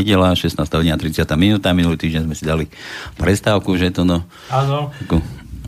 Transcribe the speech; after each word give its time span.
Nedela, 0.00 0.32
16. 0.32 0.56
hodina 0.64 0.96
30. 0.96 1.28
minúta. 1.36 1.76
Minulý 1.76 2.00
týždeň 2.00 2.24
sme 2.24 2.32
si 2.32 2.48
dali 2.48 2.72
prestávku, 3.20 3.76
že 3.76 3.92
to 3.92 4.08
no... 4.08 4.24
Áno. 4.48 4.88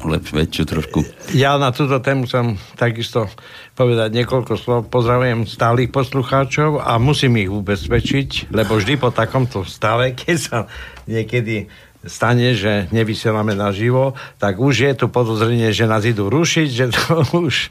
Lepš, 0.00 0.32
väčšiu 0.32 0.64
trošku. 0.64 1.04
Ja 1.36 1.60
na 1.60 1.68
túto 1.68 2.00
tému 2.00 2.24
som 2.24 2.56
takisto 2.80 3.28
povedať 3.76 4.16
niekoľko 4.16 4.56
slov. 4.56 4.80
Pozdravujem 4.88 5.44
stálych 5.44 5.92
poslucháčov 5.92 6.80
a 6.80 6.96
musím 6.96 7.44
ich 7.44 7.52
ubezpečiť, 7.52 8.48
lebo 8.56 8.80
vždy 8.80 8.96
po 8.96 9.12
takomto 9.12 9.68
stave, 9.68 10.16
keď 10.24 10.36
sa 10.40 10.58
niekedy 11.04 11.68
stane, 12.08 12.56
že 12.56 12.88
nevysielame 12.88 13.52
naživo, 13.52 14.16
tak 14.40 14.56
už 14.56 14.74
je 14.88 14.92
tu 14.96 15.12
podozrenie, 15.12 15.76
že 15.76 15.84
nás 15.84 16.08
idú 16.08 16.32
rušiť, 16.32 16.68
že 16.72 16.86
to 16.88 17.20
už 17.44 17.68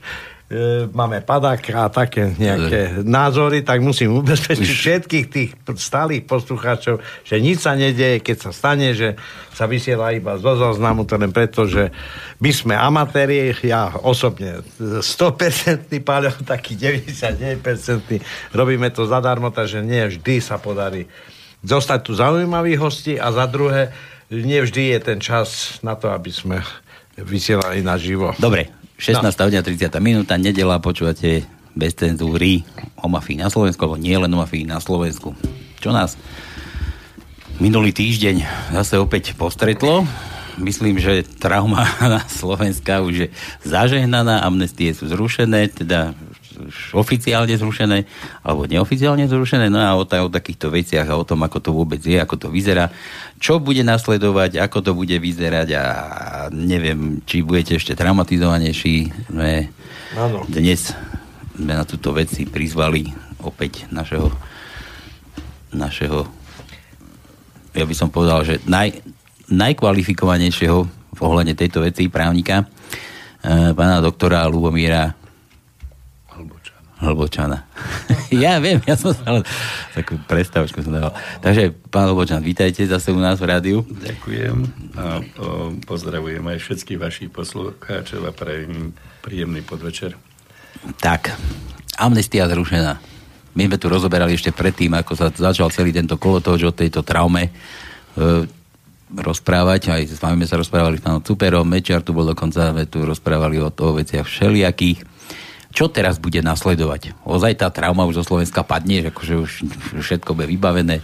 máme 0.91 1.23
padák 1.23 1.63
a 1.71 1.87
také 1.87 2.35
nejaké 2.35 3.07
názory, 3.07 3.63
tak 3.63 3.79
musím 3.79 4.19
ubezpečiť 4.19 4.67
všetkých 4.67 5.25
tých 5.31 5.49
stálych 5.79 6.27
poslucháčov, 6.27 6.99
že 7.23 7.39
nič 7.39 7.63
sa 7.63 7.71
nedieje, 7.79 8.19
keď 8.19 8.37
sa 8.37 8.51
stane, 8.51 8.91
že 8.91 9.15
sa 9.55 9.63
vysiela 9.63 10.11
iba 10.11 10.35
zo 10.35 10.59
zoznamu, 10.59 11.07
to 11.07 11.15
len 11.15 11.31
preto, 11.31 11.63
že 11.63 11.95
my 12.43 12.51
sme 12.51 12.75
amatéri, 12.75 13.55
ja 13.63 13.95
osobne 14.03 14.59
100% 14.79 15.87
Páľo, 16.03 16.33
taký 16.43 16.75
99% 16.75 17.63
robíme 18.51 18.91
to 18.91 19.07
zadarmo, 19.07 19.53
takže 19.53 19.79
nie 19.79 20.03
vždy 20.11 20.43
sa 20.43 20.59
podarí 20.59 21.07
zostať 21.61 21.99
tu 22.01 22.11
zaujímavých 22.17 22.79
hostí 22.81 23.13
a 23.21 23.29
za 23.29 23.45
druhé, 23.45 23.93
nie 24.33 24.59
vždy 24.65 24.97
je 24.97 24.99
ten 24.99 25.19
čas 25.21 25.77
na 25.85 25.93
to, 25.93 26.09
aby 26.09 26.33
sme 26.33 26.57
vysielali 27.21 27.85
naživo. 27.85 28.33
Dobre, 28.41 28.80
16. 29.01 29.17
No. 29.17 29.45
hodina 29.49 29.65
30. 29.65 29.97
minúta, 29.97 30.37
nedela, 30.37 30.77
počúvate 30.77 31.49
bez 31.73 31.97
cenzúry 31.97 32.61
o 33.01 33.09
mafii 33.09 33.41
na 33.41 33.49
Slovensku, 33.49 33.81
alebo 33.81 33.97
nie 33.97 34.13
len 34.13 34.29
o 34.29 34.37
mafii 34.37 34.69
na 34.69 34.77
Slovensku. 34.77 35.33
Čo 35.81 35.89
nás 35.89 36.13
minulý 37.57 37.89
týždeň 37.97 38.45
zase 38.77 39.01
opäť 39.01 39.33
postretlo. 39.33 40.05
Myslím, 40.61 41.01
že 41.01 41.25
trauma 41.25 41.89
na 42.13 42.21
Slovenska 42.29 43.01
už 43.01 43.15
je 43.25 43.27
zažehnaná, 43.65 44.45
amnestie 44.45 44.93
sú 44.93 45.09
zrušené, 45.09 45.73
teda 45.73 46.13
oficiálne 46.93 47.55
zrušené, 47.55 48.05
alebo 48.45 48.67
neoficiálne 48.67 49.25
zrušené, 49.25 49.71
no 49.71 49.79
a 49.79 49.95
o, 49.97 50.03
o 50.03 50.29
takýchto 50.29 50.69
veciach 50.69 51.07
a 51.07 51.17
o 51.17 51.25
tom, 51.25 51.41
ako 51.45 51.57
to 51.63 51.71
vôbec 51.71 52.01
je, 52.01 52.19
ako 52.19 52.35
to 52.35 52.47
vyzerá, 52.51 52.91
čo 53.41 53.57
bude 53.57 53.81
nasledovať, 53.81 54.61
ako 54.61 54.77
to 54.85 54.91
bude 54.93 55.15
vyzerať 55.17 55.67
a 55.77 55.83
neviem, 56.53 57.25
či 57.25 57.41
budete 57.41 57.77
ešte 57.79 57.97
traumatizovanejší. 57.97 59.29
Sme 59.31 59.69
no, 60.17 60.45
dnes 60.45 60.93
sme 61.57 61.73
na 61.77 61.85
túto 61.85 62.13
veci 62.13 62.45
prizvali 62.49 63.09
opäť 63.41 63.89
našeho 63.89 64.29
našeho 65.71 66.41
ja 67.71 67.87
by 67.87 67.95
som 67.95 68.11
povedal, 68.11 68.43
že 68.43 68.59
naj, 68.67 68.99
najkvalifikovanejšieho 69.47 70.79
v 71.11 71.19
ohľade 71.19 71.55
tejto 71.55 71.83
veci 71.83 72.11
právnika 72.11 72.63
eh, 72.63 73.71
pána 73.71 74.03
doktora 74.03 74.43
Lubomíra 74.47 75.20
Hlbočana. 77.01 77.65
ja 78.45 78.61
viem, 78.61 78.77
ja 78.85 78.93
som 78.93 79.09
sa 79.09 79.41
takú 79.97 80.21
predstavčku 80.29 80.85
som 80.85 80.93
dával. 80.93 81.17
Takže, 81.41 81.73
pán 81.89 82.05
Hlbočan, 82.13 82.45
vítajte 82.45 82.85
zase 82.85 83.09
u 83.09 83.17
nás 83.17 83.41
v 83.41 83.49
rádiu. 83.49 83.81
Ďakujem 83.89 84.57
a 85.01 85.17
o, 85.41 85.73
pozdravujem 85.81 86.45
aj 86.45 86.57
všetkých 86.61 87.01
vašich 87.01 87.29
poslucháčov 87.33 88.21
a 88.29 88.31
prajem 88.31 88.93
príjemný 89.25 89.65
podvečer. 89.65 90.13
Tak, 91.01 91.33
amnestia 91.97 92.45
zrušená. 92.45 93.01
My 93.57 93.67
sme 93.67 93.77
tu 93.81 93.89
rozoberali 93.89 94.37
ešte 94.37 94.53
predtým, 94.53 94.93
ako 94.95 95.11
sa 95.17 95.27
začal 95.33 95.73
celý 95.73 95.91
tento 95.91 96.15
kolotoč 96.15 96.61
o 96.63 96.71
tejto 96.71 97.03
traume 97.03 97.49
e, 97.49 97.51
rozprávať. 99.11 99.81
Aj 99.91 100.01
s 100.07 100.21
vami 100.21 100.45
sme 100.45 100.47
sa 100.47 100.55
rozprávali 100.61 101.01
s 101.01 101.03
pánom 101.03 101.19
Cuperom, 101.19 101.67
Mečiar 101.67 102.05
tu 102.05 102.15
bol 102.15 102.23
dokonca, 102.23 102.71
sme 102.71 102.87
tu 102.87 103.03
rozprávali 103.03 103.59
o, 103.59 103.67
o 103.67 103.89
veciach 103.97 104.23
všelijakých 104.23 105.10
čo 105.71 105.87
teraz 105.87 106.19
bude 106.19 106.43
nasledovať? 106.43 107.15
Ozaj 107.23 107.63
tá 107.63 107.71
trauma 107.71 108.03
už 108.03 108.21
zo 108.21 108.35
Slovenska 108.35 108.67
padne, 108.67 109.07
že 109.07 109.09
akože 109.09 109.35
už 109.39 109.51
všetko 110.03 110.35
bude 110.35 110.51
vybavené? 110.51 110.99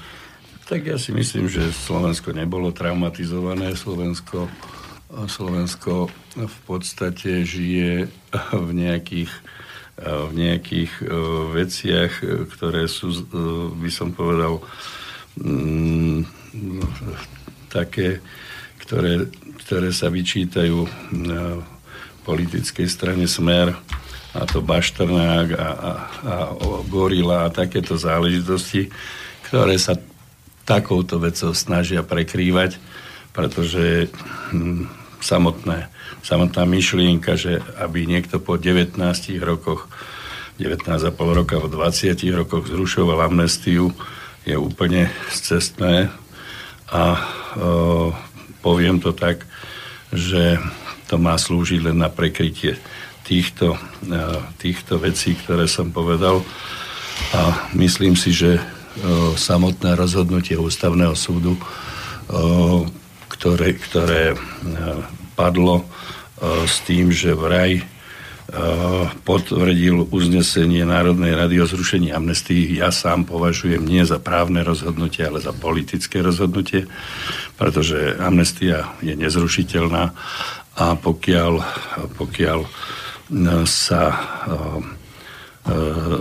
Tak 0.67 0.83
ja 0.83 0.99
si 0.99 1.15
myslím, 1.15 1.47
že 1.47 1.71
Slovensko 1.71 2.35
nebolo 2.35 2.75
traumatizované. 2.75 3.71
Slovensko, 3.79 4.51
Slovensko 5.31 6.11
v 6.35 6.57
podstate 6.67 7.47
žije 7.47 8.11
v 8.67 8.69
nejakých, 8.75 9.31
v 10.03 10.31
nejakých 10.35 10.91
e, 10.99 11.03
veciach, 11.55 12.11
ktoré 12.51 12.91
sú, 12.91 13.15
e, 13.15 13.23
by 13.79 13.87
som 13.87 14.11
povedal, 14.11 14.59
mm, 15.39 16.27
také, 17.71 18.19
ktoré, 18.83 19.31
ktoré 19.63 19.95
sa 19.95 20.11
vyčítajú 20.11 20.83
na 21.15 21.63
politickej 22.27 22.91
strane 22.91 23.23
Smer 23.23 23.71
a 24.37 24.45
to 24.45 24.61
Baštrnák 24.61 25.47
a, 25.57 25.57
a, 25.57 25.91
a 26.21 26.35
Gorila 26.85 27.49
a 27.49 27.53
takéto 27.53 27.97
záležitosti, 27.97 28.93
ktoré 29.49 29.81
sa 29.81 29.97
takouto 30.67 31.17
vecou 31.17 31.55
snažia 31.57 32.05
prekrývať, 32.05 32.77
pretože 33.33 34.13
hm, 34.53 34.85
samotné, 35.23 35.89
samotná 36.21 36.63
myšlienka, 36.69 37.33
že 37.33 37.63
aby 37.81 38.05
niekto 38.05 38.37
po 38.37 38.61
19 38.61 39.01
rokoch 39.41 39.89
19,5 40.57 41.13
roka, 41.37 41.61
v 41.61 41.69
20 41.69 42.17
rokoch 42.33 42.65
zrušoval 42.65 43.29
amnestiu, 43.29 43.93
je 44.41 44.57
úplne 44.57 45.05
cestné. 45.29 46.09
A 46.89 47.03
e, 47.13 47.19
poviem 48.65 48.97
to 48.97 49.13
tak, 49.13 49.45
že 50.09 50.57
to 51.05 51.21
má 51.21 51.37
slúžiť 51.37 51.85
len 51.85 52.01
na 52.01 52.09
prekrytie 52.09 52.81
týchto, 53.27 53.75
e, 53.75 53.79
týchto 54.55 54.95
vecí, 55.03 55.35
ktoré 55.35 55.67
som 55.67 55.91
povedal. 55.91 56.39
A 57.35 57.67
myslím 57.75 58.15
si, 58.15 58.31
že 58.31 58.55
e, 58.55 58.61
samotné 59.35 59.99
rozhodnutie 59.99 60.55
ústavného 60.55 61.11
súdu, 61.11 61.59
e, 61.59 61.61
ktoré, 63.27 63.75
ktoré 63.75 64.33
padlo 65.37 65.85
s 66.41 66.81
tým, 66.81 67.13
že 67.13 67.37
vraj 67.37 67.85
potvrdil 69.27 70.09
uznesenie 70.09 70.81
Národnej 70.87 71.37
rady 71.37 71.61
o 71.61 71.69
zrušení 71.69 72.09
amnestii. 72.15 72.81
Ja 72.81 72.89
sám 72.89 73.29
považujem 73.29 73.83
nie 73.85 74.01
za 74.07 74.17
právne 74.17 74.65
rozhodnutie, 74.65 75.27
ale 75.27 75.43
za 75.43 75.53
politické 75.53 76.23
rozhodnutie, 76.23 76.89
pretože 77.59 78.17
amnestia 78.17 78.95
je 79.05 79.13
nezrušiteľná 79.13 80.15
a 80.77 80.85
pokiaľ, 80.97 81.53
pokiaľ 82.17 82.59
sa 83.67 84.03
e, 84.07 84.17
e, 84.17 84.55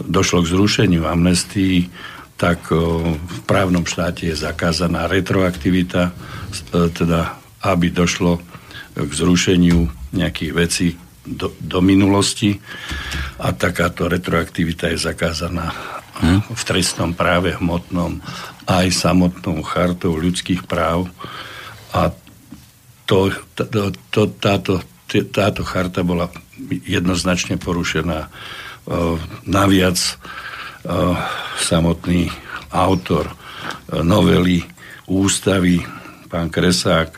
došlo 0.06 0.42
k 0.42 0.50
zrušeniu 0.50 1.06
amnestii, 1.06 1.86
tak 2.34 2.70
e, 2.70 2.76
v 3.14 3.38
právnom 3.46 3.86
štáte 3.86 4.26
je 4.26 4.36
zakázaná 4.36 5.06
retroaktivita, 5.06 6.10
teda 6.72 7.38
aby 7.62 7.90
došlo 7.90 8.42
k 8.96 9.10
zrušeniu 9.12 9.86
nejakých 10.14 10.52
vecí 10.54 10.88
do, 11.26 11.50
do 11.58 11.82
minulosti 11.82 12.62
a 13.42 13.50
takáto 13.50 14.06
retroaktivita 14.06 14.94
je 14.94 14.98
zakázaná 14.98 15.74
hm? 16.22 16.54
v 16.54 16.62
trestnom 16.62 17.12
práve 17.12 17.58
hmotnom 17.58 18.22
aj 18.66 18.86
samotnou 18.94 19.62
chartou 19.66 20.14
ľudských 20.14 20.64
práv 20.66 21.10
a 21.94 22.14
to, 23.06 23.30
to, 23.54 23.94
to, 24.10 24.22
táto, 24.42 24.82
táto 25.30 25.62
charta 25.62 26.02
bola 26.02 26.26
jednoznačne 26.86 27.60
porušená. 27.60 28.26
E, 28.26 28.28
naviac 29.44 29.98
e, 29.98 30.12
samotný 31.60 32.32
autor 32.72 33.30
e, 33.30 33.34
novely 34.02 34.64
ústavy, 35.06 35.86
pán 36.26 36.50
Kresák, 36.50 37.14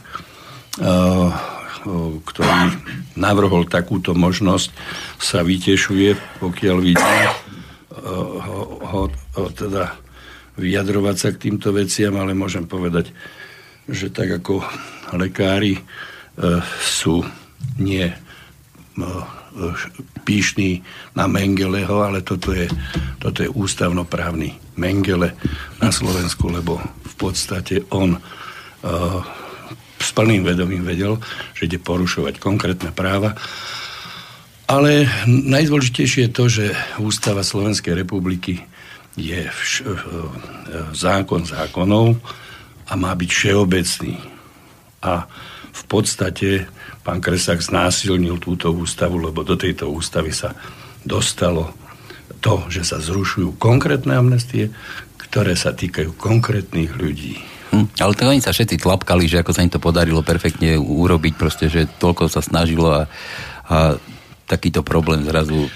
ktorý 2.21 2.59
navrhol 3.17 3.65
takúto 3.65 4.13
možnosť, 4.13 4.69
sa 5.17 5.41
vytešuje, 5.41 6.39
pokiaľ 6.39 6.77
vidí 6.85 7.17
ho, 8.05 8.37
ho, 8.85 9.03
ho 9.09 9.47
teda 9.57 9.97
vyjadrovať 10.59 11.17
sa 11.17 11.29
k 11.33 11.49
týmto 11.49 11.71
veciam, 11.71 12.19
ale 12.19 12.37
môžem 12.37 12.67
povedať, 12.69 13.15
že 13.89 14.13
tak 14.13 14.43
ako 14.43 14.61
lekári 15.17 15.79
e, 15.79 15.83
sú 16.83 17.25
nie 17.81 18.05
píšný 20.25 20.83
na 21.15 21.27
Mengeleho, 21.27 22.03
ale 22.05 22.23
toto 22.23 22.53
je, 22.53 22.69
toto 23.19 23.43
je 23.43 23.51
ústavnoprávny 23.51 24.77
Mengele 24.79 25.35
na 25.83 25.91
Slovensku, 25.91 26.51
lebo 26.51 26.79
v 26.83 27.15
podstate 27.19 27.83
on 27.91 28.15
uh, 28.15 29.21
s 29.99 30.11
plným 30.15 30.47
vedomím 30.47 30.87
vedel, 30.87 31.19
že 31.55 31.67
ide 31.67 31.79
porušovať 31.83 32.39
konkrétne 32.39 32.95
práva. 32.95 33.35
Ale 34.69 35.09
najdôležitejšie 35.27 36.29
je 36.29 36.35
to, 36.35 36.45
že 36.47 36.67
Ústava 37.01 37.41
Slovenskej 37.41 37.97
republiky 37.97 38.61
je 39.17 39.49
vš- 39.49 39.83
zákon 40.93 41.43
zákonov 41.43 42.21
a 42.89 42.93
má 42.95 43.13
byť 43.17 43.31
všeobecný. 43.33 44.15
A 45.03 45.25
v 45.79 45.83
podstate 45.87 46.49
pán 47.07 47.23
Kresak 47.23 47.63
znásilnil 47.63 48.43
túto 48.43 48.75
ústavu, 48.75 49.23
lebo 49.23 49.47
do 49.47 49.55
tejto 49.55 49.89
ústavy 49.89 50.35
sa 50.35 50.59
dostalo 51.07 51.71
to, 52.43 52.67
že 52.71 52.83
sa 52.83 52.99
zrušujú 52.99 53.59
konkrétne 53.59 54.19
amnestie, 54.19 54.71
ktoré 55.17 55.55
sa 55.55 55.75
týkajú 55.75 56.19
konkrétnych 56.19 56.95
ľudí. 56.95 57.39
Hm, 57.69 57.87
ale 58.01 58.13
to 58.17 58.25
oni 58.25 58.41
sa 58.41 58.55
všetci 58.55 58.81
tlapkali, 58.81 59.29
že 59.29 59.45
ako 59.45 59.53
sa 59.53 59.61
im 59.61 59.73
to 59.73 59.81
podarilo 59.83 60.25
perfektne 60.25 60.81
urobiť, 60.81 61.33
proste, 61.37 61.69
že 61.69 61.85
toľko 62.01 62.33
sa 62.33 62.41
snažilo 62.41 62.89
a, 62.89 63.03
a 63.69 63.77
takýto 64.49 64.81
problém 64.81 65.21
zrazu 65.29 65.69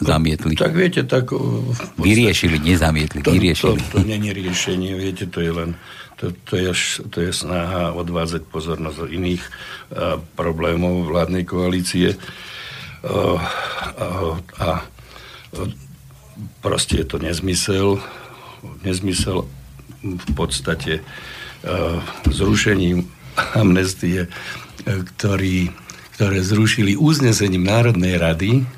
zamietli. 0.00 0.56
No, 0.56 0.64
tak 0.64 0.74
viete, 0.74 1.04
tak... 1.04 1.30
Podstate, 1.30 2.00
vyriešili, 2.00 2.56
nezamietli, 2.58 3.20
to, 3.20 3.30
vyriešili. 3.30 3.78
To, 3.78 4.00
to, 4.00 4.00
to 4.00 4.08
není 4.08 4.32
riešenie, 4.32 4.96
viete, 4.96 5.28
to 5.28 5.44
je 5.44 5.52
len 5.52 5.76
to, 6.24 6.32
to, 6.48 6.54
je, 6.56 6.72
to 7.12 7.18
je 7.20 7.32
snaha 7.36 7.92
odvázať 7.92 8.48
pozornosť 8.48 8.98
od 9.04 9.10
iných 9.12 9.44
uh, 9.44 10.16
problémov 10.32 11.04
vládnej 11.04 11.44
koalície. 11.44 12.16
Uh, 13.04 13.36
uh, 13.36 14.40
a 14.56 14.80
uh, 14.80 15.68
proste 16.64 17.04
je 17.04 17.06
to 17.12 17.20
nezmysel. 17.20 18.00
Nezmysel 18.80 19.44
v 20.00 20.28
podstate 20.36 21.04
zrušením 22.28 23.08
amnestie, 23.56 24.28
ktorý, 24.84 25.72
ktoré 26.16 26.38
zrušili 26.44 26.92
uznesením 26.92 27.64
Národnej 27.64 28.20
rady, 28.20 28.68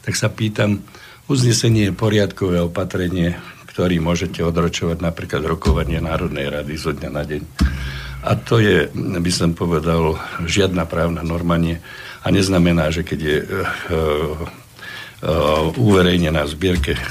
tak 0.00 0.16
sa 0.16 0.32
pýtam, 0.32 0.80
uznesenie 1.28 1.92
je 1.92 1.98
poriadkové 2.00 2.64
opatrenie, 2.64 3.36
ktorý 3.70 4.02
môžete 4.02 4.42
odročovať 4.42 4.98
napríklad 4.98 5.46
rokovanie 5.46 6.02
Národnej 6.02 6.50
rady 6.50 6.74
zo 6.74 6.90
dňa 6.90 7.10
na 7.10 7.22
deň. 7.22 7.42
A 8.20 8.36
to 8.36 8.60
je, 8.60 8.92
by 8.96 9.32
som 9.32 9.56
povedal, 9.56 10.20
žiadna 10.44 10.84
právna 10.84 11.24
norma 11.24 11.56
nie. 11.56 11.80
A 12.20 12.28
neznamená, 12.28 12.92
že 12.92 13.00
keď 13.00 13.20
je 13.24 13.36
uh, 13.40 13.48
uh, 13.88 15.80
uverejnená 15.80 16.44
v 16.44 16.52
zbierke 16.52 16.92
uh, 16.92 17.02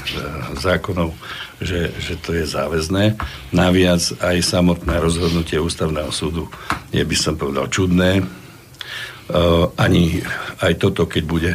zákonov, 0.54 1.16
že, 1.58 1.90
že 1.98 2.14
to 2.22 2.32
je 2.32 2.46
záväzné. 2.46 3.18
Naviac 3.50 4.00
aj 4.22 4.36
samotné 4.40 4.96
rozhodnutie 5.02 5.58
ústavného 5.58 6.08
súdu 6.08 6.46
je, 6.88 7.02
by 7.04 7.16
som 7.18 7.36
povedal, 7.36 7.68
čudné. 7.68 8.24
Ani 9.76 10.24
aj 10.64 10.80
toto, 10.80 11.04
keď 11.04 11.22
bude 11.28 11.52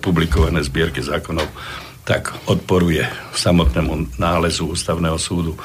publikované 0.00 0.62
v 0.62 0.70
zbierke 0.70 1.02
zákonov, 1.02 1.50
tak 2.10 2.34
odporuje 2.50 3.06
samotnému 3.38 4.18
nálezu 4.18 4.74
ústavného 4.74 5.14
súdu, 5.14 5.54
e, 5.54 5.58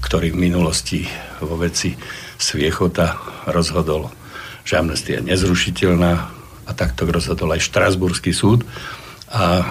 ktorý 0.00 0.32
v 0.32 0.40
minulosti 0.40 1.04
vo 1.44 1.60
veci 1.60 1.92
Sviechota 2.40 3.20
rozhodol, 3.44 4.08
že 4.64 4.80
amnestia 4.80 5.20
je 5.20 5.28
nezrušiteľná 5.28 6.12
a 6.64 6.70
takto 6.72 7.04
rozhodol 7.04 7.52
aj 7.52 7.60
Štrasburský 7.60 8.32
súd. 8.32 8.64
A 9.28 9.60
e, 9.60 9.64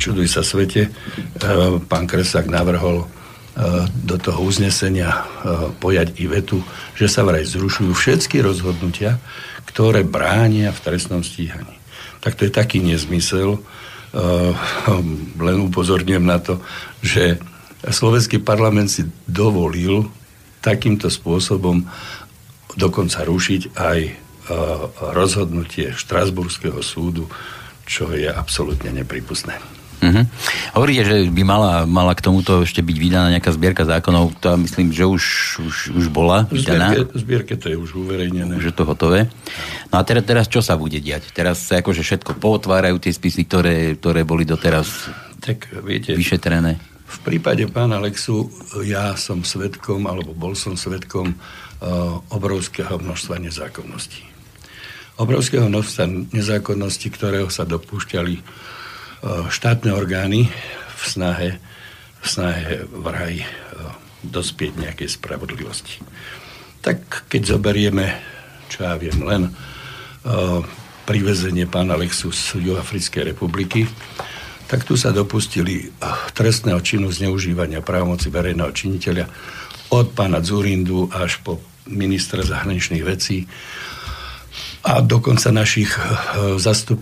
čuduj 0.00 0.24
sa 0.24 0.40
svete, 0.40 0.88
e, 0.88 0.90
pán 1.84 2.08
Kresák 2.08 2.48
navrhol 2.48 3.04
do 4.02 4.18
toho 4.18 4.50
uznesenia 4.50 5.30
pojať 5.78 6.18
i 6.18 6.26
vetu, 6.26 6.58
že 6.98 7.06
sa 7.06 7.22
vraj 7.22 7.46
zrušujú 7.46 7.94
všetky 7.94 8.42
rozhodnutia, 8.42 9.22
ktoré 9.70 10.02
bránia 10.02 10.74
v 10.74 10.82
trestnom 10.82 11.22
stíhaní. 11.22 11.78
Tak 12.18 12.34
to 12.34 12.50
je 12.50 12.50
taký 12.50 12.82
nezmysel, 12.82 13.62
len 15.38 15.58
upozorňujem 15.66 16.24
na 16.24 16.38
to, 16.38 16.62
že 17.02 17.42
slovenský 17.82 18.38
parlament 18.40 18.88
si 18.88 19.02
dovolil 19.26 20.08
takýmto 20.62 21.12
spôsobom 21.12 21.84
dokonca 22.74 23.22
rušiť 23.22 23.62
aj 23.76 23.98
uh, 24.08 24.12
rozhodnutie 25.12 25.92
Štrasburského 25.92 26.80
súdu, 26.80 27.28
čo 27.84 28.10
je 28.16 28.26
absolútne 28.26 28.90
nepripustné. 28.90 29.60
Uh-huh. 30.04 30.24
Hovoríte, 30.76 31.02
že 31.08 31.16
by 31.32 31.42
mala, 31.48 31.88
mala 31.88 32.12
k 32.12 32.20
tomuto 32.20 32.60
ešte 32.60 32.84
byť 32.84 32.96
vydaná 33.00 33.32
nejaká 33.32 33.50
zbierka 33.56 33.88
zákonov, 33.88 34.36
to 34.36 34.52
myslím, 34.60 34.92
že 34.92 35.08
už, 35.08 35.24
už, 35.64 35.76
už 35.96 36.04
bola 36.12 36.44
vydaná. 36.52 36.92
Zbierke, 36.92 37.16
zbierke 37.16 37.54
to 37.56 37.66
je 37.72 37.76
už 37.80 37.90
uverejnené. 37.96 38.60
Už 38.60 38.68
je 38.68 38.74
to 38.76 38.84
hotové. 38.84 39.32
No 39.88 39.98
a 39.98 40.02
teraz, 40.04 40.22
teraz 40.28 40.46
čo 40.52 40.60
sa 40.60 40.76
bude 40.76 41.00
diať? 41.00 41.32
Teraz 41.32 41.64
sa 41.64 41.80
akože 41.80 42.04
všetko 42.04 42.36
pootvárajú 42.36 43.00
tie 43.00 43.16
spisy, 43.16 43.48
ktoré, 43.48 43.96
ktoré 43.96 44.28
boli 44.28 44.44
doteraz 44.44 45.08
tak, 45.40 45.72
viete, 45.80 46.12
vyšetrené. 46.12 46.76
V 47.04 47.18
prípade 47.22 47.64
pána 47.70 48.02
Lexu 48.02 48.50
ja 48.82 49.14
som 49.14 49.46
svetkom, 49.46 50.08
alebo 50.10 50.34
bol 50.34 50.58
som 50.58 50.74
svetkom 50.74 51.32
uh, 51.32 52.18
obrovského 52.34 52.98
množstva 52.98 53.38
nezákonností. 53.38 54.24
Obrovského 55.14 55.70
množstva 55.70 56.34
nezákonností, 56.34 57.06
ktorého 57.14 57.46
sa 57.46 57.62
dopúšťali 57.62 58.34
štátne 59.48 59.90
orgány 59.96 60.52
v 60.94 61.02
snahe, 61.02 61.50
v 62.20 62.26
snahe 62.28 62.84
vraj 62.92 63.40
e, 63.40 63.46
dospieť 64.24 64.72
nejakej 64.80 65.08
spravodlivosti. 65.16 66.00
Tak 66.84 67.28
keď 67.32 67.56
zoberieme, 67.56 68.20
čo 68.68 68.84
ja 68.84 68.96
viem, 69.00 69.16
len 69.24 69.48
uh, 69.48 70.60
privezenie 71.08 71.64
pána 71.64 71.96
Lexu 71.96 72.28
z 72.32 72.60
Juhafrickej 72.60 73.32
republiky, 73.32 73.88
tak 74.68 74.84
tu 74.84 74.96
sa 74.96 75.12
dopustili 75.12 75.92
trestného 76.32 76.80
činu 76.80 77.12
zneužívania 77.12 77.84
právomoci 77.84 78.32
verejného 78.32 78.72
činiteľa 78.72 79.24
od 79.92 80.16
pána 80.16 80.40
Zurindu 80.40 81.08
až 81.12 81.40
po 81.44 81.60
ministra 81.88 82.40
zahraničných 82.40 83.04
vecí 83.04 83.44
a 84.84 85.00
dokonca 85.04 85.52
našich, 85.52 85.92
zastup, 86.60 87.00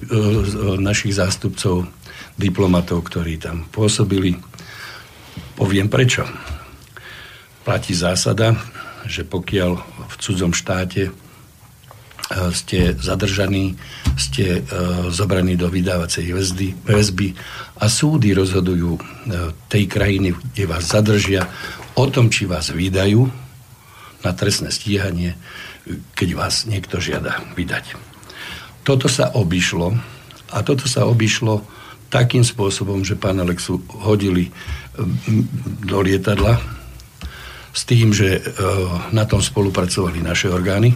našich 0.79 1.19
zástupcov 1.19 1.87
diplomatov, 2.37 3.07
ktorí 3.07 3.39
tam 3.39 3.69
pôsobili. 3.69 4.37
Poviem 5.57 5.89
prečo. 5.89 6.25
Platí 7.63 7.95
zásada, 7.95 8.59
že 9.07 9.23
pokiaľ 9.23 9.71
v 10.11 10.15
cudzom 10.19 10.51
štáte 10.51 11.09
e, 11.09 11.13
ste 12.55 12.99
zadržaní, 12.99 13.79
ste 14.19 14.59
e, 14.59 14.61
zobraní 15.15 15.55
do 15.55 15.71
vydávacej 15.71 16.27
väzby, 16.83 17.29
a 17.83 17.85
súdy 17.87 18.35
rozhodujú 18.35 18.99
e, 18.99 19.01
tej 19.71 19.85
krajiny, 19.91 20.35
kde 20.55 20.65
vás 20.67 20.91
zadržia, 20.91 21.47
o 21.95 22.07
tom, 22.09 22.31
či 22.31 22.47
vás 22.47 22.71
vydajú 22.71 23.27
na 24.23 24.31
trestné 24.33 24.71
stíhanie, 24.71 25.35
keď 26.15 26.29
vás 26.39 26.65
niekto 26.65 27.03
žiada 27.03 27.43
vydať. 27.59 27.99
Toto 28.87 29.11
sa 29.11 29.35
obišlo 29.35 29.95
a 30.51 30.59
toto 30.63 30.87
sa 30.87 31.07
obišlo 31.07 31.82
takým 32.13 32.45
spôsobom, 32.45 33.01
že 33.01 33.17
pán 33.17 33.41
Alexu 33.41 33.81
hodili 34.05 34.53
do 35.81 36.05
lietadla 36.05 36.61
s 37.73 37.89
tým, 37.89 38.13
že 38.13 38.37
e, 38.37 38.41
na 39.17 39.25
tom 39.25 39.41
spolupracovali 39.41 40.21
naše 40.21 40.53
orgány 40.53 40.93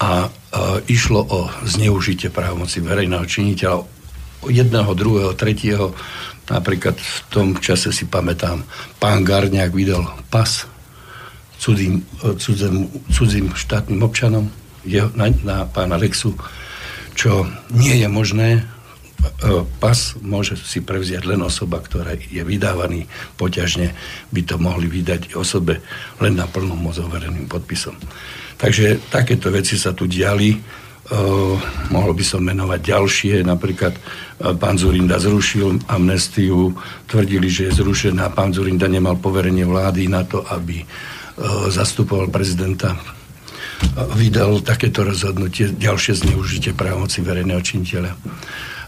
a 0.00 0.24
e, 0.24 0.28
išlo 0.88 1.20
o 1.20 1.40
zneužitie 1.68 2.32
právomoci 2.32 2.80
verejného 2.80 3.28
činiteľa 3.28 3.84
jedného, 4.48 4.90
druhého, 4.96 5.36
tretieho. 5.36 5.92
Napríklad 6.48 6.96
v 6.96 7.18
tom 7.28 7.48
čase 7.60 7.92
si 7.92 8.08
pamätám, 8.08 8.64
pán 8.96 9.28
Garniak 9.28 9.76
vydal 9.76 10.08
pas 10.32 10.64
cudzím, 11.60 12.00
e, 12.24 12.32
cudzím, 12.40 12.88
cudzím 13.12 13.52
štátnym 13.52 14.00
občanom 14.00 14.48
na, 14.88 15.28
na 15.44 15.68
pána 15.68 16.00
Lexu, 16.00 16.32
čo 17.12 17.44
nie 17.76 18.00
je 18.00 18.08
možné, 18.08 18.64
pas 19.80 19.98
môže 20.20 20.56
si 20.60 20.80
prevziať 20.80 21.24
len 21.24 21.40
osoba, 21.44 21.80
ktorá 21.80 22.16
je 22.16 22.42
vydávaný 22.44 23.08
poťažne, 23.36 23.92
by 24.32 24.40
to 24.44 24.56
mohli 24.60 24.88
vydať 24.88 25.36
osobe 25.36 25.80
len 26.20 26.34
na 26.36 26.48
plnom 26.48 26.78
mozovereným 26.78 27.48
podpisom. 27.48 27.96
Takže 28.56 29.10
takéto 29.10 29.50
veci 29.50 29.74
sa 29.76 29.92
tu 29.92 30.06
diali. 30.06 30.56
Uh, 31.04 31.60
mohol 31.92 32.16
by 32.16 32.24
som 32.24 32.40
menovať 32.40 32.80
ďalšie, 32.80 33.44
napríklad 33.44 33.92
uh, 33.92 34.56
pán 34.56 34.80
Zurinda 34.80 35.20
zrušil 35.20 35.84
amnestiu, 35.84 36.72
tvrdili, 37.04 37.52
že 37.52 37.68
je 37.68 37.84
zrušená, 37.84 38.32
pán 38.32 38.56
Zurinda 38.56 38.88
nemal 38.88 39.20
poverenie 39.20 39.68
vlády 39.68 40.08
na 40.08 40.24
to, 40.24 40.40
aby 40.48 40.80
uh, 40.80 41.68
zastupoval 41.68 42.32
prezidenta. 42.32 42.96
Vydal 44.16 44.64
takéto 44.64 45.04
rozhodnutie, 45.04 45.76
ďalšie 45.76 46.24
zneužitie 46.24 46.72
právomoci 46.72 47.20
verejného 47.20 47.60
činiteľa 47.60 48.16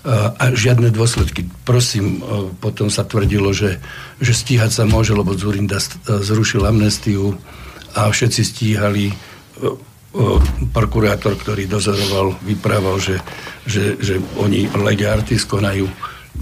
a 0.06 0.54
žiadne 0.54 0.94
dôsledky. 0.94 1.50
Prosím, 1.66 2.22
e, 2.22 2.54
potom 2.62 2.86
sa 2.86 3.02
tvrdilo, 3.02 3.50
že, 3.50 3.82
že 4.22 4.32
stíhať 4.38 4.70
sa 4.70 4.84
môže, 4.86 5.10
lebo 5.10 5.34
Zurinda 5.34 5.82
e, 5.82 6.22
zrušil 6.22 6.62
amnestiu 6.62 7.34
a 7.98 8.06
všetci 8.06 8.42
stíhali. 8.46 9.10
E, 9.10 9.14
prokurátor, 10.72 11.36
ktorý 11.36 11.68
dozoroval, 11.68 12.40
vyprával, 12.40 12.96
že, 12.96 13.20
že, 13.68 14.00
že 14.00 14.16
oni 14.40 14.64
lege 14.72 15.04
artis 15.04 15.44
konajú, 15.44 15.84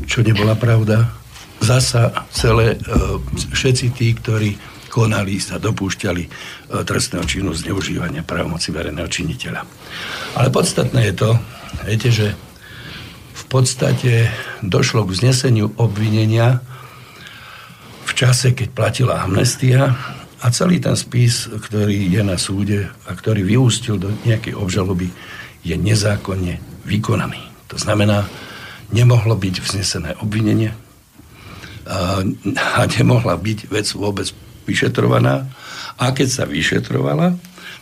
čo 0.06 0.22
nebola 0.22 0.54
pravda. 0.54 1.10
zasa 1.58 2.14
celé, 2.30 2.78
všetci 3.34 3.86
tí, 3.98 4.14
ktorí 4.14 4.54
konali, 4.94 5.42
sa 5.42 5.58
dopúšťali 5.58 6.22
trestného 6.86 7.26
činu 7.26 7.50
zneužívania 7.50 8.22
právomoci 8.22 8.70
verejného 8.70 9.10
činiteľa. 9.10 9.66
Ale 10.38 10.54
podstatné 10.54 11.10
je 11.10 11.14
to, 11.18 11.30
viete, 11.82 12.14
že 12.14 12.26
v 13.44 13.46
podstate 13.52 14.32
došlo 14.64 15.04
k 15.04 15.20
zneseniu 15.20 15.76
obvinenia 15.76 16.64
v 18.04 18.12
čase, 18.16 18.56
keď 18.56 18.68
platila 18.72 19.20
amnestia 19.20 19.92
a 20.40 20.46
celý 20.52 20.80
ten 20.80 20.96
spis, 20.96 21.48
ktorý 21.48 22.08
je 22.08 22.22
na 22.24 22.36
súde 22.40 22.88
a 22.88 23.10
ktorý 23.12 23.44
vyústil 23.44 24.00
do 24.00 24.12
nejakej 24.24 24.56
obžaloby, 24.56 25.08
je 25.64 25.76
nezákonne 25.76 26.60
vykonaný. 26.84 27.40
To 27.72 27.80
znamená, 27.80 28.28
nemohlo 28.92 29.34
byť 29.34 29.54
vznesené 29.64 30.14
obvinenie 30.20 30.76
a, 31.88 32.20
a 32.76 32.80
nemohla 32.86 33.40
byť 33.40 33.58
vec 33.72 33.88
vôbec 33.96 34.28
vyšetrovaná. 34.68 35.48
A 35.96 36.12
keď 36.12 36.28
sa 36.28 36.44
vyšetrovala, 36.44 37.34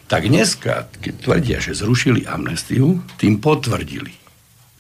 tak 0.07 0.29
dneska, 0.29 0.93
keď 1.03 1.15
tvrdia, 1.19 1.59
že 1.59 1.75
zrušili 1.75 2.29
amnestiu, 2.29 3.03
tým 3.19 3.41
potvrdili, 3.43 4.22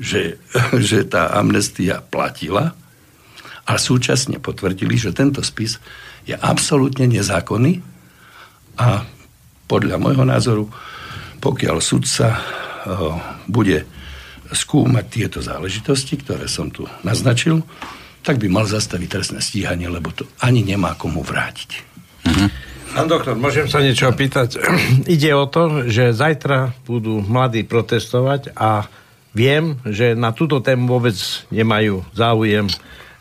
že, 0.02 0.42
že 0.90 1.06
tá 1.06 1.30
amnestia 1.38 2.02
platila 2.02 2.74
a 3.62 3.78
súčasne 3.78 4.42
potvrdili, 4.42 4.98
že 4.98 5.14
tento 5.14 5.38
spis 5.46 5.78
je 6.26 6.34
absolútne 6.34 7.06
nezákonný 7.06 7.78
a 8.78 9.06
podľa 9.70 9.96
môjho 10.02 10.26
názoru, 10.26 10.64
pokiaľ 11.38 11.78
sudca 11.78 12.34
uh, 12.34 13.16
bude 13.46 13.86
skúmať 14.52 15.04
tieto 15.08 15.38
záležitosti, 15.40 16.20
ktoré 16.20 16.44
som 16.50 16.68
tu 16.68 16.84
naznačil, 17.06 17.64
tak 18.22 18.38
by 18.38 18.46
mal 18.52 18.66
zastaviť 18.68 19.08
trestné 19.08 19.40
stíhanie, 19.40 19.88
lebo 19.88 20.12
to 20.12 20.28
ani 20.44 20.62
nemá 20.62 20.94
komu 20.94 21.24
vrátiť. 21.24 21.70
Mm-hmm. 22.22 22.48
Pán 22.92 23.08
doktor, 23.08 23.34
môžem 23.40 23.66
sa 23.66 23.80
niečo 23.80 24.12
opýtať? 24.12 24.60
Ide 25.14 25.32
o 25.32 25.48
to, 25.48 25.88
že 25.88 26.12
zajtra 26.12 26.76
budú 26.84 27.24
mladí 27.24 27.64
protestovať 27.64 28.52
a 28.52 28.86
viem, 29.32 29.76
že 29.88 30.12
na 30.12 30.32
túto 30.32 30.60
tému 30.60 30.88
vôbec 30.88 31.16
nemajú 31.48 32.04
záujem 32.12 32.68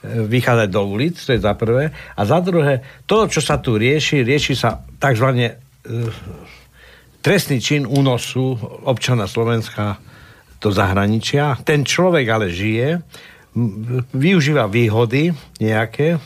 vychádzať 0.03 0.69
do 0.69 0.81
ulic, 0.81 1.15
to 1.17 1.37
je 1.37 1.41
za 1.41 1.53
prvé. 1.53 1.93
A 2.17 2.21
za 2.25 2.41
druhé, 2.41 2.81
to, 3.05 3.29
čo 3.29 3.41
sa 3.41 3.61
tu 3.61 3.77
rieši, 3.77 4.25
rieši 4.25 4.53
sa 4.57 4.81
tzv. 4.97 5.27
E, 5.37 5.53
trestný 7.21 7.61
čin 7.61 7.85
únosu 7.85 8.57
občana 8.81 9.29
Slovenska 9.29 10.01
do 10.57 10.73
zahraničia. 10.73 11.53
Ten 11.61 11.85
človek 11.85 12.25
ale 12.33 12.49
žije, 12.49 12.97
využíva 14.13 14.65
výhody 14.65 15.29
nejaké 15.61 16.17
e, 16.17 16.19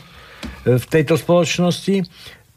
v 0.80 0.84
tejto 0.88 1.20
spoločnosti. 1.20 2.00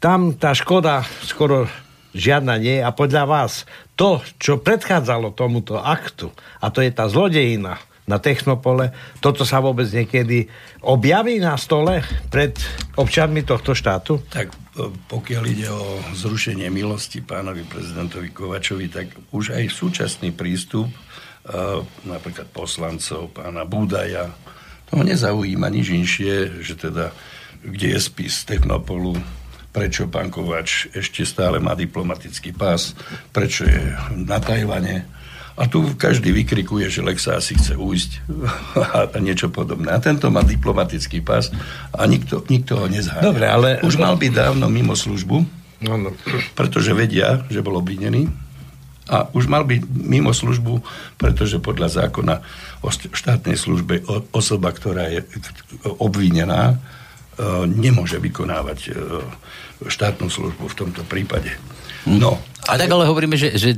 Tam 0.00 0.40
tá 0.40 0.56
škoda 0.56 1.04
skoro 1.28 1.68
žiadna 2.16 2.56
nie 2.56 2.80
a 2.80 2.90
podľa 2.96 3.24
vás 3.28 3.68
to, 4.00 4.24
čo 4.40 4.64
predchádzalo 4.64 5.36
tomuto 5.36 5.76
aktu, 5.76 6.32
a 6.64 6.72
to 6.72 6.80
je 6.80 6.88
tá 6.88 7.04
zlodejina, 7.04 7.76
na 8.10 8.18
Technopole. 8.18 8.90
Toto 9.22 9.46
sa 9.46 9.62
vôbec 9.62 9.86
niekedy 9.86 10.50
objaví 10.82 11.38
na 11.38 11.54
stole 11.54 12.02
pred 12.26 12.58
občanmi 12.98 13.46
tohto 13.46 13.70
štátu? 13.70 14.18
Tak 14.26 14.50
e, 14.50 14.90
pokiaľ 15.06 15.44
ide 15.46 15.70
o 15.70 16.02
zrušenie 16.18 16.66
milosti 16.74 17.22
pánovi 17.22 17.62
prezidentovi 17.62 18.34
Kovačovi, 18.34 18.90
tak 18.90 19.14
už 19.30 19.54
aj 19.54 19.70
súčasný 19.70 20.34
prístup 20.34 20.90
e, 20.90 20.96
napríklad 22.10 22.50
poslancov, 22.50 23.30
pána 23.30 23.62
Budaja, 23.62 24.34
toho 24.90 25.06
nezaujíma 25.06 25.70
nič 25.70 25.94
inšie, 25.94 26.66
že 26.66 26.74
teda 26.74 27.14
kde 27.62 27.94
je 27.94 28.00
spis 28.00 28.42
Technopolu, 28.42 29.14
prečo 29.70 30.10
pán 30.10 30.30
Kovač 30.30 30.90
ešte 30.94 31.22
stále 31.22 31.62
má 31.62 31.78
diplomatický 31.78 32.50
pás, 32.54 32.94
prečo 33.30 33.66
je 33.66 33.80
na 34.14 34.42
Tajvane, 34.42 35.20
a 35.60 35.68
tu 35.68 35.92
každý 35.92 36.32
vykrikuje, 36.32 36.88
že 36.88 37.04
Lexa 37.04 37.36
asi 37.36 37.52
chce 37.52 37.76
ujsť 37.76 38.10
a 39.12 39.18
niečo 39.20 39.52
podobné. 39.52 39.92
A 39.92 40.00
tento 40.00 40.32
má 40.32 40.40
diplomatický 40.40 41.20
pás 41.20 41.52
a 41.92 42.00
nikto, 42.08 42.40
nikto 42.48 42.80
ho 42.80 42.88
nezháňa. 42.88 43.28
Dobre, 43.28 43.44
ale... 43.44 43.68
Už 43.84 44.00
mal 44.00 44.16
byť 44.16 44.32
dávno 44.32 44.72
mimo 44.72 44.96
službu, 44.96 45.36
no, 45.84 45.92
no. 46.00 46.16
pretože 46.56 46.96
vedia, 46.96 47.44
že 47.52 47.60
bol 47.60 47.76
obvinený. 47.76 48.32
A 49.10 49.26
už 49.34 49.50
mal 49.50 49.66
byť 49.66 49.90
mimo 49.90 50.30
službu, 50.30 50.86
pretože 51.18 51.58
podľa 51.58 52.06
zákona 52.06 52.34
o 52.80 52.88
štátnej 52.94 53.58
službe 53.58 54.06
osoba, 54.30 54.70
ktorá 54.70 55.10
je 55.10 55.26
obvinená, 55.98 56.78
nemôže 57.68 58.18
vykonávať 58.18 58.78
e, 58.88 58.90
štátnu 59.86 60.28
službu 60.28 60.68
v 60.68 60.76
tomto 60.76 61.02
prípade. 61.08 61.56
No. 62.08 62.40
A 62.64 62.80
tak 62.80 62.88
ale 62.88 63.04
hovoríme, 63.04 63.36
že, 63.36 63.56
že 63.60 63.76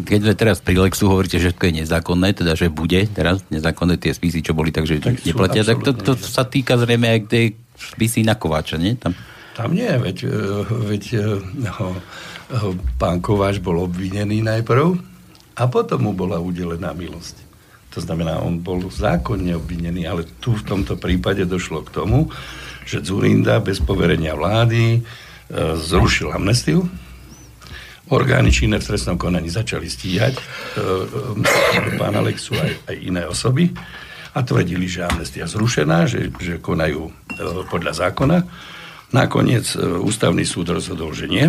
keď 0.00 0.32
teraz 0.32 0.64
pri 0.64 0.80
Lexu 0.80 1.08
hovoríte, 1.08 1.36
že 1.36 1.52
to 1.52 1.68
je 1.68 1.84
nezákonné, 1.84 2.32
teda 2.32 2.56
že 2.56 2.72
bude 2.72 3.04
teraz 3.12 3.44
nezákonné 3.52 4.00
tie 4.00 4.16
spisy, 4.16 4.40
čo 4.40 4.56
boli, 4.56 4.72
takže 4.72 5.00
tak 5.00 5.20
neplatia, 5.24 5.64
tak 5.64 5.84
to, 5.84 5.92
to 5.92 6.12
sa 6.16 6.48
týka 6.48 6.80
zrejme 6.80 7.08
aj 7.08 7.20
tej 7.28 7.46
spisy 7.76 8.24
na 8.24 8.36
Kováča, 8.36 8.80
nie? 8.80 8.96
Tam, 8.96 9.12
Tam 9.56 9.76
nie, 9.76 9.88
veď, 9.88 10.16
e, 10.24 10.40
veď 10.92 11.04
no, 11.56 12.00
pán 12.96 13.20
Kováč 13.20 13.60
bol 13.60 13.80
obvinený 13.84 14.40
najprv 14.40 14.96
a 15.56 15.62
potom 15.68 16.08
mu 16.08 16.12
bola 16.16 16.40
udelená 16.40 16.96
milosť. 16.96 17.50
To 17.90 17.98
znamená, 17.98 18.38
on 18.38 18.62
bol 18.62 18.86
zákonne 18.86 19.58
obvinený, 19.58 20.06
ale 20.06 20.22
tu 20.38 20.54
v 20.54 20.62
tomto 20.62 20.94
prípade 20.94 21.42
došlo 21.42 21.82
k 21.82 21.90
tomu, 21.90 22.30
že 22.90 23.06
Zurinda 23.06 23.62
bez 23.62 23.78
poverenia 23.78 24.34
vlády 24.34 24.98
zrušil 25.78 26.34
amnestiu, 26.34 26.90
orgány 28.10 28.50
činné 28.50 28.82
v 28.82 28.86
trestnom 28.90 29.16
konaní 29.16 29.48
začali 29.48 29.86
stíhať 29.86 30.34
e, 30.34 30.42
e, 30.42 31.96
pána 31.96 32.20
Lexu 32.20 32.58
aj, 32.58 32.90
aj 32.90 32.96
iné 32.98 33.22
osoby 33.24 33.70
a 34.34 34.42
tvrdili, 34.42 34.90
že 34.90 35.06
amnestia 35.06 35.46
zrušená, 35.46 36.10
že, 36.10 36.34
že 36.42 36.58
konajú 36.58 37.06
e, 37.06 37.12
podľa 37.70 37.92
zákona. 38.06 38.38
Nakoniec 39.14 39.78
e, 39.78 40.02
ústavný 40.02 40.42
súd 40.42 40.74
rozhodol, 40.74 41.14
že 41.14 41.30
nie. 41.30 41.46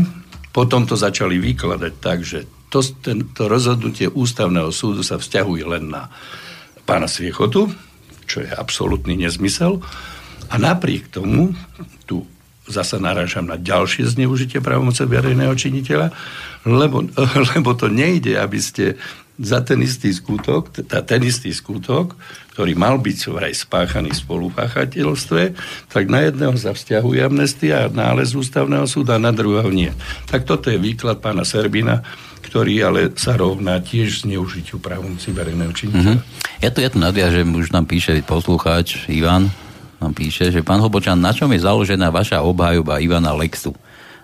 Potom 0.54 0.86
to 0.86 0.94
začali 0.94 1.42
vykladať 1.42 1.94
tak, 1.98 2.22
že 2.22 2.46
to, 2.70 2.86
to 3.34 3.44
rozhodnutie 3.50 4.08
ústavného 4.08 4.70
súdu 4.70 5.02
sa 5.02 5.18
vzťahuje 5.18 5.64
len 5.66 5.90
na 5.90 6.14
pána 6.86 7.10
Sviechotu, 7.10 7.74
čo 8.30 8.46
je 8.46 8.50
absolútny 8.54 9.18
nezmysel. 9.18 9.82
A 10.52 10.56
napriek 10.60 11.08
tomu 11.08 11.56
tu 12.04 12.28
zasa 12.68 13.02
narážam 13.02 13.48
na 13.48 13.58
ďalšie 13.58 14.06
zneužitie 14.06 14.60
právomoce 14.62 15.04
verejného 15.04 15.56
činiteľa, 15.56 16.14
lebo, 16.68 17.08
lebo 17.56 17.70
to 17.74 17.88
nejde, 17.90 18.38
aby 18.38 18.60
ste 18.60 19.00
za 19.42 19.64
ten 19.66 19.82
istý 19.82 20.14
skutok, 20.14 20.70
teda 20.70 21.02
ten 21.02 21.26
istý 21.26 21.50
skutok, 21.50 22.14
ktorý 22.54 22.78
mal 22.78 23.02
byť 23.02 23.20
vraj 23.34 23.54
spáchaný 23.58 24.14
v 24.14 24.22
spolupáchateľstve, 24.22 25.42
tak 25.90 26.04
na 26.12 26.30
jedného 26.30 26.54
sa 26.62 26.78
vzťahuje 26.78 27.20
amnestia 27.26 27.88
a 27.88 27.92
nález 27.92 28.38
ústavného 28.38 28.86
súda, 28.86 29.18
na 29.18 29.34
druhého 29.34 29.72
nie. 29.74 29.90
Tak 30.30 30.46
toto 30.46 30.70
je 30.70 30.78
výklad 30.78 31.18
pána 31.24 31.42
Serbina, 31.42 32.06
ktorý 32.46 32.86
ale 32.86 33.02
sa 33.18 33.34
rovná 33.34 33.82
tiež 33.82 34.28
zneužitiu 34.28 34.78
právomoci 34.78 35.34
verejného 35.34 35.74
činiteľa. 35.74 36.22
Mm-hmm. 36.22 36.62
Ja 36.62 36.70
tu, 36.70 36.78
ja 36.86 36.90
tu 36.94 37.00
nadviažem, 37.02 37.50
už 37.50 37.74
nám 37.74 37.90
píše 37.90 38.22
poslucháč 38.22 39.10
Ivan, 39.10 39.50
nám 40.02 40.18
píše, 40.18 40.50
že 40.50 40.66
pán 40.66 40.82
Hobočan, 40.82 41.22
na 41.22 41.30
čom 41.30 41.54
je 41.54 41.62
založená 41.62 42.10
vaša 42.10 42.42
obhajoba 42.42 42.98
Ivana 42.98 43.32
Lexu? 43.38 43.78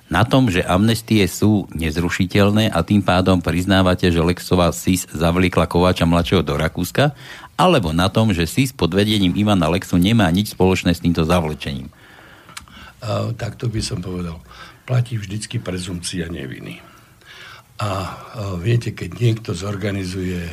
na 0.07 0.23
tom, 0.23 0.47
že 0.47 0.63
amnestie 0.63 1.23
sú 1.27 1.67
nezrušiteľné 1.75 2.71
a 2.71 2.79
tým 2.83 3.03
pádom 3.03 3.43
priznávate, 3.43 4.07
že 4.07 4.23
Lexová 4.23 4.71
SIS 4.71 5.03
zavliekla 5.11 5.67
Kováča 5.67 6.07
mladšieho 6.07 6.43
do 6.43 6.55
Rakúska, 6.55 7.11
alebo 7.59 7.91
na 7.91 8.07
tom, 8.07 8.31
že 8.31 8.47
SIS 8.47 8.71
pod 8.71 8.95
vedením 8.95 9.35
Ivana 9.35 9.67
Lexu 9.67 9.99
nemá 9.99 10.31
nič 10.31 10.55
spoločné 10.55 10.95
s 10.95 11.03
týmto 11.03 11.27
zavlečením? 11.27 11.91
Uh, 13.03 13.35
tak 13.35 13.59
to 13.59 13.67
by 13.67 13.83
som 13.83 13.99
povedal. 13.99 14.39
Platí 14.87 15.19
vždycky 15.19 15.59
prezumcia 15.59 16.31
neviny. 16.31 16.79
A 17.77 17.89
uh, 17.89 18.07
viete, 18.57 18.95
keď 18.95 19.19
niekto 19.19 19.51
zorganizuje 19.51 20.47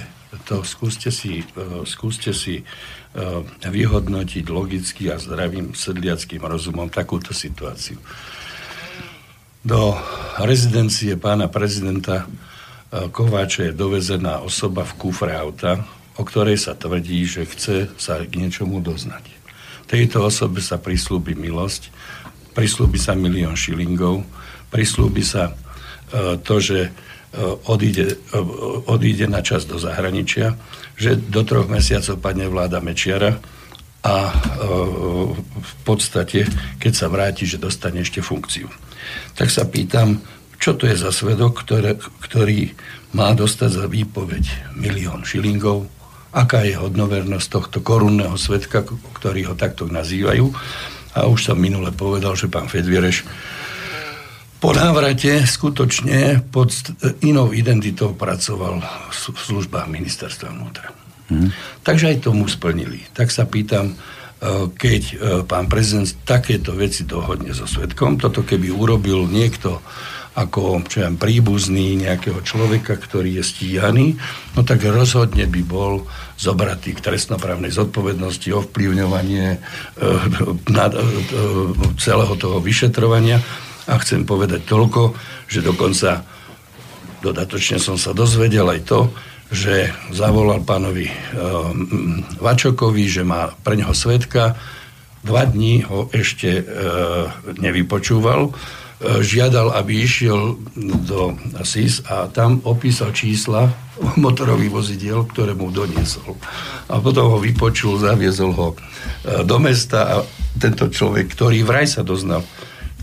to, 0.50 0.66
skúste 0.66 1.14
si, 1.14 1.46
uh, 1.54 1.86
skúste 1.86 2.34
si 2.34 2.66
vyhodnotiť 3.62 4.44
logicky 4.50 5.06
a 5.06 5.22
zdravým 5.22 5.70
sedliackým 5.70 6.42
rozumom 6.42 6.90
takúto 6.90 7.30
situáciu 7.30 8.02
do 9.64 9.96
rezidencie 10.44 11.16
pána 11.16 11.48
prezidenta 11.48 12.28
e, 12.28 13.08
Kováča 13.08 13.72
je 13.72 13.72
dovezená 13.72 14.44
osoba 14.44 14.84
v 14.84 14.92
kufre 15.00 15.32
auta, 15.32 15.80
o 16.20 16.22
ktorej 16.22 16.60
sa 16.60 16.76
tvrdí, 16.76 17.24
že 17.24 17.48
chce 17.48 17.88
sa 17.96 18.20
k 18.20 18.44
niečomu 18.44 18.84
doznať. 18.84 19.24
Tejto 19.88 20.20
osobe 20.20 20.60
sa 20.60 20.76
prislúbi 20.76 21.32
milosť, 21.32 21.88
prislúbi 22.52 23.00
sa 23.00 23.16
milión 23.16 23.56
šilingov, 23.56 24.28
prislúbi 24.68 25.24
sa 25.24 25.56
e, 26.12 26.36
to, 26.44 26.60
že 26.60 26.92
odíde, 27.66 28.14
odíde 28.86 29.26
na 29.26 29.42
čas 29.42 29.66
do 29.66 29.74
zahraničia, 29.74 30.54
že 30.94 31.18
do 31.18 31.42
troch 31.42 31.66
mesiacov 31.66 32.20
padne 32.22 32.46
vláda 32.46 32.78
Mečiara 32.78 33.38
a 34.04 34.16
e, 34.30 34.34
v 35.58 35.72
podstate, 35.82 36.46
keď 36.78 36.92
sa 36.92 37.06
vráti, 37.08 37.48
že 37.48 37.62
dostane 37.62 38.04
ešte 38.04 38.20
funkciu. 38.20 38.68
Tak 39.34 39.48
sa 39.48 39.64
pýtam, 39.66 40.20
čo 40.60 40.76
to 40.76 40.86
je 40.86 40.96
za 40.96 41.10
svedok, 41.10 41.64
ktoré, 41.64 41.96
ktorý 41.98 42.72
má 43.16 43.32
dostať 43.32 43.70
za 43.70 43.86
výpoveď 43.88 44.74
milión 44.76 45.24
šilingov, 45.24 45.88
aká 46.34 46.66
je 46.66 46.74
hodnovernosť 46.74 47.48
tohto 47.48 47.78
korunného 47.80 48.34
svetka, 48.34 48.82
ktorý 49.16 49.52
ho 49.52 49.54
takto 49.54 49.86
nazývajú. 49.86 50.50
A 51.14 51.30
už 51.30 51.46
som 51.46 51.56
minule 51.56 51.94
povedal, 51.94 52.34
že 52.34 52.50
pán 52.50 52.66
Fedviereš 52.66 53.22
po 54.58 54.70
návrate 54.72 55.44
skutočne 55.44 56.40
pod 56.48 56.72
inou 57.20 57.52
identitou 57.52 58.16
pracoval 58.16 58.80
v 59.12 59.38
službách 59.38 59.86
ministerstva 59.90 60.48
vnútra. 60.50 60.88
Hmm. 61.28 61.52
Takže 61.80 62.14
aj 62.14 62.28
tomu 62.28 62.48
splnili. 62.48 63.00
Tak 63.16 63.32
sa 63.32 63.48
pýtam, 63.48 63.92
e, 63.92 63.94
keď 64.72 65.02
e, 65.08 65.14
pán 65.48 65.72
prezident 65.72 66.08
takéto 66.28 66.76
veci 66.76 67.08
dohodne 67.08 67.56
so 67.56 67.64
svetkom, 67.64 68.20
toto 68.20 68.44
keby 68.44 68.68
urobil 68.68 69.24
niekto 69.28 69.80
ako 70.34 70.82
čo 70.90 71.06
ja, 71.06 71.10
príbuzný 71.14 71.94
nejakého 71.94 72.42
človeka, 72.42 72.98
ktorý 72.98 73.38
je 73.38 73.44
stíhaný, 73.46 74.18
no 74.58 74.66
tak 74.66 74.82
rozhodne 74.82 75.46
by 75.46 75.62
bol 75.62 76.10
zobratý 76.34 76.90
k 76.90 77.06
trestnoprávnej 77.06 77.70
zodpovednosti, 77.70 78.50
ovplyvňovanie 78.50 79.46
e, 79.54 79.58
na, 80.74 80.86
e, 80.90 80.98
celého 82.02 82.34
toho 82.34 82.58
vyšetrovania 82.58 83.38
a 83.84 84.00
chcem 84.00 84.24
povedať 84.24 84.64
toľko, 84.64 85.12
že 85.48 85.60
dokonca 85.60 86.24
dodatočne 87.24 87.80
som 87.80 87.96
sa 87.96 88.12
dozvedel 88.12 88.68
aj 88.68 88.80
to, 88.84 89.00
že 89.52 89.92
zavolal 90.12 90.64
pánovi 90.64 91.08
e, 91.08 91.14
Vačokovi, 92.40 93.04
že 93.08 93.22
má 93.22 93.52
pre 93.62 93.76
neho 93.76 93.92
svetka. 93.92 94.56
Dva 95.24 95.44
dní 95.44 95.84
ho 95.84 96.08
ešte 96.12 96.60
e, 96.60 96.62
nevypočúval. 97.60 98.48
E, 98.48 98.52
žiadal, 99.20 99.76
aby 99.76 100.04
išiel 100.04 100.58
do 101.04 101.36
SIS 101.60 102.04
a 102.08 102.28
tam 102.28 102.64
opísal 102.64 103.12
čísla 103.12 103.68
motorových 104.24 104.72
vozidiel, 104.72 105.28
ktoré 105.28 105.52
mu 105.52 105.68
doniesol. 105.68 106.34
A 106.88 107.00
potom 107.00 107.36
ho 107.36 107.38
vypočul, 107.38 108.00
zaviezol 108.00 108.52
ho 108.52 108.68
do 109.44 109.56
mesta 109.60 110.00
a 110.08 110.16
tento 110.56 110.88
človek, 110.88 111.32
ktorý 111.32 111.64
vraj 111.64 111.88
sa 111.88 112.04
doznal 112.04 112.44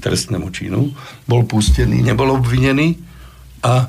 trestnému 0.01 0.49
činu, 0.49 0.89
bol 1.29 1.45
pustený, 1.45 2.01
nebol 2.01 2.33
obvinený 2.33 2.97
a 3.61 3.85
e, 3.85 3.87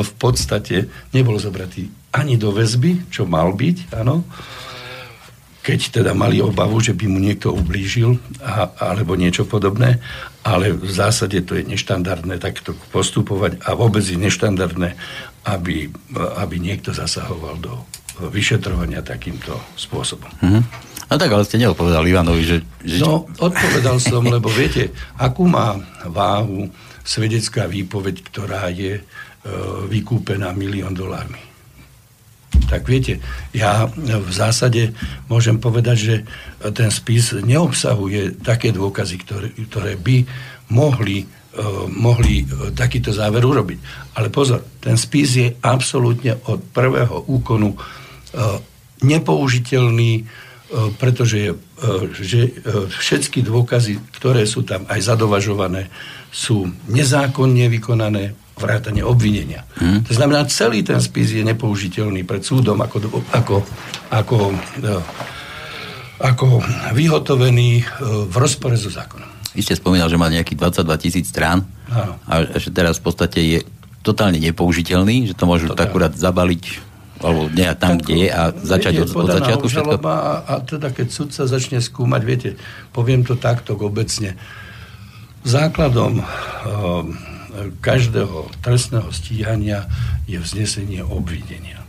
v 0.00 0.12
podstate 0.16 0.88
nebol 1.12 1.36
zobratý 1.36 1.92
ani 2.16 2.40
do 2.40 2.48
väzby, 2.50 3.12
čo 3.12 3.28
mal 3.28 3.52
byť, 3.52 3.92
áno, 3.92 4.24
keď 5.60 6.00
teda 6.00 6.12
mali 6.14 6.38
obavu, 6.38 6.78
že 6.78 6.94
by 6.94 7.10
mu 7.10 7.18
niekto 7.18 7.50
ublížil 7.50 8.22
a, 8.38 8.70
alebo 8.94 9.18
niečo 9.18 9.44
podobné, 9.44 9.98
ale 10.46 10.70
v 10.70 10.86
zásade 10.86 11.42
to 11.42 11.58
je 11.58 11.66
neštandardné 11.66 12.38
takto 12.38 12.78
postupovať 12.94 13.58
a 13.66 13.74
vôbec 13.74 14.06
je 14.06 14.14
neštandardné, 14.14 14.94
aby, 15.42 15.90
aby 16.38 16.56
niekto 16.62 16.94
zasahoval 16.94 17.58
do 17.58 17.74
vyšetrovania 18.30 19.02
takýmto 19.02 19.58
spôsobom. 19.74 20.30
Mm-hmm. 20.40 20.85
No 21.06 21.14
tak, 21.22 21.30
ale 21.30 21.46
ste 21.46 21.62
neodpovedali 21.62 22.10
Ivanovi, 22.10 22.42
že... 22.42 22.56
že... 22.82 22.98
No, 22.98 23.30
odpovedal 23.38 24.02
som, 24.02 24.26
lebo 24.26 24.50
viete, 24.50 24.90
akú 25.14 25.46
má 25.46 25.78
váhu 26.02 26.66
svedecká 27.06 27.70
výpoveď, 27.70 28.26
ktorá 28.26 28.66
je 28.74 28.98
e, 28.98 29.02
vykúpená 29.86 30.50
milión 30.50 30.90
dolármi. 30.90 31.38
Tak 32.66 32.90
viete, 32.90 33.22
ja 33.54 33.86
v 34.02 34.32
zásade 34.34 34.90
môžem 35.30 35.62
povedať, 35.62 35.96
že 35.98 36.14
ten 36.74 36.90
spis 36.90 37.36
neobsahuje 37.38 38.42
také 38.42 38.74
dôkazy, 38.74 39.16
ktoré, 39.22 39.48
ktoré 39.68 39.92
by 40.00 40.24
mohli, 40.72 41.28
uh, 41.28 41.84
mohli 41.92 42.48
uh, 42.48 42.72
takýto 42.72 43.12
záver 43.12 43.44
urobiť. 43.44 43.78
Ale 44.16 44.32
pozor, 44.32 44.64
ten 44.80 44.96
spis 44.96 45.36
je 45.36 45.52
absolútne 45.60 46.40
od 46.48 46.64
prvého 46.72 47.28
úkonu 47.28 47.76
uh, 47.76 48.56
nepoužiteľný, 49.04 50.24
E, 50.24 50.45
pretože 50.98 51.50
e, 51.50 51.54
že 52.10 52.40
e, 52.42 52.50
všetky 52.90 53.46
dôkazy, 53.46 54.02
ktoré 54.18 54.42
sú 54.44 54.66
tam 54.66 54.82
aj 54.90 54.98
zadovažované, 54.98 55.86
sú 56.34 56.66
nezákonne 56.90 57.70
vykonané 57.70 58.34
vrátane 58.56 59.04
obvinenia. 59.04 59.62
Hmm. 59.78 60.02
To 60.08 60.12
znamená, 60.16 60.48
celý 60.48 60.82
ten 60.82 60.98
spis 60.98 61.36
je 61.36 61.44
nepoužiteľný 61.44 62.24
pred 62.24 62.40
súdom 62.40 62.80
ako, 62.80 63.04
ako, 63.36 63.56
ako, 64.08 64.38
ako 66.24 66.46
vyhotovený 66.96 67.84
v 68.32 68.36
rozpore 68.40 68.80
so 68.80 68.88
zákonom. 68.88 69.28
Vy 69.52 69.60
ste 69.60 69.76
spomínal, 69.76 70.08
že 70.08 70.16
má 70.16 70.32
nejakých 70.32 70.56
22 70.84 71.04
tisíc 71.04 71.28
strán 71.28 71.68
Áno. 71.92 72.16
a 72.28 72.56
že 72.56 72.72
teraz 72.72 72.96
v 72.96 73.04
podstate 73.04 73.40
je 73.40 73.58
totálne 74.00 74.38
nepoužiteľný, 74.40 75.32
že 75.32 75.34
to 75.34 75.50
môžu 75.50 75.72
tak 75.72 75.90
akurát 75.90 76.14
zabaliť 76.16 76.85
alebo 77.24 77.48
nie 77.48 77.64
tam, 77.76 77.96
tak, 77.96 78.04
kde 78.04 78.14
je 78.26 78.28
a 78.28 78.42
začať 78.52 78.92
viete, 79.00 79.04
od, 79.08 79.24
od 79.24 79.28
začiatku 79.32 79.66
všetko? 79.72 79.94
A, 80.04 80.36
a 80.44 80.54
teda 80.60 80.88
keď 80.92 81.08
sudca 81.08 81.42
začne 81.48 81.80
skúmať, 81.80 82.22
viete, 82.24 82.50
poviem 82.92 83.24
to 83.24 83.40
takto 83.40 83.72
obecne, 83.80 84.36
základom 85.46 86.20
uh, 86.20 86.26
každého 87.80 88.52
trestného 88.60 89.08
stíhania 89.14 89.88
je 90.28 90.36
vznesenie 90.36 91.00
obvinenia. 91.06 91.80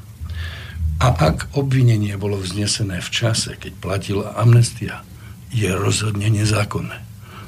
A 0.98 1.14
ak 1.14 1.54
obvinenie 1.54 2.18
bolo 2.18 2.42
vznesené 2.42 3.04
v 3.04 3.10
čase, 3.12 3.54
keď 3.60 3.74
platila 3.78 4.34
amnestia, 4.34 5.06
je 5.54 5.70
rozhodne 5.70 6.26
nezákonné. 6.32 6.98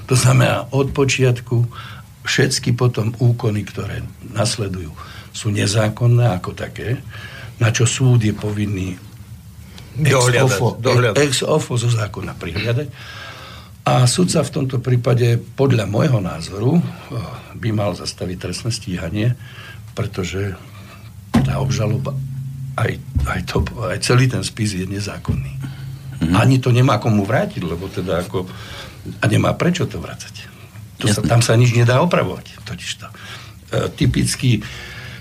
To 0.05 0.15
znamená, 0.17 0.69
od 0.73 0.93
počiatku 0.93 1.65
všetky 2.25 2.77
potom 2.77 3.13
úkony, 3.17 3.65
ktoré 3.65 4.05
nasledujú, 4.33 4.93
sú 5.33 5.53
nezákonné 5.53 6.29
ako 6.37 6.53
také 6.57 7.01
na 7.59 7.69
čo 7.69 7.83
súd 7.83 8.23
je 8.23 8.31
povinný 8.31 8.95
ex 9.99 10.31
ofo, 10.39 10.79
ex 11.15 11.43
ofo 11.43 11.75
zo 11.75 11.91
zákona 11.91 12.35
prihľadať. 12.39 12.87
A 13.89 14.05
sudca 14.05 14.45
v 14.45 14.53
tomto 14.53 14.77
prípade, 14.83 15.39
podľa 15.57 15.89
môjho 15.89 16.19
názoru, 16.21 16.77
eh, 16.77 16.83
by 17.57 17.69
mal 17.73 17.91
zastaviť 17.97 18.37
trestné 18.37 18.71
stíhanie, 18.71 19.27
pretože 19.97 20.55
tá 21.33 21.57
obžaloba, 21.59 22.13
aj, 22.77 22.95
aj, 23.27 23.39
to, 23.49 23.65
aj 23.89 23.99
celý 24.05 24.29
ten 24.29 24.45
spis 24.45 24.77
je 24.77 24.85
nezákonný. 24.85 25.53
Mm-hmm. 26.19 26.35
Ani 26.35 26.59
to 26.59 26.69
nemá 26.69 26.99
komu 26.99 27.23
vrátiť, 27.23 27.63
lebo 27.63 27.87
teda 27.87 28.23
ako... 28.27 28.47
A 29.23 29.25
nemá 29.31 29.55
prečo 29.55 29.87
to 29.87 29.97
vrácať. 30.03 30.47
To 30.99 31.07
sa, 31.07 31.23
tam 31.23 31.39
sa 31.39 31.55
nič 31.55 31.71
nedá 31.71 32.03
opravovať. 32.03 32.59
Totižto. 32.67 33.07
E, 33.07 33.13
typický 33.95 34.59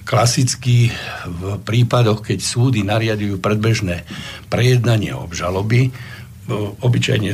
klasicky 0.08 0.88
v 1.28 1.60
prípadoch, 1.60 2.24
keď 2.24 2.40
súdy 2.40 2.80
nariadujú 2.80 3.36
predbežné 3.44 4.08
prejednanie 4.48 5.12
obžaloby, 5.12 5.92
obyčajne 6.80 7.32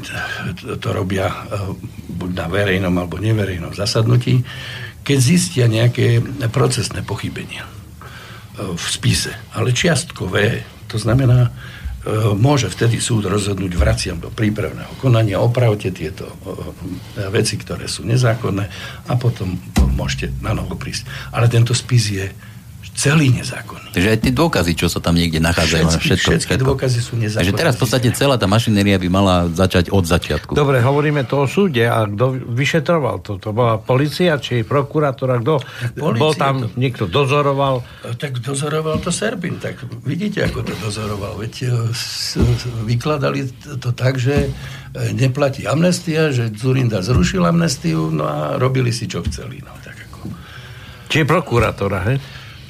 to 0.82 0.88
robia 0.90 1.30
e, 1.30 1.37
buď 2.18 2.30
na 2.34 2.46
verejnom 2.50 2.94
alebo 2.98 3.22
neverejnom 3.22 3.70
zasadnutí, 3.70 4.42
keď 5.06 5.18
zistia 5.22 5.64
nejaké 5.70 6.18
procesné 6.50 7.06
pochybenia 7.06 7.62
e, 7.62 7.70
v 8.74 8.87
spise, 8.90 9.30
ale 9.54 9.70
čiastkové. 9.70 10.66
To 10.90 10.98
znamená, 10.98 11.46
e, 11.46 11.50
môže 12.34 12.66
vtedy 12.74 12.98
súd 12.98 13.30
rozhodnúť 13.30 13.70
vraciam 13.78 14.18
do 14.18 14.34
prípravného 14.34 14.98
konania, 14.98 15.38
opravte 15.38 15.94
tieto 15.94 16.26
veci, 17.30 17.54
ktoré 17.54 17.87
sú 17.87 18.02
nezákonné 18.02 18.66
a 19.06 19.12
potom 19.14 19.54
môžete 19.94 20.34
na 20.42 20.58
novo 20.58 20.74
prísť. 20.74 21.06
Ale 21.30 21.46
tento 21.46 21.70
spis 21.70 22.10
je 22.10 22.26
celý 22.94 23.35
nezákonný. 23.35 23.90
Takže 23.90 24.09
aj 24.14 24.18
tie 24.22 24.33
dôkazy, 24.33 24.72
čo 24.78 24.87
sa 24.87 25.02
tam 25.02 25.18
niekde 25.18 25.42
nachádzajú. 25.42 25.87
Všetky, 25.90 26.07
všetko, 26.07 26.30
všetky 26.30 26.52
všetko. 26.54 26.68
dôkazy 26.70 27.00
sú 27.02 27.14
nezákonné. 27.18 27.42
Takže 27.42 27.54
teraz 27.59 27.72
v 27.74 27.80
podstate 27.83 28.09
celá 28.14 28.38
tá 28.38 28.46
mašinéria 28.46 28.96
by 29.02 29.09
mala 29.11 29.50
začať 29.50 29.90
od 29.90 30.07
začiatku. 30.07 30.54
Dobre, 30.54 30.78
hovoríme 30.78 31.26
to 31.26 31.42
o 31.42 31.46
súde. 31.50 31.83
A 31.90 32.07
kto 32.07 32.38
vyšetroval 32.38 33.18
to? 33.26 33.42
To 33.42 33.50
bola 33.50 33.83
policia 33.83 34.38
či 34.38 34.62
prokurátor? 34.62 35.42
Kto 35.42 35.59
bol 35.98 36.33
tam, 36.38 36.70
to... 36.70 36.78
niekto 36.78 37.11
dozoroval? 37.11 37.83
Tak 38.14 38.38
dozoroval 38.38 39.02
to 39.02 39.11
Serbin. 39.11 39.59
Tak 39.59 39.83
vidíte, 40.07 40.46
ako 40.46 40.62
to 40.62 40.74
dozoroval. 40.78 41.35
Veď 41.35 41.66
e, 41.66 41.90
vykladali 42.87 43.50
to 43.83 43.90
tak, 43.90 44.22
že 44.22 44.46
e, 44.46 44.50
neplatí 45.18 45.66
amnestia, 45.66 46.30
že 46.30 46.54
Zurinda 46.54 47.02
zrušil 47.02 47.42
amnestiu, 47.42 48.14
no 48.14 48.22
a 48.22 48.38
robili 48.54 48.94
si, 48.94 49.11
čo 49.11 49.26
chceli. 49.26 49.59
No, 49.66 49.74
tak 49.83 49.98
ako... 49.98 50.30
Čiže 51.11 51.26
prokurátora, 51.26 52.00
hej? 52.07 52.18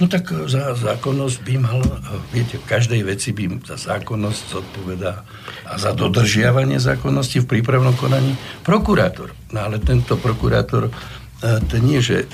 No 0.02 0.11
tak 0.11 0.30
e, 0.35 0.50
za 0.50 0.74
zákonnosť 0.74 1.38
by 1.46 1.54
mal, 1.59 1.80
e, 1.80 1.98
viete, 2.35 2.59
v 2.59 2.66
každej 2.66 3.00
veci 3.07 3.30
by 3.30 3.62
za 3.62 3.76
zákonnosť 3.78 4.42
zodpovedá 4.50 5.22
a 5.70 5.74
za 5.78 5.94
dodržiavanie 5.94 6.83
zákonnosti 6.83 7.42
v 7.44 7.50
prípravnom 7.59 7.94
konaní 7.94 8.35
prokurátor. 8.66 9.30
No 9.54 9.70
ale 9.70 9.78
tento 9.78 10.18
prokurátor, 10.18 10.90
e, 10.90 10.92
to 11.70 11.76
nie, 11.78 12.02
že 12.02 12.26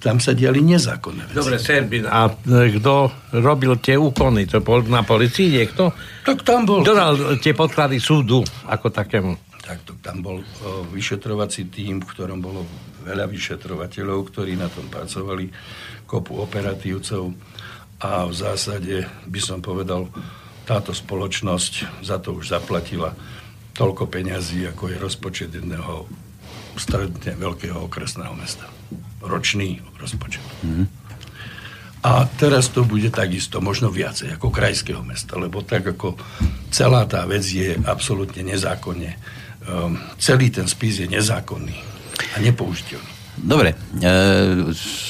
tam 0.00 0.16
sa 0.16 0.32
diali 0.32 0.64
nezákonné 0.64 1.28
veci. 1.28 1.36
Dobre, 1.36 1.56
Serbin, 1.60 2.08
a 2.08 2.32
e, 2.32 2.72
kto 2.80 3.12
robil 3.36 3.76
tie 3.84 4.00
úkony? 4.00 4.48
To 4.48 4.64
bol 4.64 4.80
na 4.88 5.04
policii 5.04 5.60
niekto? 5.60 5.92
Tak 6.24 6.40
tam 6.42 6.64
bol... 6.64 6.80
Kto 6.80 6.94
dal 6.96 7.14
tie 7.38 7.52
podklady 7.52 8.00
súdu 8.00 8.40
ako 8.64 8.88
takému? 8.88 9.36
Tak 9.60 9.84
to, 9.84 9.92
tam 10.00 10.24
bol 10.24 10.40
o, 10.40 10.82
vyšetrovací 10.88 11.68
tým, 11.68 12.00
v 12.00 12.08
ktorom 12.08 12.40
bolo 12.40 12.64
veľa 13.04 13.28
vyšetrovateľov, 13.28 14.32
ktorí 14.32 14.56
na 14.56 14.72
tom 14.72 14.88
pracovali, 14.88 15.46
kopu 16.10 16.42
operatívcov 16.42 17.30
a 18.02 18.26
v 18.26 18.34
zásade 18.34 19.06
by 19.30 19.38
som 19.38 19.62
povedal, 19.62 20.10
táto 20.66 20.90
spoločnosť 20.90 22.02
za 22.02 22.18
to 22.18 22.34
už 22.34 22.50
zaplatila 22.50 23.14
toľko 23.78 24.10
peňazí, 24.10 24.66
ako 24.66 24.90
je 24.90 24.96
rozpočet 24.98 25.50
jedného 25.54 26.10
stredne 26.74 27.38
veľkého 27.38 27.86
okresného 27.86 28.34
mesta. 28.34 28.66
Ročný 29.22 29.78
rozpočet. 30.02 30.42
Mm-hmm. 30.66 30.86
A 32.00 32.24
teraz 32.40 32.72
to 32.72 32.80
bude 32.80 33.12
takisto, 33.12 33.60
možno 33.60 33.92
viacej, 33.92 34.40
ako 34.40 34.48
krajského 34.48 35.04
mesta, 35.04 35.36
lebo 35.36 35.60
tak 35.60 35.84
ako 35.84 36.16
celá 36.72 37.04
tá 37.04 37.28
vec 37.28 37.44
je 37.44 37.76
absolútne 37.84 38.40
nezákonne. 38.40 39.20
Um, 39.68 40.00
celý 40.16 40.48
ten 40.48 40.64
spis 40.64 41.04
je 41.04 41.08
nezákonný 41.12 41.76
a 42.32 42.36
nepoužiteľný. 42.40 43.19
Dobre, 43.40 43.72
e, 43.72 43.76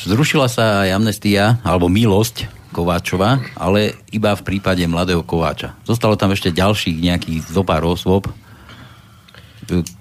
zrušila 0.07 0.47
sa 0.47 0.87
aj 0.87 0.95
amnestia, 0.95 1.59
alebo 1.67 1.91
milosť 1.91 2.47
Kováčova, 2.71 3.43
ale 3.59 3.99
iba 4.15 4.31
v 4.39 4.47
prípade 4.47 4.87
mladého 4.87 5.27
Kováča. 5.27 5.75
Zostalo 5.83 6.15
tam 6.15 6.31
ešte 6.31 6.55
ďalších 6.55 7.03
nejakých 7.03 7.51
zopár 7.51 7.83
osôb, 7.83 8.31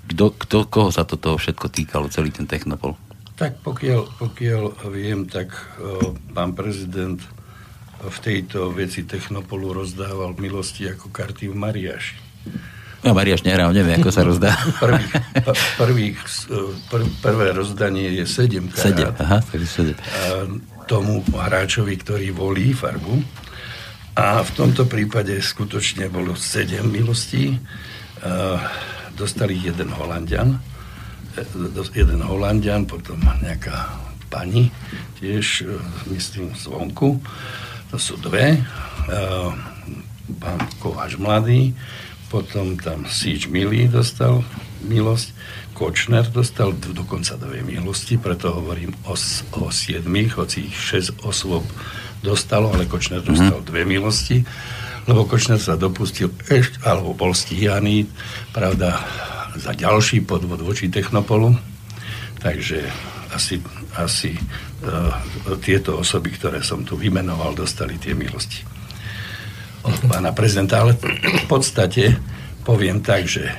kto, 0.10 0.26
kto, 0.34 0.58
koho 0.66 0.90
sa 0.90 1.06
toto 1.06 1.38
všetko 1.38 1.70
týkalo, 1.70 2.10
celý 2.10 2.34
ten 2.34 2.50
Technopol? 2.50 2.98
Tak 3.38 3.62
pokiaľ, 3.62 4.20
pokiaľ 4.20 4.64
viem, 4.92 5.30
tak 5.30 5.54
o, 5.80 6.18
pán 6.34 6.58
prezident 6.58 7.22
v 8.00 8.18
tejto 8.20 8.72
veci 8.74 9.06
Technopolu 9.06 9.76
rozdával 9.84 10.36
milosti 10.40 10.90
ako 10.90 11.14
karty 11.14 11.52
v 11.52 11.56
Mariáši. 11.56 12.16
No, 13.00 13.16
Mariáš 13.16 13.48
nehral, 13.48 13.72
neviem, 13.72 13.96
ako 14.00 14.12
sa 14.12 14.28
rozdá. 14.28 14.60
Prvých, 14.80 15.14
prvých, 15.80 16.18
pr, 16.92 17.02
prvé 17.24 17.56
rozdanie 17.56 18.12
je 18.12 18.28
7 18.28 18.68
karát. 18.76 19.16
7, 19.16 19.24
aha, 19.24 19.38
7. 19.46 19.96
Tomu 20.84 21.24
hráčovi, 21.32 21.96
ktorý 21.96 22.36
volí 22.36 22.76
farbu. 22.76 23.24
A 24.20 24.44
v 24.44 24.52
tomto 24.52 24.84
prípade 24.84 25.32
skutočne 25.40 26.12
bolo 26.12 26.36
7 26.36 26.84
milostí 26.84 27.56
dostali 29.16 29.56
jeden 29.64 29.96
Holandian, 29.96 30.60
jeden 31.96 32.20
Holandian, 32.20 32.84
potom 32.84 33.16
nejaká 33.40 33.96
pani, 34.28 34.68
tiež, 35.24 35.64
myslím, 36.12 36.52
zvonku. 36.52 37.16
To 37.90 37.98
sú 37.98 38.20
dve. 38.20 38.60
Pán 40.40 40.62
Kováč 40.84 41.16
mladý, 41.16 41.74
potom 42.30 42.78
tam 42.78 43.10
Sič 43.10 43.50
Milý 43.50 43.90
dostal 43.90 44.46
milosť, 44.86 45.34
Kočner 45.74 46.30
dostal 46.30 46.72
dokonca 46.78 47.36
dve 47.36 47.66
milosti, 47.66 48.16
preto 48.22 48.54
hovorím 48.54 48.94
o, 49.10 49.18
o 49.60 49.64
siedmých, 49.74 50.38
hoci 50.38 50.70
ich 50.70 50.78
šesť 50.78 51.26
osôb 51.26 51.66
dostalo, 52.22 52.72
ale 52.72 52.86
Kočner 52.86 53.26
dostal 53.26 53.60
mm. 53.60 53.68
dve 53.68 53.82
milosti 53.84 54.46
lebo 55.10 55.26
Kočner 55.26 55.58
sa 55.58 55.74
dopustil 55.74 56.30
ešte, 56.54 56.86
alebo 56.86 57.18
bol 57.18 57.34
stíhaný, 57.34 58.06
pravda, 58.54 59.02
za 59.58 59.74
ďalší 59.74 60.22
podvod 60.22 60.62
voči 60.62 60.86
Technopolu. 60.86 61.58
Takže 62.38 62.86
asi, 63.34 63.58
asi 63.98 64.38
uh, 64.38 65.10
tieto 65.66 65.98
osoby, 65.98 66.30
ktoré 66.38 66.62
som 66.62 66.86
tu 66.86 66.94
vymenoval, 66.94 67.58
dostali 67.58 67.98
tie 67.98 68.14
milosti 68.14 68.79
od 69.84 69.98
pána 70.10 70.32
prezidenta. 70.36 70.84
Ale 70.84 70.96
v 70.98 71.46
podstate 71.48 72.18
poviem 72.64 73.00
tak, 73.00 73.26
že 73.28 73.50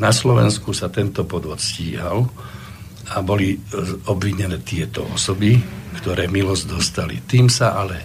na 0.00 0.10
Slovensku 0.10 0.72
sa 0.72 0.88
tento 0.88 1.28
podvod 1.28 1.60
stíhal 1.60 2.24
a 3.10 3.20
boli 3.20 3.58
obvinené 4.08 4.62
tieto 4.62 5.04
osoby, 5.10 5.60
ktoré 6.00 6.30
milosť 6.30 6.64
dostali. 6.70 7.20
Tým 7.26 7.50
sa 7.50 7.76
ale 7.76 8.00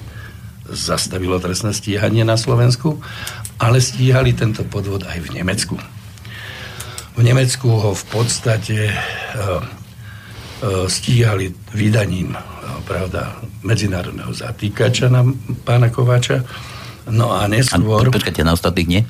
zastavilo 0.65 1.37
trestné 1.37 1.71
stíhanie 1.71 2.25
na 2.25 2.35
Slovensku, 2.35 2.97
ale 3.61 3.77
stíhali 3.77 4.33
tento 4.33 4.65
podvod 4.65 5.05
aj 5.05 5.21
v 5.21 5.29
Nemecku. 5.37 5.77
V 7.15 7.21
Nemecku 7.23 7.69
ho 7.69 7.95
v 7.95 8.05
podstate 8.11 8.91
uh, 8.91 9.61
uh, 9.61 10.89
stíhali 10.89 11.53
vydaním 11.71 12.35
uh, 12.35 12.41
pravda, 12.83 13.39
medzinárodného 13.63 14.35
zatýkača 14.35 15.07
na 15.07 15.23
pána 15.63 15.93
Kováča. 15.93 16.43
No 17.09 17.33
a 17.33 17.45
neskôr... 17.45 18.07
A 18.07 18.13
počkajte, 18.13 18.41
na 18.41 18.57
ostatných 18.57 18.89
nie? 18.89 19.01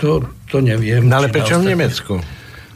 To, 0.00 0.24
to 0.48 0.58
neviem. 0.64 1.06
No 1.06 1.20
ale 1.20 1.28
prečo 1.28 1.60
v 1.60 1.76
Nemecku? 1.76 2.18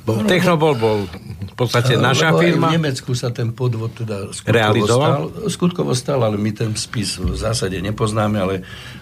Bo 0.05 0.21
no, 0.21 0.29
Technobol 0.29 0.77
bol 0.77 0.99
v 1.09 1.55
podstate 1.57 1.97
naša 1.97 2.37
firma. 2.37 2.69
v 2.69 2.77
Nemecku 2.77 3.17
sa 3.17 3.33
ten 3.33 3.57
podvod 3.57 3.97
teda 3.97 4.29
skutkovo 4.37 4.53
realizoval? 4.53 5.21
Stal, 5.33 5.49
skutkovo 5.49 5.93
stal, 5.97 6.21
ale 6.21 6.37
my 6.37 6.53
ten 6.53 6.77
spis 6.77 7.17
v 7.17 7.33
zásade 7.33 7.81
nepoznáme, 7.81 8.37
ale, 8.37 8.57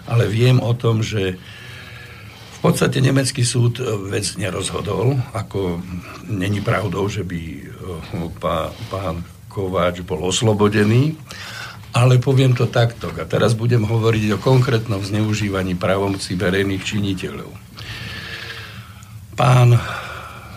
ale 0.07 0.31
viem 0.31 0.63
o 0.63 0.71
tom, 0.71 1.03
že 1.03 1.35
v 2.53 2.59
podstate 2.63 3.03
nemecký 3.03 3.43
súd 3.43 3.83
vec 4.07 4.39
nerozhodol, 4.39 5.19
ako 5.35 5.83
není 6.31 6.63
pravdou, 6.63 7.11
že 7.11 7.27
by 7.27 7.67
pán, 8.39 8.71
pán 8.87 9.15
Kováč 9.51 9.99
bol 10.07 10.23
oslobodený, 10.23 11.19
ale 11.93 12.17
poviem 12.17 12.57
to 12.57 12.65
takto. 12.65 13.13
A 13.13 13.23
teraz 13.29 13.53
budem 13.53 13.85
hovoriť 13.85 14.35
o 14.35 14.41
konkrétnom 14.41 15.05
zneužívaní 15.05 15.77
právomocí 15.77 16.33
verejných 16.33 16.81
činiteľov. 16.81 17.53
Pán 19.37 19.77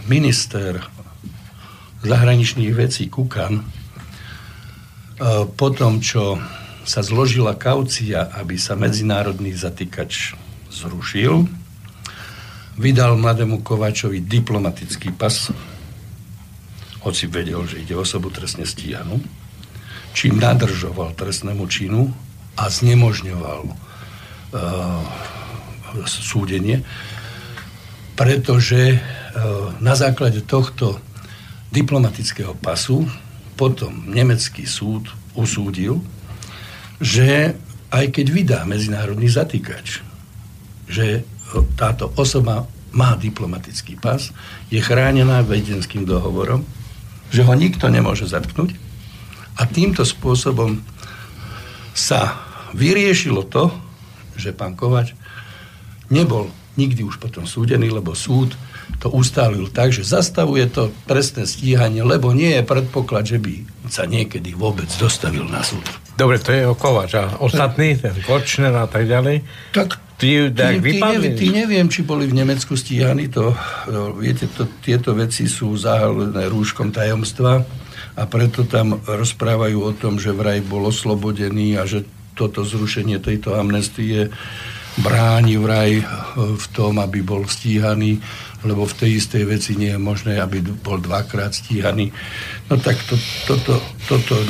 minister 0.08 0.80
zahraničných 2.00 2.72
vecí 2.72 3.12
Kukan 3.12 3.60
e, 3.60 3.62
po 5.44 5.68
tom, 5.72 6.00
čo 6.00 6.40
sa 6.86 7.02
zložila 7.02 7.58
kaucia, 7.58 8.30
aby 8.36 8.54
sa 8.56 8.78
medzinárodný 8.78 9.52
zatýkač 9.58 10.38
zrušil, 10.70 11.48
vydal 12.78 13.18
mladému 13.18 13.64
Kováčovi 13.64 14.22
diplomatický 14.22 15.10
pas, 15.16 15.50
hoci 17.02 17.24
vedel, 17.26 17.64
že 17.66 17.82
ide 17.82 17.94
osobu 17.98 18.30
trestne 18.30 18.68
stíhanú, 18.68 19.18
čím 20.16 20.40
nadržoval 20.40 21.12
trestnému 21.12 21.68
činu 21.68 22.08
a 22.56 22.72
znemožňoval 22.72 23.62
uh, 23.68 23.76
súdenie, 26.08 26.80
pretože 28.16 28.96
E, 29.36 29.40
na 29.84 29.92
základe 29.92 30.40
tohto 30.40 30.96
diplomatického 31.68 32.56
pasu 32.56 33.04
potom 33.52 34.08
nemecký 34.08 34.64
súd 34.64 35.12
usúdil, 35.36 36.00
že 36.96 37.52
aj 37.92 38.16
keď 38.16 38.26
vydá 38.32 38.60
medzinárodný 38.64 39.28
zatýkač, 39.28 40.00
že 40.88 41.20
táto 41.76 42.08
osoba 42.16 42.64
má 42.96 43.12
diplomatický 43.20 44.00
pas, 44.00 44.32
je 44.72 44.80
chránená 44.80 45.44
vedenským 45.44 46.08
dohovorom, 46.08 46.64
že 47.28 47.44
ho 47.44 47.52
nikto 47.52 47.92
nemôže 47.92 48.24
zatknúť 48.24 48.72
a 49.56 49.62
týmto 49.64 50.04
spôsobom 50.04 50.80
sa 51.96 52.36
vyriešilo 52.76 53.48
to, 53.48 53.72
že 54.36 54.52
pán 54.52 54.76
Kovač 54.76 55.16
nebol 56.12 56.52
nikdy 56.76 57.00
už 57.00 57.16
potom 57.16 57.48
súdený, 57.48 57.88
lebo 57.88 58.12
súd 58.12 58.52
to 59.00 59.10
ustálil 59.10 59.66
tak, 59.72 59.90
že 59.90 60.06
zastavuje 60.06 60.68
to 60.70 60.94
trestné 61.08 61.48
stíhanie, 61.48 62.06
lebo 62.06 62.30
nie 62.30 62.54
je 62.54 62.62
predpoklad, 62.62 63.24
že 63.26 63.38
by 63.42 63.66
sa 63.90 64.06
niekedy 64.06 64.54
vôbec 64.54 64.86
dostavil 65.00 65.42
na 65.48 65.64
súd. 65.64 65.82
Dobre, 66.14 66.38
to 66.38 66.54
je 66.54 66.64
o 66.64 66.76
Kovač. 66.76 67.18
A 67.18 67.40
ostatní, 67.42 67.98
ten 67.98 68.14
Kočner 68.22 68.72
a 68.72 68.86
tak 68.86 69.04
ďalej? 69.04 69.42
Tak 69.74 70.00
tí, 70.16 70.48
tí, 70.48 70.64
tí, 70.80 70.96
neviem, 71.02 71.34
tí 71.36 71.48
neviem, 71.50 71.86
či 71.90 72.06
boli 72.06 72.24
v 72.24 72.40
Nemecku 72.40 72.72
stíhaní. 72.78 73.28
To, 73.36 73.52
no, 73.90 74.16
viete, 74.16 74.48
to, 74.48 74.64
tieto 74.80 75.12
veci 75.12 75.44
sú 75.50 75.76
zahalené 75.76 76.48
rúškom 76.48 76.88
tajomstva 76.94 77.66
a 78.16 78.22
preto 78.24 78.64
tam 78.64 78.98
rozprávajú 79.04 79.78
o 79.78 79.92
tom, 79.92 80.16
že 80.16 80.32
vraj 80.32 80.64
bol 80.64 80.88
oslobodený 80.88 81.76
a 81.76 81.84
že 81.84 82.08
toto 82.36 82.64
zrušenie 82.64 83.20
tejto 83.20 83.56
amnestie 83.56 84.32
bráni 84.96 85.60
vraj 85.60 86.00
v 86.36 86.66
tom, 86.72 86.96
aby 86.96 87.20
bol 87.20 87.44
stíhaný 87.44 88.20
lebo 88.66 88.82
v 88.88 88.98
tej 88.98 89.10
istej 89.22 89.44
veci 89.46 89.72
nie 89.78 89.94
je 89.94 90.00
možné, 90.00 90.42
aby 90.42 90.58
bol 90.60 90.98
dvakrát 90.98 91.54
stíhaný. 91.54 92.10
No 92.66 92.74
tak 92.82 92.98
to, 93.06 93.14
toto, 93.46 93.78
toto 94.10 94.34
e, 94.34 94.46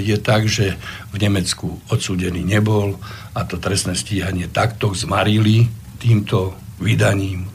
je 0.00 0.16
tak, 0.16 0.48
že 0.48 0.80
v 1.12 1.16
Nemecku 1.20 1.76
odsúdený 1.92 2.40
nebol 2.40 2.96
a 3.36 3.44
to 3.44 3.60
trestné 3.60 3.92
stíhanie 3.92 4.48
takto 4.48 4.96
zmarili 4.96 5.68
týmto 6.00 6.56
vydaním 6.80 7.44
e, 7.44 7.48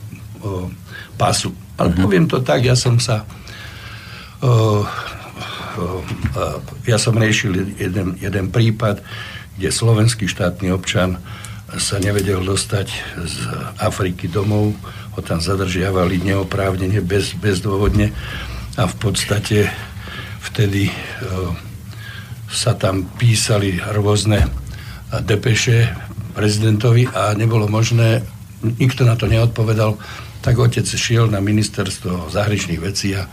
pasu. 1.17 1.51
Ale 1.77 1.93
uh-huh. 1.93 2.03
poviem 2.05 2.29
to 2.29 2.45
tak, 2.45 2.61
ja 2.67 2.77
som 2.77 3.01
sa 3.01 3.25
e, 3.25 3.25
ja 6.85 6.97
som 6.97 7.17
riešil 7.17 7.77
jeden, 7.77 8.17
jeden 8.17 8.45
prípad, 8.53 9.01
kde 9.57 9.69
slovenský 9.73 10.29
štátny 10.29 10.69
občan 10.73 11.17
sa 11.75 11.99
nevedel 11.99 12.39
dostať 12.45 12.87
z 13.27 13.37
Afriky 13.81 14.29
domov, 14.31 14.71
ho 15.17 15.21
tam 15.25 15.41
zadržiavali 15.41 16.21
neoprávnene, 16.21 17.01
bez, 17.01 17.33
bezdôvodne 17.35 18.13
a 18.77 18.85
v 18.85 18.95
podstate 19.01 19.67
vtedy 20.45 20.93
sa 22.47 22.77
tam 22.77 23.09
písali 23.19 23.81
rôzne 23.91 24.47
depeše 25.25 25.91
prezidentovi 26.37 27.09
a 27.11 27.33
nebolo 27.33 27.67
možné, 27.67 28.23
nikto 28.79 29.03
na 29.03 29.17
to 29.17 29.25
neodpovedal, 29.27 29.97
tak 30.45 30.55
otec 30.61 30.85
šiel 30.85 31.27
na 31.27 31.41
ministerstvo 31.43 32.31
zahraničných 32.31 32.79
vecí 32.79 33.17
a 33.17 33.27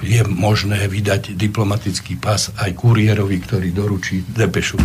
je 0.00 0.22
možné 0.24 0.88
vydať 0.88 1.36
diplomatický 1.36 2.16
pas 2.16 2.48
aj 2.56 2.72
kuriérovi, 2.72 3.36
ktorý 3.42 3.68
doručí 3.74 4.24
depešu. 4.24 4.80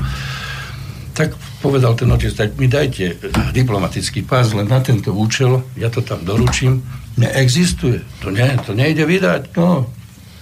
Tak 1.13 1.37
povedal 1.61 1.93
ten 1.93 2.09
otec, 2.09 2.33
tak 2.33 2.57
mi 2.57 2.65
dajte 2.65 3.21
diplomatický 3.53 4.25
pás 4.25 4.51
len 4.51 4.65
na 4.65 4.81
tento 4.81 5.13
účel, 5.13 5.61
ja 5.77 5.93
to 5.93 6.01
tam 6.01 6.25
doručím. 6.25 6.81
Neexistuje, 7.13 8.01
to, 8.25 8.33
nie, 8.33 8.49
to 8.65 8.73
nejde 8.73 9.05
vydať. 9.05 9.53
No, 9.53 9.85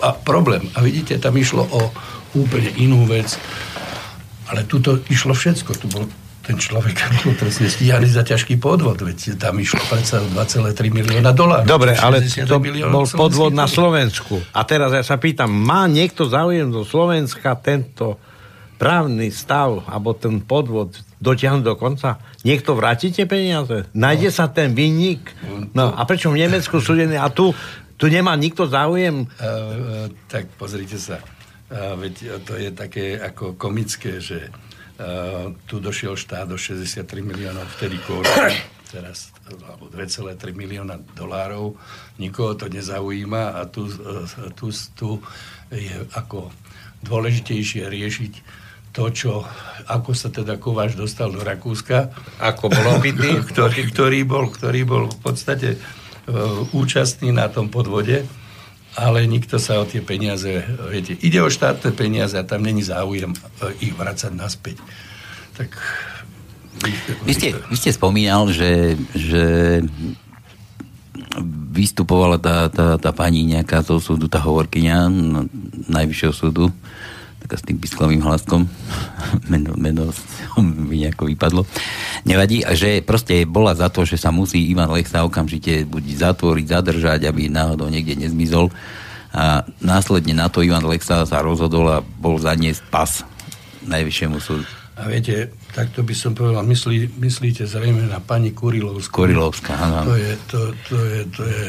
a 0.01 0.15
problém. 0.15 0.65
A 0.73 0.81
vidíte, 0.81 1.19
tam 1.19 1.35
išlo 1.37 1.67
o 1.67 1.91
úplne 2.33 2.71
inú 2.79 3.03
vec. 3.05 3.35
Ale 4.47 4.63
tuto 4.63 4.99
išlo 5.11 5.35
všetko. 5.35 5.71
Tu 5.75 5.85
bol 5.91 6.07
ten 6.41 6.57
človek 6.57 6.97
bol 7.21 7.37
trestne 7.37 7.69
stíhaný 7.69 8.09
za 8.09 8.25
ťažký 8.25 8.57
podvod, 8.57 9.05
veď 9.05 9.37
tam 9.37 9.61
išlo 9.61 9.81
predsa 9.85 10.25
2,3 10.25 10.73
milióna 10.89 11.31
dolárov. 11.37 11.69
Dobre, 11.69 11.93
ale 11.93 12.25
to 12.25 12.57
bol 12.89 13.05
podvod 13.05 13.53
na 13.53 13.69
Slovensku. 13.69 14.41
A 14.51 14.65
teraz 14.65 14.89
ja 14.89 15.05
sa 15.05 15.21
pýtam, 15.21 15.53
má 15.53 15.85
niekto 15.85 16.25
záujem 16.25 16.73
do 16.73 16.81
Slovenska 16.81 17.53
tento 17.61 18.17
právny 18.81 19.29
stav, 19.29 19.85
alebo 19.85 20.17
ten 20.17 20.41
podvod 20.41 20.97
dotiahnuť 21.21 21.61
do 21.61 21.77
konca? 21.77 22.17
Niekto 22.41 22.73
vrátite 22.73 23.29
peniaze? 23.29 23.85
Nájde 23.93 24.33
no. 24.33 24.35
sa 24.41 24.49
ten 24.49 24.73
vinník? 24.73 25.21
No 25.77 25.93
a 25.93 26.01
prečo 26.09 26.33
v 26.33 26.41
Nemecku 26.41 26.81
súdený? 26.81 27.21
A 27.21 27.29
tu, 27.29 27.53
tu 28.01 28.09
nemá 28.09 28.33
nikto 28.33 28.65
záujem? 28.65 29.29
Uh, 29.37 29.45
uh, 29.45 30.05
tak 30.25 30.49
pozrite 30.57 30.97
sa. 30.97 31.21
Uh, 31.69 31.93
veď 31.93 32.41
to 32.41 32.57
je 32.57 32.73
také 32.73 33.21
ako 33.21 33.53
komické, 33.53 34.17
že 34.17 34.49
Uh, 34.49 34.70
tu 35.65 35.81
došiel 35.81 36.13
štát 36.13 36.45
do 36.45 36.57
63 36.57 37.05
miliónov 37.25 37.65
vtedy 37.77 37.97
korun, 38.05 38.27
teraz 38.93 39.31
alebo 39.49 39.89
2,3 39.89 40.37
milióna 40.53 41.01
dolárov. 41.17 41.75
Nikoho 42.21 42.55
to 42.55 42.69
nezaujíma 42.69 43.59
a 43.59 43.67
tu, 43.67 43.87
uh, 43.87 44.23
tu, 44.53 44.69
tu 44.95 45.09
je 45.71 45.95
ako 46.15 46.51
dôležitejšie 47.01 47.87
riešiť 47.87 48.33
to, 48.91 49.07
čo, 49.15 49.31
ako 49.87 50.11
sa 50.11 50.27
teda 50.27 50.59
Kováč 50.59 50.99
dostal 50.99 51.31
do 51.31 51.39
Rakúska. 51.39 52.11
Ako 52.43 52.67
bol 52.67 52.99
obytý. 52.99 53.39
ktorý, 53.51 53.87
ktorý, 53.87 54.19
bol, 54.27 54.51
ktorý 54.51 54.81
bol 54.83 55.03
v 55.07 55.19
podstate 55.23 55.79
uh, 55.79 56.75
účastný 56.75 57.31
na 57.31 57.47
tom 57.47 57.71
podvode 57.71 58.27
ale 58.95 59.23
nikto 59.23 59.55
sa 59.55 59.79
o 59.79 59.87
tie 59.87 60.03
peniaze, 60.03 60.63
viete, 60.91 61.15
ide 61.23 61.39
o 61.39 61.47
štátne 61.47 61.95
peniaze 61.95 62.35
a 62.35 62.43
tam 62.43 62.63
není 62.63 62.83
záujem 62.83 63.31
eh, 63.31 63.87
ich 63.87 63.93
vracať 63.95 64.31
naspäť. 64.35 64.77
Tak... 65.55 65.69
Vy 67.27 67.33
ste, 67.37 67.53
vy 67.53 67.75
ste 67.77 67.93
spomínal, 67.93 68.49
že, 68.49 68.97
že 69.13 69.43
vystupovala 71.71 72.41
tá, 72.41 72.67
tá, 72.73 72.97
tá 72.97 73.11
pani 73.13 73.45
nejaká 73.45 73.85
zo 73.85 74.01
súdu, 74.01 74.25
tá 74.25 74.41
hovorkyňa 74.41 74.97
najvyššieho 75.87 76.33
súdu, 76.33 76.73
taká 77.41 77.57
s 77.57 77.65
tým 77.65 77.81
pisklovým 77.81 78.21
hlaskom, 78.21 78.69
meno, 79.51 79.73
meno 79.73 80.13
mi 80.61 81.01
nejako 81.01 81.25
vypadlo. 81.33 81.65
Nevadí, 82.29 82.61
že 82.77 83.01
proste 83.01 83.49
bola 83.49 83.73
za 83.73 83.89
to, 83.89 84.05
že 84.05 84.21
sa 84.21 84.29
musí 84.29 84.69
Ivan 84.69 84.93
Lexa 84.93 85.25
okamžite 85.25 85.89
buď 85.89 86.03
zatvoriť, 86.21 86.65
zadržať, 86.69 87.25
aby 87.25 87.49
náhodou 87.49 87.89
niekde 87.89 88.15
nezmizol. 88.15 88.69
A 89.31 89.63
následne 89.79 90.35
na 90.35 90.51
to 90.51 90.61
Ivan 90.61 90.85
Lexa 90.85 91.23
sa 91.25 91.39
rozhodol 91.41 91.87
a 91.87 92.03
bol 92.03 92.37
zaniesť 92.37 92.83
pas 92.91 93.23
najvyššiemu 93.87 94.37
súdu. 94.37 94.80
A 95.01 95.09
viete, 95.09 95.49
takto 95.73 96.05
by 96.05 96.13
som 96.13 96.37
povedal, 96.37 96.61
myslí, 96.61 97.17
myslíte 97.17 97.65
zrejme 97.65 98.05
na 98.05 98.21
pani 98.21 98.53
Kurilovskú. 98.53 99.25
Kurilovská, 99.25 99.73
áno. 99.73 100.13
To 100.13 100.13
je, 100.13 100.33
to, 100.45 100.59
to 100.85 100.97
je, 101.01 101.19
to 101.33 101.43
je, 101.49 101.65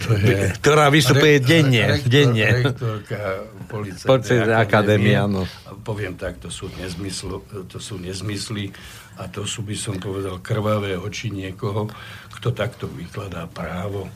to 0.00 0.10
je... 0.16 0.38
Ktorá 0.56 0.88
vystupuje 0.88 1.36
re, 1.36 1.44
denne, 1.44 1.84
rektor, 1.92 2.08
denne. 2.08 2.46
Rektorka 2.64 3.20
policajnej 3.68 4.56
akadémie, 4.56 5.12
áno. 5.12 5.44
Poviem 5.84 6.16
tak, 6.16 6.40
to 6.40 6.48
sú, 6.48 6.72
nezmysl, 6.80 7.44
to 7.68 7.76
sú 7.76 8.00
nezmysly 8.00 8.72
a 9.20 9.28
to 9.28 9.44
sú, 9.44 9.60
by 9.60 9.76
som 9.76 10.00
povedal, 10.00 10.40
krvavé 10.40 10.96
oči 10.96 11.28
niekoho, 11.28 11.92
kto 12.40 12.56
takto 12.56 12.88
vykladá 12.88 13.44
právo. 13.44 14.08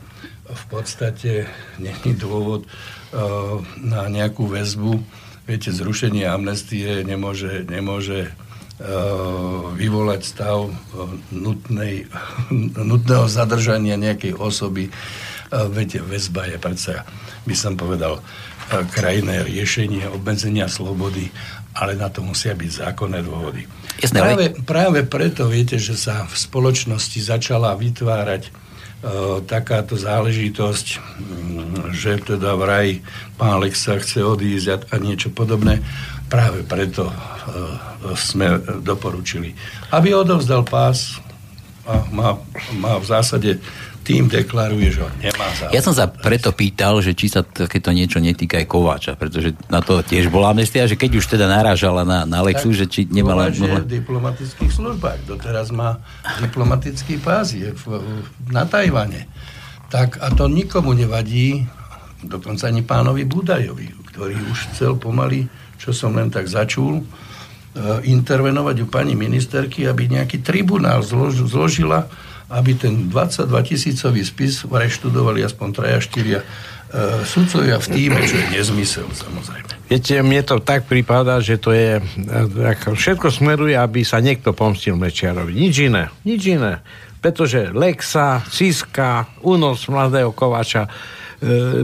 V 0.49 0.65
podstate 0.73 1.53
není 1.77 2.17
dôvod 2.17 2.65
uh, 2.65 3.61
na 3.77 4.09
nejakú 4.09 4.49
väzbu. 4.49 5.05
Viete, 5.45 5.69
zrušenie 5.69 6.25
amnestie 6.25 7.05
nemôže, 7.05 7.69
nemôže 7.69 8.33
vyvolať 9.79 10.23
stav 10.27 10.67
eh, 10.67 10.75
nutnej, 11.31 11.95
nutného 12.91 13.27
zadržania 13.31 13.95
nejakej 13.95 14.35
osoby. 14.35 14.91
Eh, 14.91 15.67
viete, 15.71 16.03
väzba 16.03 16.51
je 16.51 16.59
predsa, 16.59 17.07
by 17.47 17.55
som 17.55 17.79
povedal, 17.79 18.19
krajné 18.65 19.45
riešenie 19.45 20.09
obmedzenia 20.09 20.73
slobody, 20.73 21.29
ale 21.77 22.01
na 22.01 22.09
to 22.09 22.25
musia 22.25 22.57
byť 22.57 22.71
zákonné 22.89 23.21
dôvody. 23.21 23.69
Jasné, 24.01 24.17
práve, 24.17 24.45
práve 24.65 25.01
preto 25.05 25.53
viete, 25.53 25.77
že 25.77 26.01
sa 26.01 26.25
v 26.25 26.33
spoločnosti 26.33 27.21
začala 27.21 27.77
vytvárať 27.77 28.49
takáto 29.45 30.01
záležitosť, 30.01 30.87
že 31.93 32.25
teda 32.25 32.57
vraj 32.57 33.05
pán 33.37 33.61
Alexa 33.61 34.01
chce 34.01 34.25
odísť 34.25 34.67
a, 34.73 34.77
a 34.81 34.95
niečo 34.97 35.29
podobné. 35.29 35.85
Práve 36.29 36.65
preto 36.67 37.09
uh, 37.09 37.15
sme 38.17 38.59
doporučili. 38.83 39.55
Aby 39.93 40.17
odovzdal 40.17 40.65
pás 40.67 41.21
a 41.85 42.01
má, 42.11 42.41
má 42.81 42.97
v 42.97 43.07
zásade 43.07 43.51
tým 44.05 44.29
deklaruje, 44.29 44.93
že 44.93 45.01
on 45.01 45.15
nemá 45.17 45.49
záujem. 45.57 45.73
Ja 45.73 45.81
som 45.81 45.97
sa 45.97 46.05
preto 46.05 46.53
pýtal, 46.53 47.01
že 47.01 47.17
či 47.17 47.33
sa 47.33 47.41
takéto 47.41 47.89
niečo 47.89 48.21
netýka 48.21 48.61
aj 48.61 48.69
Kováča, 48.69 49.13
pretože 49.17 49.57
na 49.73 49.81
to 49.81 50.05
tiež 50.05 50.29
bola 50.29 50.53
amnestia, 50.53 50.85
že 50.85 51.01
keď 51.01 51.25
už 51.25 51.25
teda 51.25 51.49
narážala 51.49 52.05
na, 52.05 52.29
na 52.29 52.45
Lexu, 52.45 52.77
tak 52.77 52.79
že 52.85 52.87
či 52.89 53.01
nemala... 53.09 53.49
Kováč 53.49 53.65
mohla... 53.65 53.81
v 53.81 53.97
diplomatických 53.97 54.73
službách, 54.77 55.19
doteraz 55.25 55.73
má 55.73 56.05
diplomatický 56.45 57.17
pás, 57.17 57.57
je 57.57 57.73
v, 57.73 57.85
na 58.53 58.69
Tajvane. 58.69 59.25
Tak 59.89 60.21
a 60.21 60.29
to 60.37 60.53
nikomu 60.53 60.93
nevadí, 60.93 61.65
dokonca 62.21 62.69
ani 62.69 62.85
pánovi 62.85 63.25
Budajovi, 63.25 63.89
ktorý 64.13 64.37
už 64.53 64.77
chcel 64.77 65.01
pomaly, 65.01 65.49
čo 65.85 65.93
som 65.93 66.17
len 66.17 66.33
tak 66.33 66.49
začul, 66.49 67.05
Eh, 67.75 68.15
intervenovať 68.15 68.77
u 68.77 68.87
pani 68.87 69.19
ministerky, 69.19 69.83
aby 69.83 70.07
nejaký 70.07 70.47
tribunál 70.47 71.03
zlož, 71.03 71.43
zložila, 71.43 72.07
aby 72.47 72.79
ten 72.79 73.11
22 73.11 73.51
tisícový 73.67 74.23
spis 74.23 74.63
reštudovali 74.63 75.43
aspoň 75.43 75.69
3 75.91 75.99
a 75.99 75.99
4 75.99 76.39
uh, 76.39 76.43
sudcovia 77.27 77.83
v 77.83 77.87
týme, 77.91 78.23
čo 78.23 78.39
je 78.39 78.47
nezmysel, 78.55 79.11
samozrejme. 79.11 79.91
Viete, 79.91 80.23
mne 80.23 80.47
to 80.47 80.63
tak 80.63 80.87
prípada, 80.87 81.43
že 81.43 81.59
to 81.59 81.75
je, 81.75 81.99
eh, 81.99 82.95
všetko 82.95 83.35
smeruje, 83.35 83.75
aby 83.75 84.07
sa 84.07 84.23
niekto 84.23 84.55
pomstil 84.55 84.95
Mečiarovi. 84.95 85.51
Nič 85.51 85.75
iné, 85.91 86.15
nič 86.23 86.47
iné. 86.47 86.79
Pretože 87.19 87.75
Lexa, 87.75 88.47
Ciska, 88.55 89.27
únos 89.43 89.83
mladého 89.91 90.31
Kovača, 90.31 90.87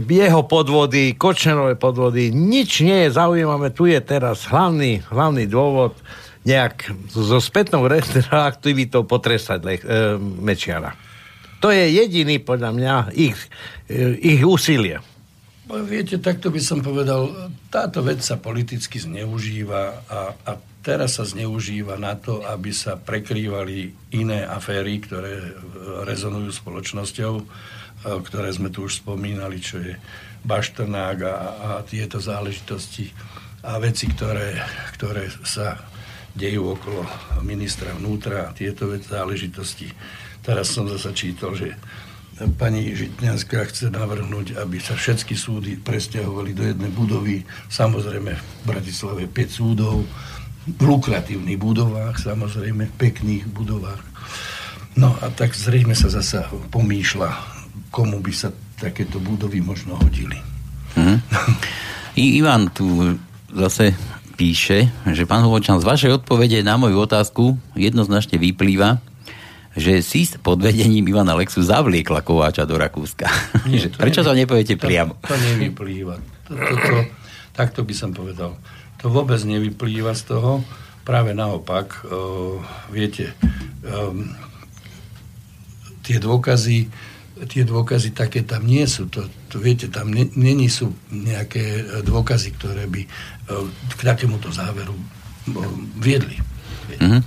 jeho 0.05 0.41
podvody, 0.47 1.13
Kočnerové 1.13 1.77
podvody, 1.77 2.33
nič 2.33 2.81
nie 2.81 3.07
je 3.07 3.15
zaujímavé. 3.15 3.69
Tu 3.71 3.93
je 3.93 3.99
teraz 4.01 4.49
hlavný, 4.49 5.05
hlavný 5.09 5.45
dôvod 5.45 5.95
nejak 6.41 6.89
so 7.13 7.37
spätnou 7.37 7.85
retroaktivitou 7.85 9.05
potrestať 9.05 9.59
e, 9.61 9.69
Mečiara. 10.17 10.97
To 11.61 11.69
je 11.69 11.93
jediný, 11.93 12.41
podľa 12.41 12.71
mňa, 12.73 12.93
ich, 13.13 13.37
e, 13.85 14.17
ich 14.17 14.41
úsilie. 14.41 14.97
No, 15.69 15.77
viete, 15.85 16.17
takto 16.17 16.49
by 16.49 16.57
som 16.57 16.81
povedal, 16.81 17.53
táto 17.69 18.01
vec 18.01 18.25
sa 18.25 18.41
politicky 18.41 18.97
zneužíva 18.97 19.81
a, 20.09 20.19
a 20.33 20.51
teraz 20.81 21.21
sa 21.21 21.23
zneužíva 21.23 22.01
na 22.01 22.17
to, 22.17 22.41
aby 22.41 22.73
sa 22.73 22.97
prekrývali 22.97 23.93
iné 24.17 24.41
aféry, 24.41 24.97
ktoré 24.97 25.53
rezonujú 26.09 26.49
spoločnosťou 26.49 27.33
ktoré 28.01 28.49
sme 28.53 28.73
tu 28.73 28.85
už 28.89 29.05
spomínali, 29.05 29.61
čo 29.61 29.77
je 29.81 29.93
Baštrnák 30.41 31.17
a, 31.21 31.35
a 31.35 31.69
tieto 31.85 32.17
záležitosti 32.17 33.13
a 33.61 33.77
veci, 33.77 34.09
ktoré, 34.09 34.57
ktoré 34.97 35.29
sa 35.45 35.77
dejú 36.33 36.73
okolo 36.73 37.05
ministra 37.45 37.93
vnútra 37.93 38.49
a 38.49 38.55
tieto 38.55 38.89
záležitosti. 38.97 39.91
Teraz 40.41 40.73
som 40.73 40.89
zase 40.89 41.13
čítal, 41.13 41.53
že 41.53 41.77
pani 42.57 42.97
Žitňanská 42.97 43.69
chce 43.69 43.93
navrhnúť, 43.93 44.57
aby 44.57 44.81
sa 44.81 44.97
všetky 44.97 45.37
súdy 45.37 45.77
presťahovali 45.77 46.51
do 46.57 46.63
jednej 46.65 46.89
budovy. 46.89 47.45
Samozrejme 47.69 48.31
v 48.33 48.45
Bratislave 48.65 49.29
5 49.29 49.59
súdov, 49.61 50.01
v 50.65 50.81
lukratívnych 50.81 51.57
budovách, 51.57 52.17
samozrejme, 52.21 52.89
v 52.89 52.97
pekných 52.97 53.45
budovách. 53.49 54.01
No 54.97 55.13
a 55.21 55.29
tak 55.29 55.53
zrejme 55.53 55.93
sa 55.93 56.09
zasa 56.09 56.49
pomýšľa, 56.73 57.60
komu 57.91 58.23
by 58.23 58.33
sa 58.33 58.49
takéto 58.79 59.21
budovy 59.21 59.61
možno 59.61 59.99
hodili. 59.99 60.39
Mm-hmm. 60.97 61.17
I 62.17 62.23
Ivan 62.41 62.71
tu 62.73 63.15
zase 63.51 63.95
píše, 64.35 64.89
že 65.11 65.23
pán 65.29 65.45
Hovočan, 65.45 65.77
z 65.77 65.85
vašej 65.85 66.11
odpovede 66.23 66.65
na 66.65 66.75
moju 66.75 66.97
otázku 66.97 67.61
jednoznačne 67.77 68.41
vyplýva, 68.41 68.97
že 69.77 70.03
si 70.03 70.27
pod 70.41 70.59
vedením 70.59 71.07
Ivana 71.07 71.31
Lexu 71.37 71.63
zavliekla 71.63 72.25
Kováča 72.25 72.67
do 72.67 72.75
Rakúska. 72.75 73.29
Nie, 73.69 73.87
Prečo 74.01 74.25
to 74.25 74.35
nepoviete 74.35 74.75
to, 74.75 74.83
priamo? 74.83 75.15
To 75.23 75.35
nevyplýva. 75.37 76.19
To, 76.49 76.53
to, 76.57 76.73
to, 76.75 76.95
takto 77.55 77.79
by 77.87 77.93
som 77.95 78.11
povedal. 78.11 78.59
To 78.99 79.05
vôbec 79.07 79.39
nevyplýva 79.39 80.11
z 80.17 80.35
toho. 80.35 80.65
Práve 81.07 81.31
naopak, 81.31 82.03
uh, 82.03 82.59
viete, 82.91 83.31
um, 83.85 84.27
tie 86.03 86.19
dôkazy 86.19 86.91
tie 87.49 87.63
dôkazy 87.65 88.13
také 88.13 88.45
tam 88.45 88.65
nie 88.65 88.85
sú. 88.85 89.09
To, 89.09 89.25
to 89.49 89.57
viete, 89.57 89.89
tam 89.89 90.13
není 90.13 90.67
sú 90.69 90.93
nejaké 91.09 92.01
dôkazy, 92.05 92.53
ktoré 92.57 92.85
by 92.85 93.01
k 93.97 94.01
takémuto 94.01 94.53
záveru 94.53 94.93
viedli. 95.97 96.37
Mm-hmm. 97.01 97.21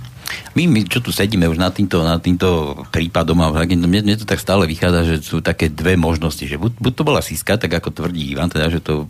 My, 0.57 0.63
my, 0.65 0.79
čo 0.89 1.03
tu 1.03 1.13
sedíme 1.13 1.45
už 1.45 1.59
na 1.59 1.69
týmto, 1.69 2.01
na 2.01 2.17
týmto 2.17 2.79
prípadom, 2.89 3.37
a 3.45 3.51
mne, 3.51 4.01
mne 4.01 4.15
to 4.17 4.25
tak 4.25 4.41
stále 4.41 4.65
vychádza, 4.65 5.01
že 5.05 5.15
sú 5.21 5.37
také 5.43 5.69
dve 5.69 5.99
možnosti, 5.99 6.41
že 6.41 6.57
buď, 6.57 6.81
buď 6.81 6.93
to 6.95 7.03
bola 7.05 7.21
Siska, 7.21 7.61
tak 7.61 7.75
ako 7.75 7.93
tvrdí 7.93 8.33
Ivan, 8.33 8.49
teda, 8.49 8.71
že 8.73 8.81
to 8.81 9.05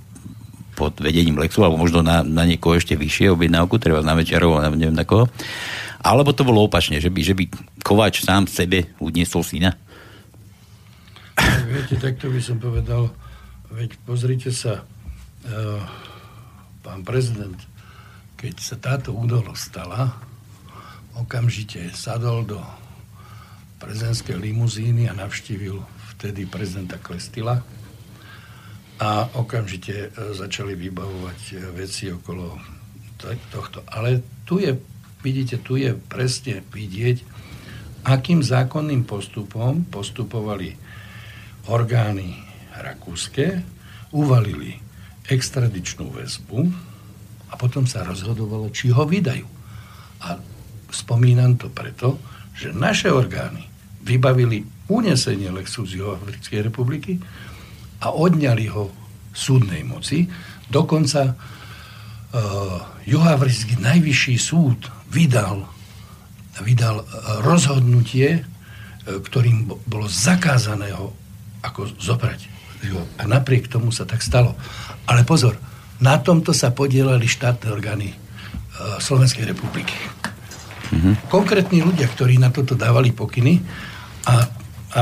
pod 0.75 0.99
vedením 0.99 1.39
Lexu, 1.39 1.63
alebo 1.63 1.79
možno 1.79 2.03
na, 2.03 2.19
na 2.19 2.43
niekoho 2.43 2.75
ešte 2.75 2.99
vyššie 2.99 3.31
objednávku, 3.31 3.79
treba 3.79 4.03
na 4.03 4.11
Večarov, 4.11 4.59
neviem 4.59 4.91
na 4.91 5.07
koho. 5.07 5.31
Alebo 6.03 6.35
to 6.35 6.43
bolo 6.43 6.67
opačne, 6.67 6.99
že 6.99 7.07
by, 7.07 7.21
že 7.23 7.33
by 7.33 7.43
Kováč 7.79 8.21
sám 8.21 8.45
sebe 8.45 8.91
uniesol 8.99 9.41
syna. 9.41 9.73
Viete, 11.71 11.99
takto 11.99 12.31
by 12.31 12.39
som 12.39 12.57
povedal, 12.61 13.11
veď 13.73 13.97
pozrite 14.07 14.53
sa, 14.53 14.85
uh, 14.85 15.81
pán 16.85 17.01
prezident, 17.03 17.57
keď 18.35 18.53
sa 18.61 18.75
táto 18.77 19.11
udalosť 19.11 19.61
stala, 19.61 20.15
okamžite 21.15 21.91
sadol 21.95 22.43
do 22.43 22.59
prezidentskej 23.79 24.37
limuzíny 24.39 25.07
a 25.07 25.15
navštívil 25.15 25.79
vtedy 26.15 26.47
prezidenta 26.47 26.99
Klestila 26.99 27.63
a 28.95 29.27
okamžite 29.35 30.07
e, 30.07 30.09
začali 30.31 30.71
vybavovať 30.79 31.39
e, 31.51 31.53
veci 31.75 32.07
okolo 32.07 32.55
tohto. 33.51 33.83
Ale 33.91 34.23
tu 34.47 34.63
je, 34.63 34.71
vidíte, 35.19 35.59
tu 35.59 35.75
je 35.75 35.91
presne 35.91 36.63
vidieť, 36.71 37.17
akým 38.07 38.39
zákonným 38.39 39.03
postupom 39.03 39.83
postupovali 39.87 40.79
orgány 41.67 42.41
rakúske, 42.75 43.63
uvalili 44.13 44.77
extradičnú 45.25 46.13
väzbu 46.13 46.59
a 47.49 47.53
potom 47.57 47.89
sa 47.89 48.05
rozhodovalo, 48.05 48.69
či 48.69 48.93
ho 48.93 49.03
vydajú. 49.07 49.47
A 50.25 50.37
Spomínam 50.95 51.59
to 51.59 51.67
preto, 51.67 52.15
že 52.55 52.71
naše 52.71 53.11
orgány 53.11 53.67
vybavili 54.07 54.63
unesenie 54.87 55.51
z 55.67 55.91
Juhoafrickej 55.99 56.71
republiky 56.71 57.19
a 57.99 58.15
odňali 58.15 58.65
ho 58.71 58.95
súdnej 59.35 59.83
moci. 59.83 60.31
Dokonca 60.71 61.35
uh, 61.35 61.35
Juhoafrický 63.03 63.75
najvyšší 63.83 64.35
súd 64.39 64.87
vydal, 65.11 65.67
vydal 66.63 67.03
rozhodnutie, 67.43 68.39
uh, 68.39 69.19
ktorým 69.19 69.67
bolo 69.67 70.07
zakázané 70.07 70.95
ho 70.95 71.11
ako 71.65 71.89
zobrať. 71.97 72.39
A 73.17 73.23
napriek 73.25 73.65
tomu 73.65 73.89
sa 73.89 74.05
tak 74.05 74.21
stalo. 74.21 74.53
Ale 75.09 75.25
pozor, 75.25 75.57
na 75.97 76.21
tomto 76.21 76.53
sa 76.53 76.69
podielali 76.69 77.25
štátne 77.25 77.71
orgány 77.73 78.13
uh, 78.13 79.01
Slovenskej 79.01 79.47
republiky. 79.49 79.95
Mm-hmm. 80.93 81.13
Konkrétni 81.33 81.81
ľudia, 81.81 82.05
ktorí 82.05 82.37
na 82.37 82.53
toto 82.53 82.77
dávali 82.77 83.09
pokyny 83.09 83.57
a, 84.29 84.35
a 84.93 85.01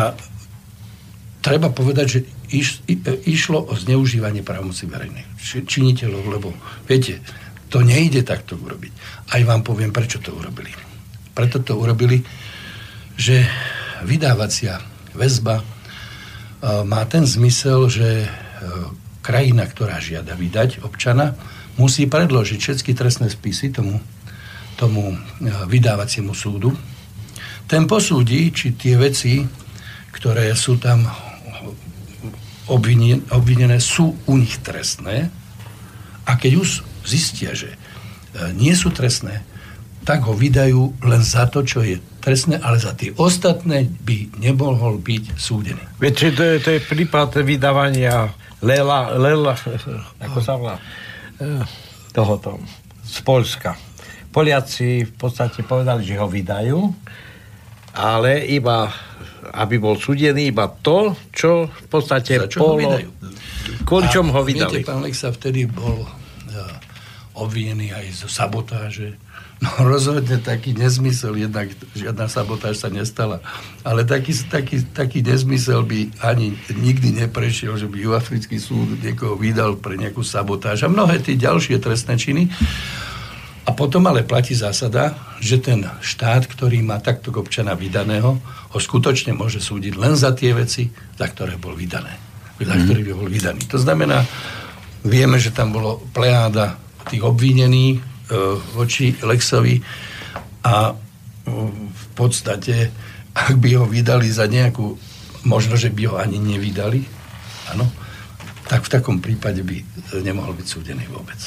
treba 1.43 1.67
povedať, 1.75 2.05
že 2.07 2.19
iš, 2.55 2.79
i, 2.87 2.95
išlo 3.27 3.67
o 3.67 3.73
zneužívanie 3.75 4.45
právomoci 4.45 4.87
verejnej 4.87 5.27
činiteľov, 5.43 6.23
lebo 6.31 6.55
viete, 6.87 7.19
to 7.67 7.83
nejde 7.83 8.23
takto 8.23 8.55
urobiť. 8.55 8.93
Aj 9.33 9.41
vám 9.43 9.65
poviem, 9.65 9.91
prečo 9.91 10.21
to 10.21 10.31
urobili. 10.31 10.69
Preto 11.33 11.59
to 11.65 11.73
urobili, 11.75 12.21
že 13.17 13.43
vydávacia 14.05 14.77
väzba 15.17 15.57
e, 15.57 15.63
má 16.63 17.03
ten 17.05 17.27
zmysel, 17.27 17.91
že 17.91 18.23
e, 18.23 18.27
krajina, 19.19 19.67
ktorá 19.67 19.99
žiada 19.99 20.35
vydať 20.39 20.79
občana, 20.87 21.35
musí 21.75 22.07
predložiť 22.07 22.59
všetky 22.59 22.91
trestné 22.95 23.27
spisy 23.27 23.75
tomu 23.75 23.99
tomu 24.75 25.13
e, 25.13 25.17
vydávaciemu 25.69 26.33
súdu. 26.33 26.73
Ten 27.69 27.87
posúdi, 27.87 28.51
či 28.51 28.75
tie 28.75 28.99
veci, 28.99 29.45
ktoré 30.13 30.51
sú 30.53 30.77
tam 30.77 31.07
obvinené, 32.67 33.77
sú 33.79 34.15
u 34.27 34.33
nich 34.39 34.59
trestné 34.63 35.27
a 36.23 36.31
keď 36.39 36.51
už 36.59 36.69
zistia, 37.07 37.55
že 37.55 37.75
e, 37.75 37.77
nie 38.55 38.73
sú 38.75 38.91
trestné, 38.91 39.43
tak 40.03 40.27
ho 40.27 40.35
vydajú 40.35 40.99
len 41.03 41.23
za 41.23 41.47
to, 41.47 41.63
čo 41.63 41.79
je 41.83 41.99
trestné, 42.23 42.55
ale 42.63 42.79
za 42.79 42.95
tie 42.95 43.11
ostatné 43.19 43.83
by 43.83 44.39
nemohol 44.39 45.03
byť 45.03 45.35
súdený. 45.35 45.83
Viete, 45.99 46.31
to 46.31 46.43
je, 46.43 46.55
to 46.63 46.69
je 46.75 46.79
prípad 46.79 47.43
vydávania 47.43 48.31
Lela, 48.63 49.11
Lela, 49.19 49.59
ako 50.23 50.39
sa 50.39 50.55
volá, 50.55 50.79
e, 51.35 51.59
tohoto, 52.15 52.63
z 53.03 53.19
Polska 53.27 53.75
Poliaci 54.33 55.05
v 55.05 55.13
podstate 55.13 55.61
povedali, 55.61 56.01
že 56.01 56.17
ho 56.17 56.25
vydajú, 56.25 56.79
ale 57.93 58.49
iba, 58.49 58.89
aby 59.53 59.77
bol 59.77 59.93
súdený 60.01 60.49
iba 60.49 60.65
to, 60.81 61.13
čo 61.29 61.69
v 61.69 61.87
podstate 61.91 62.41
Za 62.41 62.49
čo 62.49 62.65
bolo... 62.65 62.73
Ho 62.73 62.81
vydajú? 62.81 63.09
Kvôli 63.85 64.07
čom 64.09 64.33
ho 64.33 64.41
vydali? 64.41 64.81
Viete, 64.81 64.89
pán 64.89 65.05
Lexa 65.05 65.29
vtedy 65.29 65.69
bol 65.69 66.01
uh, 66.01 66.09
obvinený 67.37 67.93
aj 67.93 68.25
zo 68.25 68.27
sabotáže. 68.31 69.21
No 69.63 69.71
rozhodne 69.79 70.43
taký 70.43 70.75
nezmysel, 70.75 71.39
jednak 71.39 71.71
žiadna 71.95 72.27
sabotáž 72.27 72.83
sa 72.83 72.91
nestala. 72.91 73.39
Ale 73.87 74.03
taký, 74.03 74.35
taký, 74.51 74.83
taký 74.91 75.23
nezmysel 75.23 75.87
by 75.87 76.11
ani 76.19 76.59
nikdy 76.75 77.15
neprešiel, 77.23 77.79
že 77.79 77.87
by 77.87 77.95
Juafrický 77.95 78.59
súd 78.59 78.99
niekoho 78.99 79.39
vydal 79.39 79.79
pre 79.79 79.95
nejakú 79.95 80.19
sabotáž. 80.19 80.83
A 80.83 80.91
mnohé 80.91 81.23
tie 81.23 81.39
ďalšie 81.39 81.79
trestné 81.79 82.19
činy. 82.19 82.51
A 83.63 83.71
potom 83.71 84.03
ale 84.11 84.27
platí 84.27 84.51
zásada, 84.51 85.15
že 85.39 85.63
ten 85.63 85.87
štát, 86.03 86.43
ktorý 86.51 86.83
má 86.83 86.99
takto 86.99 87.31
občana 87.31 87.71
vydaného, 87.79 88.43
ho 88.43 88.79
skutočne 88.83 89.31
môže 89.31 89.63
súdiť 89.63 89.95
len 89.95 90.19
za 90.19 90.35
tie 90.35 90.51
veci, 90.51 90.91
za 91.15 91.31
ktoré 91.31 91.55
bol 91.55 91.71
vydané. 91.71 92.19
Za 92.59 92.75
mm. 92.75 92.83
ktorý 92.83 93.01
by 93.07 93.13
bol 93.15 93.29
vydaný. 93.31 93.63
To 93.71 93.79
znamená, 93.79 94.27
vieme, 95.07 95.39
že 95.39 95.55
tam 95.55 95.71
bolo 95.71 96.03
plejáda 96.11 96.75
tých 97.07 97.23
obvinených 97.23 98.12
voči 98.73 99.15
Lexovi 99.21 99.79
a 100.65 100.91
e, 100.91 100.93
v 101.87 102.05
podstate, 102.17 102.89
ak 103.33 103.55
by 103.57 103.69
ho 103.77 103.85
vydali 103.85 104.29
za 104.29 104.49
nejakú, 104.49 104.97
možno, 105.45 105.77
že 105.77 105.89
by 105.89 106.03
ho 106.09 106.15
ani 106.17 106.39
nevydali, 106.39 107.03
áno, 107.73 107.89
tak 108.67 108.87
v 108.87 108.89
takom 108.89 109.17
prípade 109.19 109.61
by 109.61 109.83
nemohol 110.23 110.55
byť 110.55 110.67
súdený 110.67 111.05
vôbec. 111.11 111.39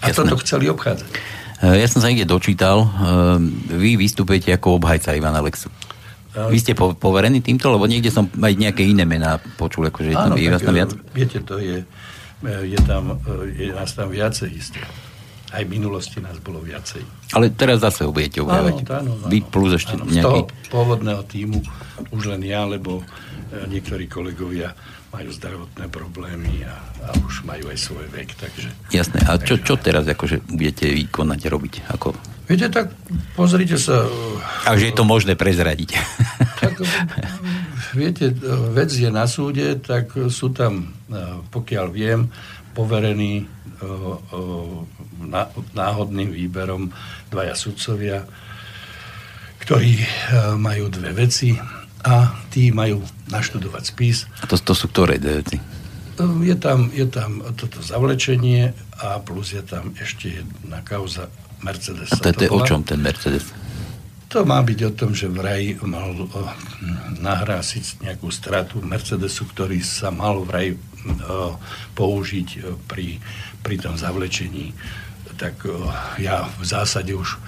A 0.00 0.12
Jasne. 0.12 0.28
toto 0.28 0.40
chceli 0.44 0.70
obchádzať. 0.70 1.10
Ja 1.64 1.88
som 1.88 2.04
sa 2.04 2.12
niekde 2.12 2.28
dočítal, 2.28 2.84
vy 3.72 3.96
vystupujete 3.96 4.52
ako 4.52 4.76
obhajca 4.76 5.16
Ivana 5.16 5.40
Lexu. 5.40 5.72
Vy 6.34 6.58
ste 6.58 6.74
poverení 6.74 7.38
týmto, 7.38 7.70
lebo 7.70 7.86
niekde 7.86 8.10
som 8.10 8.26
aj 8.26 8.52
nejaké 8.58 8.82
iné 8.82 9.06
mená 9.06 9.38
počul, 9.54 9.86
akože 9.86 10.12
je 10.12 10.18
tam 10.18 10.34
tak, 10.34 10.74
viac. 10.74 10.90
Viete, 11.14 11.38
to 11.46 11.62
je, 11.62 11.86
je 12.44 12.78
tam, 12.84 13.22
je 13.54 13.70
nás 13.70 13.94
tam 13.94 14.10
viacej 14.10 14.50
isté. 14.50 14.82
Aj 15.54 15.62
v 15.62 15.70
minulosti 15.70 16.18
nás 16.18 16.34
bolo 16.42 16.58
viacej. 16.58 17.30
Ale 17.30 17.54
teraz 17.54 17.78
zase 17.78 18.02
ho 18.02 18.10
budete 18.10 18.42
obhajovať. 18.42 18.74
Áno, 18.90 18.90
áno, 18.90 19.10
áno, 19.22 19.30
Vy 19.30 19.38
plus 19.46 19.78
ešte 19.78 19.94
áno, 19.94 20.10
nejaký... 20.10 20.18
Z 20.18 20.26
toho 20.26 20.42
pôvodného 20.74 21.22
týmu 21.30 21.62
už 22.10 22.34
len 22.34 22.42
ja, 22.42 22.66
lebo 22.66 22.98
eh, 22.98 23.62
niektorí 23.70 24.10
kolegovia 24.10 24.74
majú 25.14 25.30
zdravotné 25.30 25.86
problémy 25.94 26.66
a, 26.66 26.74
a 27.06 27.08
už 27.22 27.46
majú 27.46 27.70
aj 27.70 27.78
svoj 27.78 28.10
vek, 28.10 28.34
takže... 28.34 28.66
Jasné, 28.90 29.22
a 29.22 29.38
čo, 29.38 29.62
čo 29.62 29.78
teraz 29.78 30.10
akože 30.10 30.42
budete 30.50 30.90
vykonať, 30.90 31.40
robiť? 31.46 31.74
Ako... 31.94 32.18
Viete, 32.50 32.66
tak 32.66 32.90
pozrite 33.38 33.78
sa... 33.78 34.10
A 34.66 34.74
že 34.74 34.90
je 34.90 34.94
to 34.98 35.06
možné 35.06 35.38
prezradiť. 35.38 35.94
Tak, 36.54 36.80
viete, 37.92 38.32
vec 38.72 38.88
je 38.88 39.12
na 39.12 39.28
súde, 39.28 39.76
tak 39.84 40.16
sú 40.32 40.48
tam, 40.48 40.96
pokiaľ 41.52 41.86
viem, 41.92 42.32
poverení 42.72 43.44
náhodným 45.74 46.30
výberom 46.30 46.92
dvaja 47.30 47.54
sudcovia, 47.56 48.24
ktorí 49.64 50.04
majú 50.60 50.92
dve 50.92 51.14
veci 51.14 51.56
a 52.04 52.36
tí 52.52 52.68
majú 52.68 53.00
naštudovať 53.32 53.82
spis. 53.88 54.28
A 54.40 54.48
to, 54.50 54.60
to 54.60 54.76
sú 54.76 54.92
ktoré 54.92 55.16
dve 55.16 55.40
veci? 55.40 55.56
Je 56.44 56.54
tam, 56.54 56.94
je 56.94 57.08
tam 57.10 57.42
toto 57.58 57.82
zavlečenie 57.82 58.70
a 59.02 59.18
plus 59.18 59.50
je 59.56 59.64
tam 59.66 59.96
ešte 59.98 60.44
jedna 60.44 60.78
kauza 60.86 61.26
Mercedes. 61.64 62.12
A 62.12 62.20
to, 62.20 62.30
to 62.30 62.44
je 62.46 62.52
o 62.52 62.60
čom 62.62 62.86
ten 62.86 63.02
Mercedes? 63.02 63.50
To 64.30 64.42
má 64.42 64.62
byť 64.62 64.80
o 64.84 64.92
tom, 64.94 65.10
že 65.14 65.30
vraj 65.30 65.78
mal 65.86 66.10
nahrásiť 67.18 68.02
nejakú 68.02 68.30
stratu 68.34 68.82
Mercedesu, 68.82 69.46
ktorý 69.46 69.78
sa 69.82 70.10
mal 70.14 70.42
vraj 70.42 70.78
použiť 71.94 72.62
pri, 72.90 73.18
pri 73.64 73.80
tom 73.80 73.96
zavlečení. 73.96 74.76
Tak 75.40 75.64
o, 75.64 75.88
ja 76.20 76.44
v 76.60 76.64
zásade 76.68 77.16
už 77.16 77.40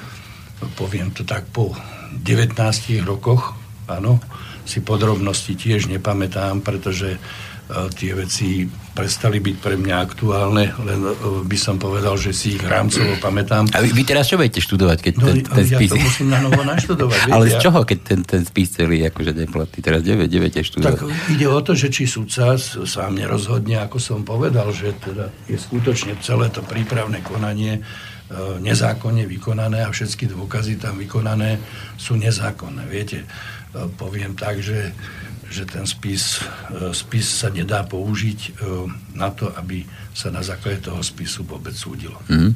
poviem 0.81 1.13
to 1.13 1.21
tak 1.29 1.45
po 1.53 1.77
19 2.17 2.57
rokoch, 3.05 3.53
áno, 3.93 4.25
si 4.65 4.81
podrobnosti 4.81 5.53
tiež 5.53 5.93
nepamätám, 5.93 6.65
pretože 6.65 7.21
tie 7.69 8.15
veci 8.17 8.67
prestali 8.97 9.45
byť 9.45 9.57
pre 9.61 9.77
mňa 9.77 9.97
aktuálne, 10.01 10.73
len 10.81 11.01
e, 11.05 11.13
by 11.45 11.59
som 11.61 11.77
povedal, 11.77 12.17
že 12.17 12.33
si 12.33 12.57
ich 12.57 12.65
rámcovo 12.65 13.21
pamätám. 13.21 13.69
A 13.77 13.85
vy, 13.85 13.93
vy 13.93 14.03
teraz 14.09 14.33
čo 14.33 14.41
budete 14.41 14.65
študovať, 14.65 14.99
keď 15.05 15.15
no, 15.21 15.27
ten, 15.29 15.37
ten 15.45 15.67
ja 15.69 15.77
spis... 15.77 15.91
Ja 15.93 15.95
to 15.95 16.01
musím 16.01 16.29
na 16.33 16.41
novo 16.41 16.65
naštudovať. 16.73 17.29
Ale 17.29 17.45
z 17.53 17.57
čoho, 17.61 17.85
keď 17.85 17.99
ten, 18.01 18.21
ten 18.25 18.43
spis 18.49 18.73
celý 18.73 19.05
akože 19.05 19.37
neplatí? 19.37 19.85
Teraz 19.85 20.01
9, 20.01 20.25
9 20.25 20.65
študovať. 20.65 20.97
Tak 20.97 21.29
ide 21.29 21.47
o 21.53 21.61
to, 21.61 21.77
že 21.77 21.93
či 21.93 22.09
sudca 22.09 22.57
sám 22.57 23.13
nerozhodne, 23.13 23.77
ako 23.85 24.01
som 24.01 24.25
povedal, 24.25 24.73
že 24.73 24.97
teda 24.97 25.29
je 25.45 25.61
skutočne 25.61 26.17
celé 26.25 26.49
to 26.49 26.65
prípravné 26.65 27.21
konanie 27.21 27.77
e, 27.77 27.81
nezákonne 28.65 29.29
vykonané 29.29 29.85
a 29.85 29.93
všetky 29.93 30.33
dôkazy 30.33 30.81
tam 30.81 30.97
vykonané 30.97 31.61
sú 32.01 32.17
nezákonné. 32.17 32.89
Viete, 32.89 33.23
e, 33.23 33.27
poviem 34.01 34.33
tak, 34.33 34.65
že 34.65 34.97
že 35.51 35.65
ten 35.67 35.87
spis, 35.87 36.43
e, 36.71 36.91
spis 36.91 37.27
sa 37.27 37.49
nedá 37.51 37.87
použiť 37.87 38.41
e, 38.43 38.51
na 39.15 39.31
to, 39.31 39.51
aby 39.55 39.87
sa 40.11 40.31
na 40.35 40.43
základe 40.43 40.83
toho 40.83 41.01
spisu 41.03 41.47
vôbec 41.47 41.75
súdilo. 41.75 42.19
Mm. 42.27 42.53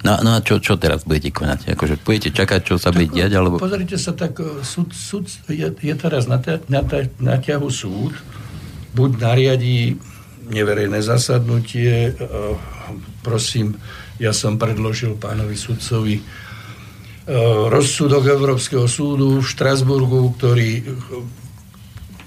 No, 0.00 0.16
no 0.24 0.30
a 0.32 0.40
čo, 0.40 0.56
čo 0.56 0.80
teraz 0.80 1.04
budete 1.04 1.28
konať? 1.28 1.76
Akože 1.76 2.00
budete 2.00 2.32
čakať, 2.32 2.60
čo 2.64 2.80
sa 2.80 2.88
bude 2.88 3.12
diať? 3.12 3.36
Alebo... 3.36 3.60
Pozrite 3.60 4.00
sa, 4.00 4.16
tak 4.16 4.40
e, 4.40 4.64
súd, 4.64 4.96
súd 4.96 5.28
je, 5.52 5.68
je 5.68 5.94
teraz 5.96 6.24
na, 6.24 6.40
te, 6.40 6.56
na, 6.72 6.80
te, 6.80 7.12
na 7.20 7.36
ťahu 7.36 7.68
súd, 7.68 8.16
buď 8.96 9.10
nariadí 9.20 10.00
neverejné 10.50 10.98
zasadnutie, 10.98 12.10
prosím, 13.22 13.78
ja 14.18 14.34
som 14.34 14.58
predložil 14.58 15.14
pánovi 15.14 15.54
sudcovi 15.54 16.18
rozsudok 17.70 18.26
Európskeho 18.26 18.90
súdu 18.90 19.38
v 19.38 19.46
Štrasburgu, 19.46 20.34
ktorý 20.34 20.82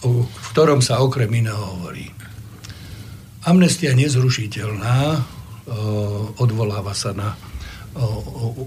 v 0.03 0.47
ktorom 0.51 0.83
sa 0.83 0.99
okrem 0.99 1.31
iného 1.31 1.59
hovorí. 1.59 2.11
Amnestia 3.43 3.95
nezrušiteľná, 3.95 5.23
odvoláva 6.39 6.91
sa 6.91 7.15
na 7.15 7.35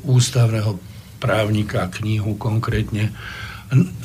ústavného 0.04 0.76
právnika, 1.20 1.88
knihu 2.00 2.36
konkrétne. 2.36 3.12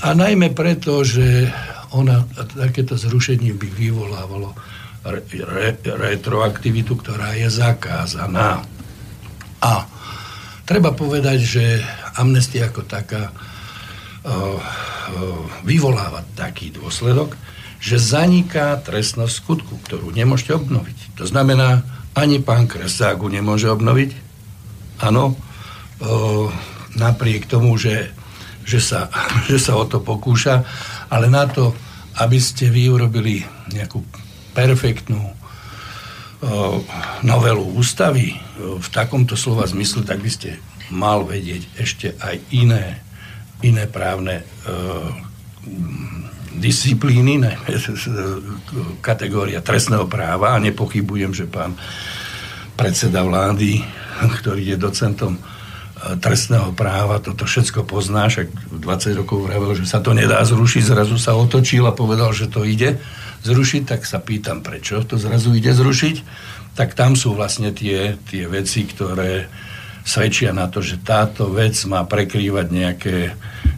A 0.02 0.16
najmä 0.16 0.52
preto, 0.56 1.04
že 1.04 1.52
ona, 1.92 2.24
takéto 2.56 2.96
zrušenie 2.96 3.52
by 3.52 3.68
vyvolávalo 3.68 4.56
re, 5.04 5.22
re, 5.28 5.76
retroaktivitu, 5.76 6.96
ktorá 6.98 7.36
je 7.36 7.52
zakázaná. 7.52 8.64
A 9.62 9.86
treba 10.64 10.96
povedať, 10.96 11.40
že 11.44 11.66
amnestia 12.16 12.72
ako 12.72 12.88
taká 12.88 13.30
vyvolávať 15.66 16.26
taký 16.38 16.70
dôsledok, 16.74 17.34
že 17.82 17.98
zaniká 17.98 18.78
trestnosť 18.78 19.34
skutku, 19.34 19.82
ktorú 19.82 20.14
nemôžete 20.14 20.54
obnoviť. 20.54 21.18
To 21.18 21.26
znamená, 21.26 21.82
ani 22.14 22.38
pán 22.38 22.70
Kreságu 22.70 23.26
nemôže 23.26 23.66
obnoviť. 23.66 24.14
Áno, 25.02 25.34
napriek 26.94 27.50
tomu, 27.50 27.74
že, 27.82 28.14
že, 28.62 28.78
sa, 28.78 29.10
že 29.50 29.58
sa 29.58 29.74
o 29.78 29.86
to 29.90 29.98
pokúša, 29.98 30.62
ale 31.10 31.26
na 31.26 31.50
to, 31.50 31.74
aby 32.22 32.38
ste 32.38 32.70
vy 32.70 32.92
urobili 32.92 33.42
nejakú 33.72 34.04
perfektnú 34.52 35.32
o, 35.32 35.34
novelu 37.24 37.64
ústavy 37.80 38.36
v 38.60 38.88
takomto 38.92 39.40
slova 39.40 39.64
zmyslu, 39.64 40.04
tak 40.04 40.20
by 40.20 40.28
ste 40.28 40.60
mal 40.92 41.24
vedieť 41.24 41.64
ešte 41.80 42.08
aj 42.20 42.36
iné 42.52 43.00
iné 43.62 43.86
právne 43.86 44.42
e, 44.42 44.44
disciplíny, 46.58 47.42
ne, 47.42 47.54
kategória 49.00 49.64
trestného 49.64 50.06
práva. 50.06 50.58
A 50.58 50.64
nepochybujem, 50.64 51.32
že 51.34 51.46
pán 51.48 51.78
predseda 52.76 53.22
vlády, 53.22 53.82
ktorý 54.42 54.76
je 54.76 54.78
docentom 54.78 55.38
e, 55.38 55.42
trestného 56.18 56.74
práva, 56.74 57.22
toto 57.22 57.46
všetko 57.46 57.86
pozná, 57.86 58.28
však 58.28 58.50
20 58.82 59.20
rokov 59.22 59.46
vravel, 59.46 59.78
že 59.78 59.86
sa 59.86 60.02
to 60.02 60.14
nedá 60.14 60.42
zrušiť, 60.42 60.84
zrazu 60.84 61.16
sa 61.22 61.38
otočil 61.38 61.86
a 61.86 61.96
povedal, 61.96 62.34
že 62.34 62.50
to 62.50 62.66
ide 62.66 62.98
zrušiť, 63.42 63.82
tak 63.86 64.02
sa 64.06 64.22
pýtam, 64.22 64.62
prečo 64.62 65.02
to 65.06 65.18
zrazu 65.18 65.54
ide 65.58 65.74
zrušiť, 65.74 66.16
tak 66.78 66.94
tam 66.94 67.18
sú 67.18 67.34
vlastne 67.34 67.74
tie, 67.74 68.16
tie 68.30 68.46
veci, 68.46 68.86
ktoré 68.86 69.50
svedčia 70.02 70.52
na 70.52 70.68
to, 70.68 70.82
že 70.82 71.02
táto 71.02 71.50
vec 71.54 71.78
má 71.86 72.04
prekrývať 72.06 72.68
nejaké 72.70 73.16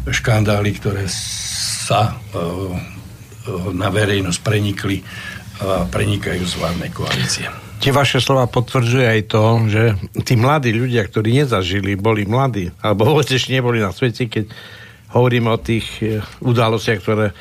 škandály, 0.08 0.76
ktoré 0.76 1.08
sa 1.08 2.12
e, 2.12 2.40
e, 2.40 2.48
na 3.76 3.88
verejnosť 3.92 4.40
prenikli 4.44 5.04
a 5.64 5.86
prenikajú 5.88 6.44
z 6.44 6.54
vládnej 6.60 6.92
koalície. 6.92 7.46
Tie 7.78 7.92
vaše 7.92 8.24
slova 8.24 8.48
potvrdzuje 8.48 9.06
aj 9.06 9.22
to, 9.28 9.44
že 9.68 9.84
tí 10.24 10.40
mladí 10.40 10.72
ľudia, 10.72 11.04
ktorí 11.04 11.44
nezažili, 11.44 12.00
boli 12.00 12.24
mladí, 12.24 12.72
alebo 12.80 13.12
vôbec 13.14 13.28
neboli 13.52 13.84
na 13.84 13.92
svete, 13.92 14.32
keď 14.32 14.50
hovoríme 15.14 15.52
o 15.52 15.60
tých 15.62 15.88
e, 16.02 16.20
udalostiach, 16.42 17.00
ktoré 17.00 17.32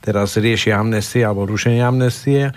teraz 0.00 0.38
riešia 0.38 0.78
amnestie 0.78 1.26
alebo 1.26 1.50
rušenie 1.50 1.82
amnestie, 1.82 2.54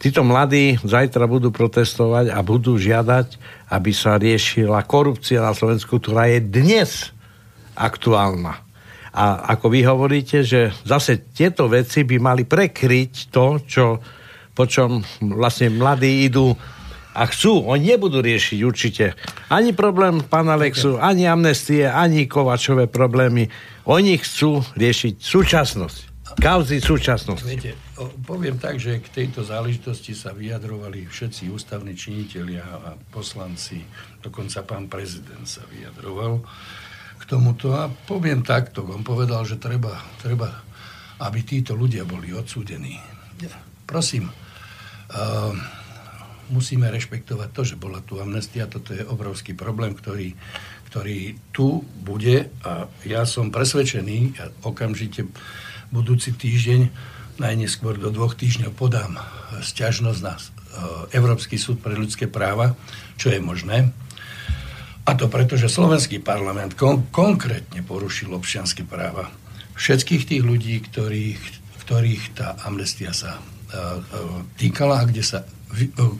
títo 0.00 0.24
mladí 0.24 0.80
zajtra 0.80 1.28
budú 1.28 1.52
protestovať 1.52 2.32
a 2.32 2.40
budú 2.40 2.80
žiadať, 2.80 3.36
aby 3.68 3.92
sa 3.92 4.16
riešila 4.16 4.88
korupcia 4.88 5.44
na 5.44 5.52
Slovensku, 5.52 6.00
ktorá 6.00 6.26
je 6.32 6.40
dnes 6.40 7.12
aktuálna. 7.76 8.64
A 9.10 9.54
ako 9.58 9.66
vy 9.68 9.80
hovoríte, 9.84 10.40
že 10.46 10.72
zase 10.86 11.20
tieto 11.36 11.68
veci 11.68 12.06
by 12.06 12.16
mali 12.16 12.42
prekryť 12.48 13.28
to, 13.28 13.46
čo, 13.68 13.84
po 14.56 14.64
čom 14.64 15.04
vlastne 15.36 15.68
mladí 15.68 16.24
idú 16.24 16.54
a 17.10 17.26
chcú, 17.26 17.66
oni 17.66 17.98
nebudú 17.98 18.22
riešiť 18.22 18.58
určite 18.62 19.18
ani 19.50 19.74
problém 19.74 20.22
pána 20.22 20.54
Lexu, 20.54 20.94
ani 20.94 21.26
amnestie, 21.26 21.90
ani 21.90 22.30
Kovačové 22.30 22.86
problémy. 22.86 23.50
Oni 23.90 24.14
chcú 24.14 24.62
riešiť 24.78 25.18
súčasnosť. 25.18 25.98
Kauzy 26.38 26.78
súčasnosti. 26.78 27.42
Viete, 27.42 27.74
poviem 28.24 28.56
tak, 28.56 28.80
že 28.80 29.02
k 29.02 29.12
tejto 29.12 29.44
záležitosti 29.44 30.16
sa 30.16 30.32
vyjadrovali 30.32 31.04
všetci 31.04 31.52
ústavní 31.52 31.92
činitelia 31.92 32.64
a 32.64 32.96
poslanci, 33.12 33.84
dokonca 34.24 34.64
pán 34.64 34.88
prezident 34.88 35.44
sa 35.44 35.66
vyjadroval 35.68 36.40
k 37.20 37.22
tomuto. 37.28 37.76
A 37.76 37.92
poviem 37.92 38.40
takto, 38.40 38.88
on 38.88 39.04
povedal, 39.04 39.44
že 39.44 39.60
treba, 39.60 40.00
treba 40.22 40.64
aby 41.20 41.44
títo 41.44 41.76
ľudia 41.76 42.08
boli 42.08 42.32
odsúdení. 42.32 42.96
Prosím, 43.84 44.32
uh, 44.32 45.52
musíme 46.48 46.88
rešpektovať 46.88 47.48
to, 47.52 47.62
že 47.64 47.80
bola 47.80 48.00
tu 48.00 48.16
amnestia, 48.16 48.70
toto 48.70 48.96
je 48.96 49.04
obrovský 49.04 49.52
problém, 49.52 49.92
ktorý, 49.92 50.32
ktorý 50.88 51.36
tu 51.52 51.84
bude. 52.00 52.48
A 52.64 52.88
ja 53.04 53.28
som 53.28 53.52
presvedčený, 53.52 54.18
ja 54.40 54.48
okamžite 54.64 55.28
budúci 55.92 56.32
týždeň 56.32 56.88
najneskôr 57.40 57.96
do 57.96 58.12
dvoch 58.12 58.36
týždňov 58.36 58.76
podám 58.76 59.16
sťažnosť 59.64 60.20
na 60.20 60.36
e, 60.36 60.40
Európsky 61.16 61.56
súd 61.56 61.80
pre 61.80 61.96
ľudské 61.96 62.28
práva, 62.28 62.76
čo 63.16 63.32
je 63.32 63.40
možné. 63.40 63.90
A 65.08 65.16
to 65.16 65.32
preto, 65.32 65.56
že 65.56 65.72
slovenský 65.72 66.20
parlament 66.20 66.76
kon- 66.76 67.08
konkrétne 67.08 67.80
porušil 67.80 68.30
občianske 68.30 68.84
práva 68.84 69.32
všetkých 69.80 70.22
tých 70.28 70.42
ľudí, 70.44 70.76
ktorých, 70.84 71.42
ktorých 71.88 72.22
tá 72.36 72.60
amnestia 72.68 73.16
sa 73.16 73.40
uh, 73.40 73.98
týkala 74.60 75.02
a 75.02 75.08
kde, 75.08 75.24
sa, 75.24 75.48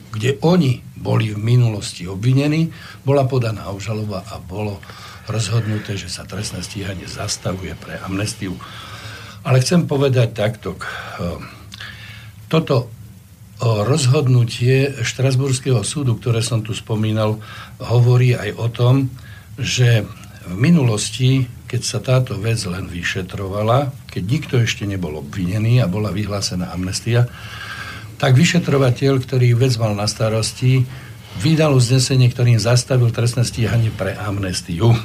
kde 0.09 0.41
oni 0.41 0.81
boli 0.97 1.29
v 1.29 1.37
minulosti 1.37 2.09
obvinení, 2.09 2.73
bola 3.05 3.29
podaná 3.29 3.69
obžaloba 3.69 4.25
a 4.33 4.41
bolo 4.41 4.81
rozhodnuté, 5.29 5.93
že 5.93 6.09
sa 6.09 6.25
trestné 6.25 6.65
stíhanie 6.65 7.05
zastavuje 7.05 7.77
pre 7.77 8.01
amnestiu 8.01 8.57
Ale 9.41 9.57
chcem 9.61 9.89
povedať 9.89 10.37
takto. 10.37 10.77
Toto 12.45 12.89
rozhodnutie 13.61 15.05
Štrasburského 15.05 15.85
súdu, 15.85 16.17
ktoré 16.17 16.41
som 16.41 16.65
tu 16.65 16.73
spomínal, 16.73 17.37
hovorí 17.77 18.33
aj 18.33 18.49
o 18.57 18.67
tom, 18.73 19.13
že 19.57 20.05
v 20.41 20.55
minulosti, 20.57 21.45
keď 21.69 21.81
sa 21.85 21.99
táto 22.01 22.33
vec 22.41 22.57
len 22.65 22.89
vyšetrovala, 22.89 23.93
keď 24.09 24.23
nikto 24.25 24.55
ešte 24.57 24.89
nebol 24.89 25.21
obvinený 25.21 25.77
a 25.77 25.85
bola 25.85 26.09
vyhlásená 26.09 26.73
amnestia, 26.73 27.29
tak 28.17 28.33
vyšetrovateľ, 28.33 29.13
ktorý 29.21 29.53
vec 29.53 29.77
mal 29.77 29.93
na 29.93 30.09
starosti, 30.09 30.85
vydal 31.37 31.77
uznesenie, 31.77 32.29
ktorým 32.33 32.57
zastavil 32.57 33.13
trestné 33.13 33.45
stíhanie 33.45 33.93
pre 33.93 34.17
amnestiu. 34.17 34.97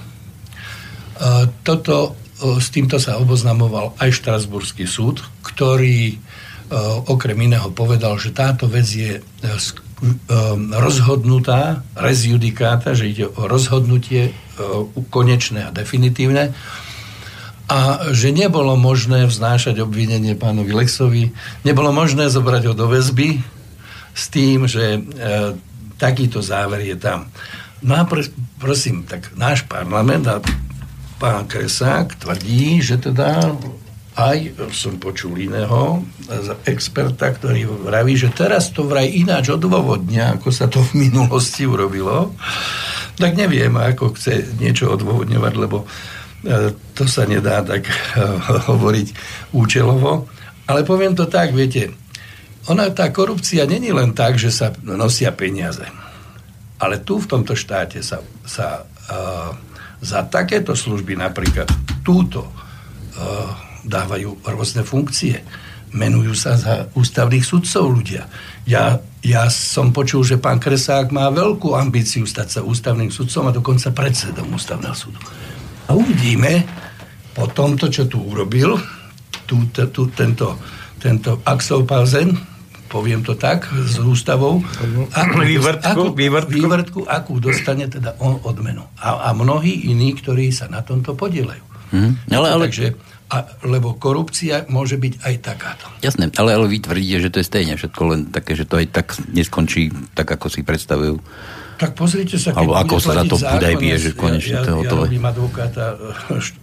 Toto, 1.61 2.17
s 2.37 2.69
týmto 2.69 3.01
sa 3.01 3.17
oboznamoval 3.17 3.97
aj 3.97 4.13
Štrasburský 4.13 4.85
súd, 4.85 5.25
ktorý 5.41 6.21
okrem 7.07 7.39
iného 7.47 7.71
povedal, 7.71 8.19
že 8.19 8.35
táto 8.35 8.67
vec 8.67 8.85
je 8.91 9.23
rozhodnutá, 10.77 11.87
rezjudikáta, 11.97 12.93
že 12.93 13.09
ide 13.09 13.27
o 13.31 13.49
rozhodnutie 13.49 14.37
konečné 15.09 15.71
a 15.71 15.75
definitívne 15.75 16.53
a 17.67 18.13
že 18.15 18.31
nebolo 18.31 18.79
možné 18.79 19.27
vznášať 19.27 19.83
obvinenie 19.83 20.39
pánovi 20.39 20.71
Lexovi, 20.71 21.35
nebolo 21.67 21.91
možné 21.91 22.31
zobrať 22.31 22.63
ho 22.71 22.75
do 22.79 22.87
väzby 22.87 23.43
s 24.15 24.25
tým, 24.31 24.71
že 24.71 24.85
e, 24.97 25.01
takýto 25.99 26.39
záver 26.47 26.87
je 26.87 26.95
tam. 26.95 27.27
No 27.83 27.99
a 27.99 28.07
pr- 28.07 28.31
prosím, 28.63 29.03
tak 29.03 29.35
náš 29.35 29.67
parlament 29.67 30.25
a 30.31 30.39
pán 31.17 31.49
Kresák 31.49 32.21
tvrdí, 32.21 32.81
že 32.85 33.01
teda 33.01 33.57
aj 34.17 34.57
som 34.73 34.97
počul 34.97 35.37
iného 35.37 36.01
experta, 36.65 37.37
ktorý 37.37 37.69
vraví, 37.85 38.17
že 38.17 38.33
teraz 38.33 38.73
to 38.73 38.89
vraj 38.89 39.05
ináč 39.05 39.53
odôvodňa, 39.53 40.41
ako 40.41 40.49
sa 40.49 40.73
to 40.73 40.81
v 40.81 41.09
minulosti 41.09 41.69
urobilo. 41.69 42.33
Tak 43.21 43.37
neviem, 43.37 43.77
ako 43.77 44.17
chce 44.17 44.57
niečo 44.57 44.89
odôvodňovať, 44.93 45.55
lebo 45.61 45.85
E, 46.47 46.71
to 46.95 47.11
sa 47.11 47.27
nedá 47.27 47.65
tak 47.67 47.91
e, 47.91 47.93
hovoriť 48.71 49.09
účelovo. 49.51 50.31
Ale 50.71 50.87
poviem 50.87 51.15
to 51.19 51.27
tak, 51.27 51.51
viete, 51.51 51.91
ona, 52.71 52.91
tá 52.91 53.11
korupcia 53.11 53.67
není 53.67 53.95
len 53.95 54.15
tak, 54.15 54.39
že 54.39 54.51
sa 54.51 54.75
nosia 54.83 55.31
peniaze. 55.35 55.87
Ale 56.83 57.03
tu 57.03 57.23
v 57.23 57.31
tomto 57.31 57.55
štáte 57.55 58.03
sa, 58.03 58.21
sa 58.43 58.83
uh, 58.85 59.55
za 60.01 60.27
takéto 60.29 60.77
služby 60.77 61.17
napríklad 61.17 61.69
túto 62.05 62.47
uh, 62.47 63.51
dávajú 63.87 64.43
rôzne 64.45 64.83
funkcie. 64.83 65.41
Menujú 65.97 66.35
sa 66.35 66.59
za 66.59 66.91
ústavných 66.93 67.47
sudcov 67.47 67.89
ľudia. 67.89 68.29
Ja, 68.67 68.99
ja 69.23 69.47
som 69.49 69.95
počul, 69.95 70.27
že 70.27 70.37
pán 70.37 70.59
Kresák 70.59 71.15
má 71.15 71.31
veľkú 71.31 71.73
ambíciu 71.73 72.27
stať 72.27 72.49
sa 72.59 72.61
ústavným 72.67 73.09
sudcom 73.09 73.49
a 73.49 73.57
dokonca 73.57 73.95
predsedom 73.95 74.51
ústavného 74.51 74.97
súdu. 74.97 75.23
A 75.87 75.95
uvidíme 75.95 76.67
po 77.33 77.47
tomto, 77.47 77.87
čo 77.87 78.11
tu 78.11 78.19
urobil, 78.21 78.75
tu, 79.47 79.71
tu, 79.71 80.03
tento, 80.11 80.59
tento 80.99 81.41
Axel 81.47 81.87
Pausen, 81.87 82.56
poviem 82.97 83.21
to 83.21 83.37
tak, 83.37 83.69
s 83.69 84.01
ústavou. 84.01 84.65
Akú, 85.13 85.45
vývrtku, 85.53 85.85
akú, 85.85 86.05
vývrtku. 86.17 86.57
vývrtku, 86.57 87.01
akú 87.05 87.35
dostane 87.37 87.85
teda 87.93 88.17
on 88.25 88.41
odmenu. 88.41 88.89
A, 88.97 89.29
a 89.29 89.37
mnohí 89.37 89.93
iní, 89.93 90.17
ktorí 90.17 90.49
sa 90.49 90.65
na 90.73 90.81
tomto 90.81 91.13
podielajú. 91.13 91.61
Hmm. 91.93 92.17
Ale, 92.33 92.49
ale... 92.57 92.65
Takže, 92.73 92.97
a, 93.27 93.43
lebo 93.69 93.99
korupcia 94.01 94.65
môže 94.73 94.97
byť 94.97 95.15
aj 95.21 95.35
takáto. 95.45 95.87
Jasné, 96.01 96.33
ale, 96.41 96.57
ale 96.57 96.73
vy 96.73 96.79
tvrdíte, 96.81 97.29
že 97.29 97.31
to 97.35 97.39
je 97.43 97.47
stejne 97.51 97.75
všetko 97.77 98.03
len 98.09 98.21
také, 98.33 98.57
že 98.57 98.65
to 98.65 98.81
aj 98.81 98.87
tak 98.89 99.19
neskončí 99.29 99.93
tak, 100.17 100.31
ako 100.31 100.47
si 100.49 100.65
predstavujú. 100.65 101.21
Tak 101.77 101.93
pozrite 101.93 102.41
sa, 102.41 102.57
keď 102.57 102.65
Alebo 102.65 102.73
ako 102.73 102.97
sa 102.97 103.13
za 103.21 103.25
to 103.29 103.37
bude 103.37 103.71
vie, 103.77 103.95
že 104.01 104.17
konečne 104.17 104.57
ja, 104.57 104.65
to 104.65 104.81
ja, 104.81 104.89
ja 104.89 104.97
robím 104.97 105.29
advokáta 105.29 105.93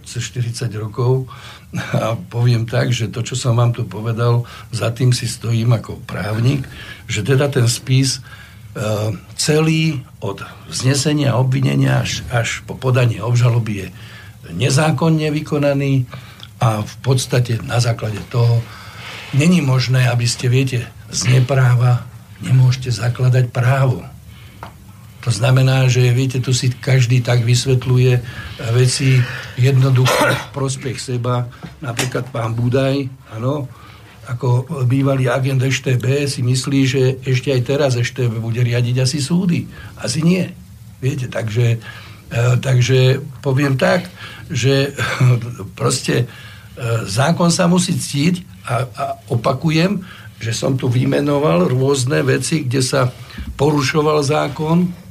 cez 0.02 0.26
40 0.26 0.66
rokov 0.74 1.30
a 1.74 2.14
poviem 2.14 2.66
tak, 2.66 2.94
že 2.94 3.10
to, 3.10 3.26
čo 3.26 3.34
som 3.34 3.58
vám 3.58 3.74
tu 3.74 3.82
povedal, 3.82 4.46
za 4.70 4.94
tým 4.94 5.10
si 5.10 5.26
stojím 5.26 5.74
ako 5.74 5.98
právnik, 6.06 6.62
že 7.10 7.26
teda 7.26 7.50
ten 7.50 7.66
spis 7.66 8.22
uh, 8.22 9.10
celý 9.34 10.06
od 10.22 10.38
znesenia 10.70 11.34
obvinenia 11.34 12.06
až, 12.06 12.22
až 12.30 12.62
po 12.62 12.78
podanie 12.78 13.18
obžaloby 13.18 13.72
je 13.74 13.88
nezákonne 14.54 15.28
vykonaný 15.34 16.06
a 16.62 16.86
v 16.86 16.94
podstate 17.02 17.58
na 17.66 17.82
základe 17.82 18.22
toho 18.30 18.62
není 19.34 19.58
možné, 19.58 20.06
aby 20.06 20.28
ste, 20.30 20.46
viete, 20.46 20.86
z 21.10 21.20
nepráva 21.26 22.06
nemôžete 22.38 22.94
zakladať 22.94 23.50
právo 23.50 24.06
to 25.24 25.32
znamená, 25.32 25.88
že 25.88 26.12
viete, 26.12 26.36
tu 26.36 26.52
si 26.52 26.68
každý 26.68 27.24
tak 27.24 27.48
vysvetľuje 27.48 28.12
veci 28.76 29.16
jednoducho 29.56 30.20
v 30.20 30.48
prospech 30.52 31.00
seba. 31.00 31.48
Napríklad 31.80 32.28
pán 32.28 32.52
Budaj, 32.52 33.08
áno, 33.32 33.64
ako 34.28 34.84
bývalý 34.84 35.32
agent 35.32 35.64
EŠTB 35.64 36.28
si 36.28 36.44
myslí, 36.44 36.80
že 36.84 37.02
ešte 37.24 37.56
aj 37.56 37.60
teraz 37.64 37.96
EŠTB 37.96 38.36
bude 38.36 38.60
riadiť 38.60 39.00
asi 39.00 39.24
súdy. 39.24 39.64
Asi 39.96 40.20
nie. 40.20 40.44
Viete, 41.00 41.32
takže, 41.32 41.80
e, 42.28 42.40
takže 42.60 43.24
poviem 43.40 43.80
tak, 43.80 44.04
že 44.52 44.92
proste 45.80 46.24
e, 46.24 46.26
zákon 47.08 47.48
sa 47.48 47.64
musí 47.64 47.96
ctiť 47.96 48.68
a, 48.68 48.74
a 48.92 49.04
opakujem, 49.32 50.04
že 50.36 50.52
som 50.52 50.76
tu 50.76 50.92
vymenoval 50.92 51.72
rôzne 51.72 52.20
veci, 52.24 52.68
kde 52.68 52.84
sa 52.84 53.08
porušoval 53.56 54.20
zákon, 54.20 55.03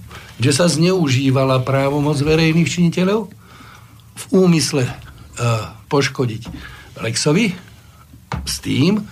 že 0.43 0.51
sa 0.51 0.67
zneužívala 0.67 1.63
právomoc 1.63 2.19
verejných 2.19 2.67
činiteľov 2.67 3.31
v 4.13 4.23
úmysle 4.35 4.83
uh, 4.83 5.71
poškodiť 5.87 6.51
Lexovi 6.99 7.55
s 8.43 8.55
tým, 8.59 9.07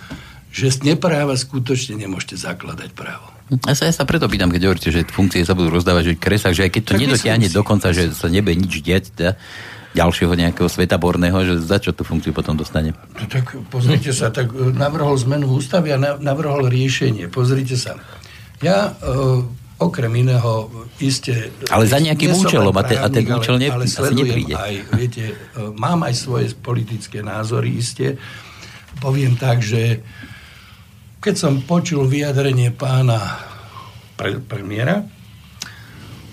že 0.52 0.68
z 0.68 0.92
nepráva 0.92 1.32
skutočne 1.32 1.96
nemôžete 1.96 2.36
zakladať 2.36 2.92
právo. 2.92 3.32
Ja 3.68 3.76
sa, 3.76 3.88
ja 3.88 3.92
sa 3.92 4.08
preto 4.08 4.28
pýtam, 4.28 4.48
keď 4.48 4.68
hovoríte, 4.68 4.92
že 4.92 5.04
funkcie 5.08 5.44
sa 5.44 5.52
budú 5.56 5.72
rozdávať, 5.72 6.12
že 6.12 6.20
kresách, 6.20 6.56
že 6.56 6.64
aj 6.68 6.72
keď 6.72 6.82
to 6.84 6.92
tak 6.96 7.02
nedotiahne 7.04 7.48
dokonca, 7.52 7.92
že 7.92 8.12
sa 8.12 8.28
nebe 8.32 8.52
nič 8.56 8.80
diať, 8.80 9.12
teda, 9.12 9.32
ďalšieho 9.92 10.32
nejakého 10.32 10.68
svetaborného, 10.72 11.36
že 11.44 11.54
za 11.60 11.76
čo 11.76 11.92
tú 11.92 12.00
funkciu 12.04 12.32
potom 12.32 12.56
dostane? 12.56 12.96
No 13.12 13.28
tak 13.28 13.52
pozrite 13.68 14.16
sa, 14.16 14.32
tak 14.32 14.52
e, 14.56 14.72
navrhol 14.72 15.20
zmenu 15.28 15.52
ústavy 15.52 15.92
a 15.92 16.00
navrhol 16.00 16.64
riešenie. 16.68 17.28
Pozrite 17.28 17.76
sa. 17.76 18.00
Ja 18.64 18.94
uh, 18.94 19.42
okrem 19.82 20.12
iného 20.14 20.70
iste... 21.02 21.50
Ale 21.68 21.84
za 21.90 21.98
nejakým 21.98 22.32
účelom 22.32 22.74
a, 22.74 22.82
te, 22.86 22.94
a 22.94 23.06
ten 23.10 23.26
účel 23.26 23.58
ne, 23.58 23.68
ale, 23.68 23.84
ale 23.86 24.08
nepríde. 24.14 24.54
Aj, 24.54 24.74
viete, 24.94 25.24
e, 25.30 25.34
mám 25.74 26.06
aj 26.06 26.14
svoje 26.14 26.46
politické 26.54 27.20
názory 27.20 27.74
iste. 27.74 28.16
Poviem 29.02 29.34
tak, 29.34 29.60
že 29.60 30.00
keď 31.22 31.34
som 31.38 31.62
počul 31.62 32.10
vyjadrenie 32.10 32.74
pána 32.74 33.18
pre, 34.18 34.42
premiéra, 34.42 35.06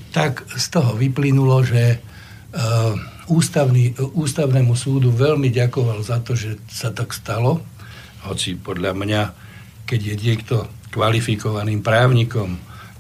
tak 0.10 0.50
z 0.50 0.66
toho 0.74 0.97
vyplynulo, 0.97 1.62
že 1.62 2.02
uh, 2.02 2.97
ústavný, 3.30 3.93
ústavnému 3.97 4.74
súdu 4.74 5.14
veľmi 5.14 5.54
ďakoval 5.54 6.02
za 6.02 6.18
to, 6.26 6.34
že 6.34 6.58
sa 6.66 6.89
tak 6.89 7.14
stalo, 7.14 7.62
hoci 8.26 8.58
podľa 8.58 8.97
mňa, 8.97 9.22
keď 9.86 10.00
je 10.02 10.16
niekto 10.18 10.56
kvalifikovaným 10.89 11.86
právnikom, 11.86 12.58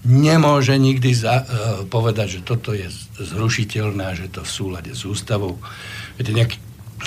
nemôže 0.07 0.75
nikdy 0.79 1.11
za, 1.11 1.43
uh, 1.43 1.45
povedať, 1.87 2.39
že 2.39 2.45
toto 2.47 2.71
je 2.71 2.87
zrušiteľné 3.19 4.03
a 4.03 4.17
že 4.17 4.31
to 4.31 4.43
v 4.43 4.51
súlade 4.51 4.91
s 4.95 5.03
ústavou. 5.03 5.59
Viete, 6.15 6.31
nejak, 6.31 6.53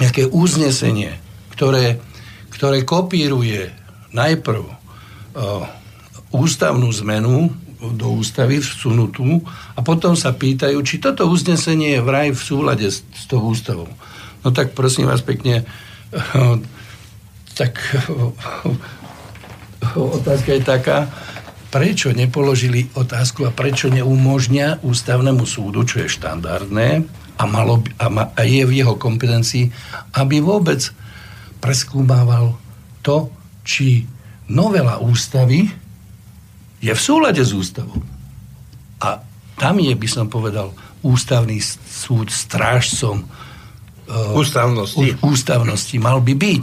nejaké 0.00 0.28
uznesenie, 0.28 1.16
ktoré, 1.56 2.00
ktoré 2.52 2.84
kopíruje 2.84 3.72
najprv 4.12 4.64
uh, 4.64 5.64
ústavnú 6.32 6.88
zmenu 7.04 7.52
do 7.82 8.14
ústavy 8.14 8.62
vsunutú 8.62 9.42
a 9.74 9.80
potom 9.82 10.14
sa 10.14 10.30
pýtajú, 10.30 10.78
či 10.86 11.02
toto 11.02 11.26
uznesenie 11.26 11.98
je 11.98 12.04
vraj 12.04 12.30
v 12.30 12.38
súlade 12.38 12.86
s, 12.86 13.02
s 13.10 13.26
tou 13.26 13.42
ústavou. 13.42 13.90
No 14.44 14.54
tak 14.54 14.76
prosím 14.76 15.10
vás 15.10 15.24
pekne, 15.24 15.64
uh, 16.12 16.60
tak 17.58 17.80
otázka 19.96 20.50
je 20.56 20.62
taká, 20.62 21.10
prečo 21.72 22.12
nepoložili 22.12 22.92
otázku 22.92 23.48
a 23.48 23.50
prečo 23.56 23.88
neumožňa 23.88 24.84
ústavnému 24.84 25.48
súdu, 25.48 25.88
čo 25.88 26.04
je 26.04 26.12
štandardné 26.12 27.08
a, 27.40 27.42
malo, 27.48 27.80
a, 27.96 28.06
ma, 28.12 28.28
a 28.36 28.44
je 28.44 28.68
v 28.68 28.84
jeho 28.84 29.00
kompetencii, 29.00 29.72
aby 30.20 30.44
vôbec 30.44 30.84
preskúmával 31.64 32.60
to, 33.00 33.32
či 33.64 34.04
novela 34.52 35.00
ústavy 35.00 35.64
je 36.84 36.92
v 36.92 37.00
súlade 37.00 37.40
s 37.40 37.56
ústavou. 37.56 38.04
A 39.00 39.24
tam 39.56 39.80
je, 39.80 39.96
by 39.96 40.08
som 40.10 40.28
povedal, 40.28 40.76
ústavný 41.00 41.56
súd 41.88 42.28
strážcom 42.28 43.24
uh, 43.24 44.36
ústavnosti. 44.36 45.18
ústavnosti. 45.24 45.96
Mal 45.96 46.20
by 46.20 46.34
byť. 46.36 46.62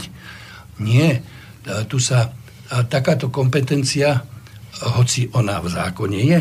Nie, 0.80 1.20
tu 1.88 2.00
sa 2.00 2.32
takáto 2.88 3.28
kompetencia, 3.28 4.24
hoci 4.80 5.28
ona 5.36 5.60
v 5.60 5.68
zákone 5.68 6.18
je, 6.20 6.40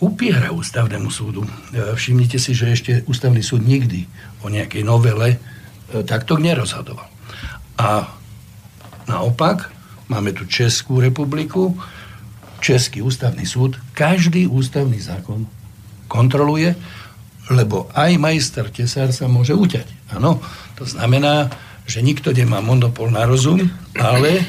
upiera 0.00 0.48
ústavnému 0.52 1.12
súdu. 1.12 1.44
Všimnite 1.72 2.40
si, 2.40 2.56
že 2.56 2.72
ešte 2.72 2.92
ústavný 3.04 3.44
súd 3.44 3.64
nikdy 3.64 4.08
o 4.40 4.48
nejakej 4.48 4.80
novele 4.84 5.36
takto 6.08 6.40
nerozhodoval. 6.40 7.04
A 7.80 8.08
naopak, 9.04 9.68
máme 10.08 10.32
tu 10.32 10.48
Českú 10.48 11.04
republiku, 11.04 11.76
Český 12.60 13.00
ústavný 13.00 13.48
súd, 13.48 13.80
každý 13.96 14.44
ústavný 14.44 15.00
zákon 15.00 15.48
kontroluje, 16.08 16.76
lebo 17.50 17.88
aj 17.96 18.20
majster 18.20 18.68
tesár 18.68 19.12
sa 19.12 19.28
môže 19.28 19.56
uťať. 19.56 20.16
Áno, 20.16 20.40
to 20.76 20.84
znamená, 20.84 21.48
že 21.88 22.04
nikto 22.04 22.30
nemá 22.30 22.62
monopol 22.62 23.10
na 23.10 23.26
rozum, 23.26 23.64
ale 23.98 24.44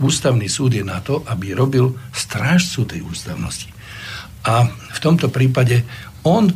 ústavný 0.00 0.48
súd 0.48 0.74
je 0.74 0.84
na 0.84 0.98
to, 1.04 1.20
aby 1.28 1.52
robil 1.52 1.92
strážcu 2.10 2.88
tej 2.88 3.00
ústavnosti. 3.04 3.68
A 4.48 4.64
v 4.68 4.98
tomto 4.98 5.28
prípade 5.28 5.84
on 6.24 6.48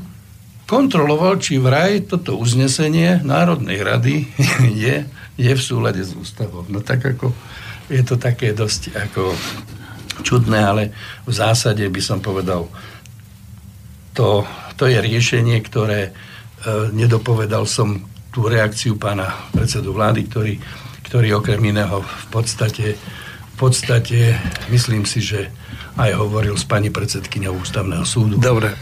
kontroloval, 0.64 1.36
či 1.36 1.60
vraj 1.60 2.08
toto 2.08 2.40
uznesenie 2.40 3.20
Národnej 3.20 3.84
rady 3.84 4.14
je, 4.84 5.04
je 5.36 5.52
v 5.52 5.62
súlade 5.62 6.00
s 6.00 6.16
ústavou. 6.16 6.64
No 6.72 6.80
tak 6.80 7.04
ako 7.04 7.32
je 7.92 8.00
to 8.00 8.16
také 8.16 8.56
dosť 8.56 8.96
ako 8.96 9.36
čudné, 10.24 10.60
ale 10.64 10.82
v 11.28 11.32
zásade 11.36 11.84
by 11.84 12.00
som 12.00 12.24
povedal, 12.24 12.70
to, 14.16 14.46
to 14.78 14.88
je 14.88 15.02
riešenie, 15.02 15.58
ktoré 15.60 16.08
e, 16.08 16.12
nedopovedal 16.96 17.68
som 17.68 18.00
tú 18.32 18.46
reakciu 18.48 18.96
pána 18.96 19.30
predsedu 19.52 19.92
vlády, 19.92 20.26
ktorý, 20.30 20.54
ktorý 21.14 21.38
okrem 21.38 21.62
iného 21.70 22.02
v 22.02 22.26
podstate, 22.26 22.98
v 22.98 23.54
podstate 23.54 24.34
myslím 24.66 25.06
si, 25.06 25.22
že 25.22 25.46
aj 25.94 26.10
hovoril 26.18 26.58
s 26.58 26.66
pani 26.66 26.90
predsedkyňou 26.90 27.54
ústavného 27.62 28.02
súdu. 28.02 28.34
Dobre. 28.42 28.74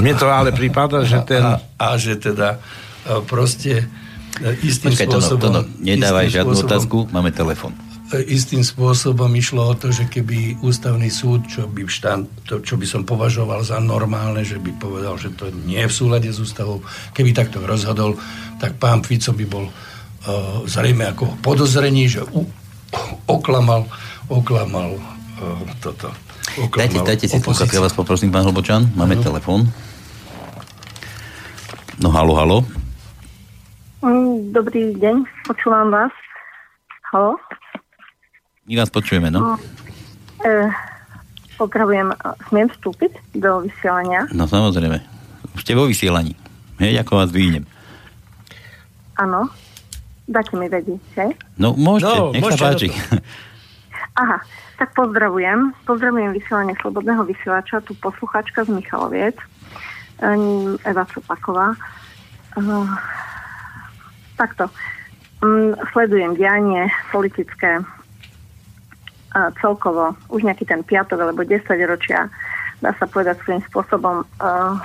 Mne 0.00 0.16
to 0.16 0.24
ale 0.32 0.56
prípada, 0.56 1.04
že 1.04 1.20
ten... 1.28 1.44
A, 1.44 1.60
a, 1.76 1.92
a 1.92 2.00
že 2.00 2.16
teda 2.16 2.56
e, 3.04 3.20
proste 3.28 3.92
e, 4.40 4.56
istým 4.64 4.96
Počkaj, 4.96 5.04
spôsobom... 5.04 5.52
To, 5.52 5.60
to, 5.60 5.68
to, 5.68 5.84
nedávaj 5.84 6.32
žiadnu 6.32 6.56
spôsobom, 6.56 6.72
otázku, 6.72 6.96
máme 7.12 7.28
telefon. 7.28 7.76
E, 8.08 8.24
istým 8.32 8.64
spôsobom 8.64 9.28
išlo 9.36 9.60
o 9.60 9.76
to, 9.76 9.92
že 9.92 10.08
keby 10.08 10.64
ústavný 10.64 11.12
súd, 11.12 11.44
čo 11.44 11.68
by, 11.68 11.84
štán, 11.84 12.24
to, 12.48 12.64
čo 12.64 12.80
by 12.80 12.88
som 12.88 13.04
považoval 13.04 13.60
za 13.60 13.76
normálne, 13.84 14.48
že 14.48 14.56
by 14.56 14.80
povedal, 14.80 15.20
že 15.20 15.36
to 15.36 15.52
nie 15.68 15.84
je 15.84 15.92
v 15.92 15.98
súlade 16.08 16.32
s 16.32 16.40
ústavou, 16.40 16.80
keby 17.12 17.36
takto 17.36 17.60
rozhodol, 17.60 18.16
tak 18.56 18.80
pán 18.80 19.04
Fico 19.04 19.36
by 19.36 19.44
bol 19.44 19.68
zrejme 20.68 21.08
ako 21.08 21.40
podozrení, 21.40 22.08
že 22.08 22.20
u, 22.36 22.44
oklamal, 23.24 23.88
oklamal 24.28 24.96
uh, 24.96 25.60
toto. 25.80 26.12
Oklamal 26.60 26.76
dajte, 26.76 26.98
dajte 27.06 27.26
si 27.30 27.38
slúchať, 27.40 27.72
ja 27.72 27.80
vás 27.80 27.94
poprosím, 27.96 28.28
pán 28.28 28.44
Hlbočan, 28.44 28.90
máme 28.98 29.16
no. 29.16 29.22
telefón. 29.24 29.70
No, 32.00 32.08
halo, 32.12 32.32
halo. 32.36 32.58
Mm, 34.00 34.56
dobrý 34.56 34.96
deň, 34.96 35.24
počúvam 35.44 35.92
vás. 35.92 36.12
Halo? 37.12 37.36
My 38.64 38.80
vás 38.80 38.90
počujeme, 38.92 39.28
no. 39.28 39.60
E, 40.40 40.72
pozdravujem, 41.60 42.08
smiem 42.48 42.68
vstúpiť 42.72 43.12
do 43.36 43.68
vysielania? 43.68 44.24
No 44.32 44.48
samozrejme. 44.48 45.00
Už 45.52 45.60
ste 45.60 45.76
vo 45.76 45.84
vysielaní. 45.84 46.32
Hej, 46.80 47.04
ako 47.04 47.12
vás 47.20 47.30
vyjdem. 47.34 47.68
Áno. 49.20 49.52
Dáte 50.30 50.54
mi 50.54 50.70
vedieť, 50.70 51.02
hej? 51.18 51.30
No, 51.58 51.74
môžete, 51.74 52.14
no, 52.14 52.30
nech 52.30 52.42
môžete 52.46 52.62
sa 52.62 52.70
páči. 52.70 52.88
Aha, 54.22 54.38
tak 54.78 54.94
pozdravujem. 54.94 55.74
Pozdravujem 55.90 56.30
vysielanie 56.30 56.78
Slobodného 56.78 57.26
vysielača, 57.26 57.82
tu 57.82 57.98
posluchačka 57.98 58.62
z 58.62 58.70
Michaloviec, 58.70 59.34
Eva 60.86 61.04
Copaková. 61.10 61.74
Uh, 62.54 62.86
takto. 64.38 64.70
Um, 65.42 65.74
sledujem 65.90 66.38
dianie 66.38 66.86
politické 67.10 67.82
uh, 67.82 69.50
celkovo 69.58 70.14
už 70.30 70.46
nejaký 70.46 70.68
ten 70.68 70.84
piatok 70.86 71.26
alebo 71.26 71.42
10 71.42 71.64
ročia, 71.90 72.30
dá 72.84 72.94
sa 73.00 73.08
povedať 73.08 73.40
svojím 73.42 73.64
spôsobom 73.72 74.22
uh, 74.22 74.78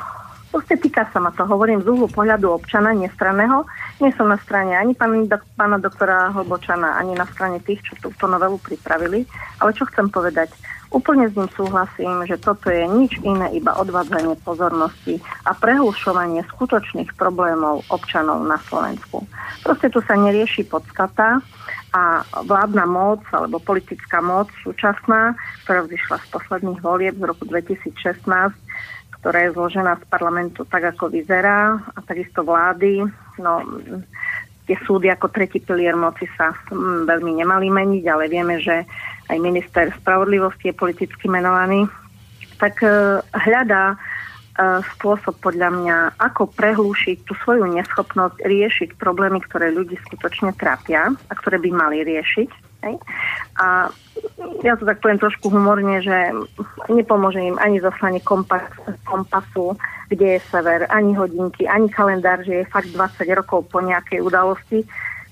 Proste 0.55 0.79
týka 0.79 1.03
sa 1.11 1.19
ma 1.19 1.35
to. 1.35 1.43
Hovorím 1.43 1.83
z 1.83 1.91
úhlu 1.91 2.07
pohľadu 2.07 2.47
občana 2.47 2.95
nestranného. 2.95 3.67
Nie 3.99 4.15
som 4.15 4.31
na 4.31 4.39
strane 4.39 4.71
ani 4.71 4.95
pána, 4.95 5.27
pána 5.59 5.83
doktora 5.83 6.31
Hlbočana, 6.31 6.95
ani 6.95 7.11
na 7.11 7.27
strane 7.27 7.59
tých, 7.59 7.83
čo 7.83 8.07
túto 8.07 8.23
novelu 8.23 8.55
pripravili. 8.63 9.27
Ale 9.59 9.75
čo 9.75 9.83
chcem 9.91 10.07
povedať? 10.07 10.55
Úplne 10.95 11.27
s 11.27 11.35
ním 11.35 11.51
súhlasím, 11.51 12.23
že 12.23 12.39
toto 12.39 12.71
je 12.71 12.87
nič 12.87 13.19
iné, 13.27 13.51
iba 13.51 13.75
odvádzanie 13.75 14.39
pozornosti 14.47 15.19
a 15.43 15.51
prehlušovanie 15.51 16.39
skutočných 16.47 17.11
problémov 17.19 17.83
občanov 17.91 18.47
na 18.47 18.55
Slovensku. 18.71 19.27
Proste 19.59 19.91
tu 19.91 19.99
sa 20.07 20.15
nerieši 20.15 20.71
podstata 20.71 21.43
a 21.91 22.23
vládna 22.47 22.87
moc 22.87 23.27
alebo 23.35 23.59
politická 23.59 24.23
moc 24.23 24.47
súčasná, 24.63 25.35
ktorá 25.67 25.83
vyšla 25.83 26.15
z 26.23 26.27
posledných 26.31 26.79
volieb 26.79 27.19
z 27.19 27.27
roku 27.27 27.43
2016, 27.43 28.23
ktorá 29.25 29.49
je 29.49 29.57
zložená 29.57 29.97
z 29.97 30.05
parlamentu 30.05 30.69
tak, 30.69 30.93
ako 30.93 31.09
vyzerá 31.09 31.81
a 31.81 31.99
takisto 32.05 32.45
vlády. 32.45 33.01
No, 33.41 33.65
tie 34.69 34.77
súdy 34.85 35.09
ako 35.09 35.33
tretí 35.33 35.57
pilier 35.57 35.97
moci 35.97 36.29
sa 36.37 36.53
mm, 36.53 37.09
veľmi 37.09 37.41
nemali 37.41 37.73
meniť, 37.73 38.05
ale 38.05 38.29
vieme, 38.29 38.61
že 38.61 38.85
aj 39.33 39.37
minister 39.41 39.89
spravodlivosti 39.97 40.69
je 40.69 40.77
politicky 40.77 41.25
menovaný. 41.25 41.89
Tak 42.61 42.85
e, 42.85 43.17
hľadá 43.49 43.97
e, 43.97 43.97
spôsob 44.93 45.41
podľa 45.41 45.73
mňa, 45.73 45.97
ako 46.21 46.53
prehlúšiť 46.53 47.25
tú 47.25 47.33
svoju 47.41 47.65
neschopnosť 47.81 48.45
riešiť 48.45 48.89
problémy, 49.01 49.41
ktoré 49.49 49.73
ľudí 49.73 49.97
skutočne 50.05 50.53
trápia 50.53 51.09
a 51.09 51.33
ktoré 51.33 51.57
by 51.57 51.73
mali 51.73 52.05
riešiť. 52.05 52.74
Hej? 52.85 52.95
A 53.57 53.89
ja 54.61 54.73
to 54.77 54.85
tak 54.85 55.01
poviem 55.01 55.19
trošku 55.19 55.49
humorne, 55.49 55.99
že 56.05 56.31
nepomôže 56.87 57.41
im 57.41 57.57
ani 57.57 57.81
zaslanie 57.81 58.21
kompas, 58.21 58.63
kompasu, 59.03 59.75
kde 60.13 60.37
je 60.37 60.39
sever, 60.53 60.85
ani 60.93 61.17
hodinky, 61.17 61.65
ani 61.65 61.89
kalendár, 61.89 62.45
že 62.45 62.63
je 62.63 62.71
fakt 62.71 62.93
20 62.93 63.25
rokov 63.33 63.65
po 63.73 63.81
nejakej 63.81 64.21
udalosti, 64.21 64.85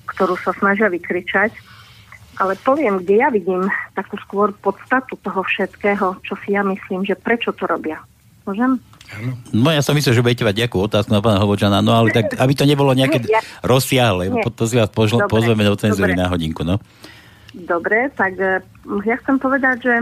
ktorú 0.10 0.36
sa 0.42 0.52
snažia 0.58 0.90
vykričať. 0.90 1.54
Ale 2.42 2.58
poviem, 2.66 2.98
kde 3.06 3.22
ja 3.22 3.30
vidím 3.30 3.70
takú 3.94 4.18
skôr 4.26 4.50
podstatu 4.58 5.14
toho 5.22 5.46
všetkého, 5.46 6.18
čo 6.26 6.34
si 6.42 6.58
ja 6.58 6.66
myslím, 6.66 7.06
že 7.06 7.14
prečo 7.14 7.54
to 7.54 7.70
robia. 7.70 8.02
Môžem? 8.50 8.82
No 9.54 9.70
ja 9.70 9.86
som 9.86 9.94
myslel, 9.94 10.18
že 10.18 10.26
budete 10.26 10.42
mať 10.42 10.66
nejakú 10.66 10.82
otázku 10.82 11.14
na 11.14 11.22
pána 11.22 11.38
Hovočana, 11.46 11.86
no 11.86 11.94
ale 11.94 12.10
tak, 12.10 12.34
aby 12.34 12.54
to 12.58 12.66
nebolo 12.66 12.98
nejaké 12.98 13.22
ja, 13.30 13.40
rozsiahle, 13.62 14.34
to 14.58 14.64
si 14.66 14.76
vás 14.76 14.90
pozveme 14.92 15.62
do 15.62 15.78
cenzury 15.78 16.18
na 16.18 16.26
hodinku, 16.28 16.66
no. 16.66 16.82
Dobre, 17.54 18.10
tak 18.18 18.34
eh, 18.42 18.62
ja 19.06 19.16
chcem 19.22 19.38
povedať, 19.38 19.78
že 19.86 19.96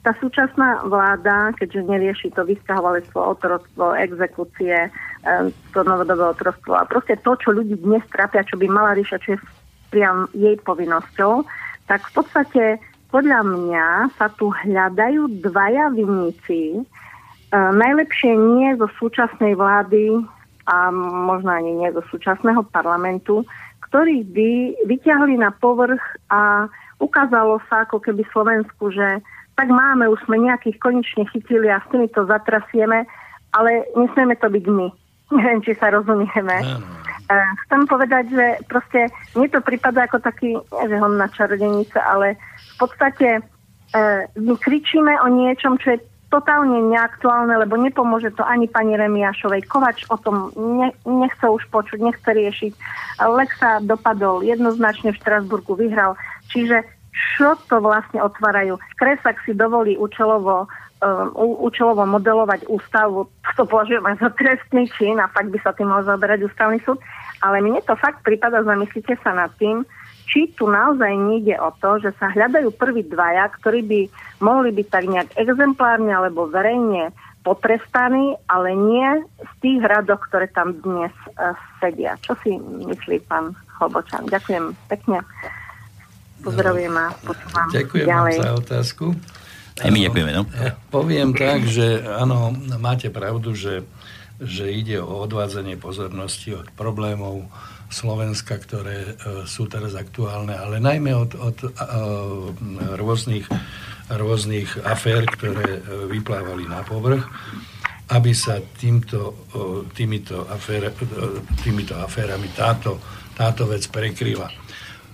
tá 0.00 0.16
súčasná 0.16 0.82
vláda, 0.88 1.52
keďže 1.60 1.86
nerieši 1.86 2.28
to 2.32 2.42
vysťahovalectvo, 2.42 3.18
otroctvo, 3.20 3.94
exekúcie, 3.94 4.90
eh, 4.90 5.44
to 5.70 5.80
novodobé 5.86 6.34
otroctvo 6.34 6.74
a 6.74 6.86
proste 6.86 7.14
to, 7.22 7.38
čo 7.38 7.54
ľudí 7.54 7.78
dnes 7.78 8.02
trápia, 8.10 8.42
čo 8.42 8.58
by 8.58 8.66
mala 8.66 8.98
riešiť, 8.98 9.18
čo 9.22 9.30
je 9.36 9.42
priam 9.90 10.30
jej 10.32 10.54
povinnosťou, 10.62 11.44
tak 11.90 12.06
v 12.06 12.12
podstate 12.14 12.64
podľa 13.10 13.42
mňa 13.42 13.86
sa 14.14 14.30
tu 14.38 14.54
hľadajú 14.54 15.42
dvaja 15.42 15.90
vinníci. 15.90 16.78
E, 16.78 16.82
najlepšie 17.50 18.38
nie 18.38 18.78
zo 18.78 18.86
súčasnej 19.02 19.58
vlády 19.58 20.22
a 20.70 20.94
možno 20.94 21.50
ani 21.50 21.82
nie 21.82 21.90
zo 21.90 22.06
súčasného 22.14 22.62
parlamentu, 22.70 23.42
ktorí 23.90 24.22
by 24.30 24.50
vyťahli 24.86 25.34
na 25.42 25.50
povrch 25.50 26.00
a 26.30 26.70
ukázalo 27.02 27.58
sa 27.66 27.82
ako 27.82 27.98
keby 27.98 28.22
Slovensku, 28.30 28.94
že 28.94 29.18
tak 29.58 29.68
máme, 29.68 30.06
už 30.08 30.22
sme 30.24 30.40
nejakých 30.40 30.78
konečne 30.78 31.26
chytili 31.34 31.66
a 31.68 31.82
s 31.82 31.90
tými 31.90 32.06
to 32.14 32.22
zatrasieme, 32.24 33.04
ale 33.50 33.84
nesmieme 33.98 34.38
to 34.38 34.46
byť 34.46 34.64
my. 34.70 34.88
Neviem, 35.36 35.60
či 35.66 35.74
sa 35.74 35.90
rozumieme. 35.90 36.56
Uh, 37.30 37.50
chcem 37.66 37.82
povedať, 37.86 38.30
že 38.30 38.46
proste 38.70 39.10
mne 39.34 39.50
to 39.50 39.60
prípada 39.62 40.06
ako 40.06 40.22
taký, 40.22 40.54
že 40.86 40.96
na 40.98 41.28
čarodenica, 41.30 41.98
ale 42.02 42.34
v 42.34 42.74
podstate 42.78 43.28
uh, 43.38 44.22
my 44.34 44.54
kričíme 44.58 45.14
o 45.22 45.26
niečom, 45.30 45.78
čo 45.82 45.94
je 45.94 46.09
totálne 46.30 46.78
neaktuálne, 46.94 47.58
lebo 47.58 47.74
nepomôže 47.74 48.30
to 48.38 48.46
ani 48.46 48.70
pani 48.70 48.94
Remiašovej. 48.94 49.66
Kovač 49.66 50.06
o 50.08 50.16
tom 50.16 50.54
ne, 50.54 50.94
nechce 51.02 51.42
už 51.42 51.66
počuť, 51.74 51.98
nechce 51.98 52.30
riešiť. 52.30 52.72
Lexa 53.26 53.82
dopadol 53.82 54.46
jednoznačne 54.46 55.10
v 55.10 55.18
Štrasburgu, 55.18 55.74
vyhral. 55.74 56.14
Čiže 56.54 56.86
čo 57.10 57.58
to 57.66 57.82
vlastne 57.82 58.22
otvárajú? 58.22 58.78
Kresak 58.94 59.42
si 59.42 59.52
dovolí 59.52 59.98
účelovo, 59.98 60.70
uh, 60.70 61.26
účelovo 61.66 62.06
modelovať 62.06 62.70
ústavu, 62.70 63.26
to 63.58 63.66
považujem 63.66 64.06
aj 64.06 64.16
za 64.22 64.30
trestný 64.38 64.86
čin 64.94 65.18
a 65.18 65.26
fakt 65.28 65.50
by 65.50 65.58
sa 65.60 65.74
tým 65.74 65.90
mal 65.90 66.06
zaoberať 66.06 66.46
ústavný 66.46 66.78
súd. 66.86 67.02
Ale 67.42 67.58
mne 67.58 67.82
to 67.82 67.98
fakt 67.98 68.22
prípada, 68.22 68.62
zamyslite 68.62 69.18
sa 69.26 69.34
nad 69.34 69.50
tým, 69.58 69.82
či 70.30 70.46
tu 70.54 70.70
naozaj 70.70 71.10
nejde 71.10 71.58
o 71.58 71.74
to, 71.82 71.98
že 71.98 72.14
sa 72.22 72.30
hľadajú 72.30 72.70
prví 72.78 73.02
dvaja, 73.10 73.50
ktorí 73.58 73.82
by 73.82 74.00
mohli 74.38 74.70
byť 74.70 74.86
tak 74.86 75.04
nejak 75.10 75.30
exemplárne 75.34 76.14
alebo 76.14 76.46
verejne 76.46 77.10
potrestaní, 77.42 78.38
ale 78.46 78.76
nie 78.78 79.26
z 79.42 79.52
tých 79.58 79.80
radoch, 79.82 80.22
ktoré 80.30 80.46
tam 80.54 80.76
dnes 80.78 81.10
uh, 81.34 81.56
sedia. 81.82 82.14
Čo 82.22 82.36
si 82.44 82.54
myslí 82.60 83.26
pán 83.26 83.56
Hobočan? 83.80 84.28
Ďakujem 84.28 84.76
pekne. 84.92 85.24
Pozdravujem 86.40 86.94
a 86.94 87.12
počúvam 87.24 87.68
Ďakujem 87.72 88.06
ďalej. 88.06 88.36
za 88.40 88.52
otázku. 88.56 89.04
Aj 89.80 89.88
my 89.88 89.98
ďakujeme, 90.04 90.32
no. 90.36 90.44
Poviem 90.92 91.32
tak, 91.32 91.64
že 91.64 92.04
áno, 92.04 92.52
máte 92.76 93.08
pravdu, 93.08 93.56
že, 93.56 93.88
že 94.36 94.68
ide 94.68 95.00
o 95.00 95.24
odvádzanie 95.24 95.80
pozornosti 95.80 96.52
od 96.52 96.68
problémov 96.76 97.48
Slovenska, 97.90 98.54
ktoré 98.54 98.98
e, 99.02 99.12
sú 99.50 99.66
teraz 99.66 99.98
aktuálne, 99.98 100.54
ale 100.54 100.78
najmä 100.78 101.10
od, 101.10 101.34
od 101.34 101.58
e, 101.66 101.68
rôznych, 102.94 103.50
rôznych 104.06 104.78
afér, 104.86 105.26
ktoré 105.26 105.68
e, 105.76 105.80
vyplávali 106.06 106.70
na 106.70 106.86
povrch, 106.86 107.26
aby 108.10 108.34
sa 108.34 108.58
týmto, 108.58 109.46
týmito, 109.94 110.42
afér, 110.50 110.90
týmito 111.62 111.94
aférami 111.94 112.50
táto, 112.54 112.98
táto 113.38 113.70
vec 113.70 113.86
prekryla 113.86 114.50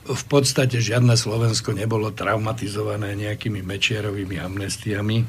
v 0.07 0.25
podstate 0.31 0.79
žiadne 0.79 1.19
Slovensko 1.19 1.75
nebolo 1.75 2.15
traumatizované 2.15 3.19
nejakými 3.19 3.59
mečierovými 3.67 4.39
amnestiami. 4.39 5.27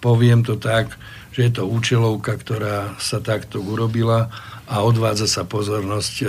Poviem 0.00 0.40
to 0.40 0.56
tak, 0.56 0.96
že 1.32 1.48
je 1.48 1.52
to 1.60 1.64
účelovka, 1.68 2.36
ktorá 2.40 2.96
sa 3.00 3.20
takto 3.20 3.60
urobila 3.60 4.32
a 4.70 4.82
odvádza 4.82 5.26
sa 5.26 5.42
pozornosť, 5.42 6.14
e, 6.22 6.24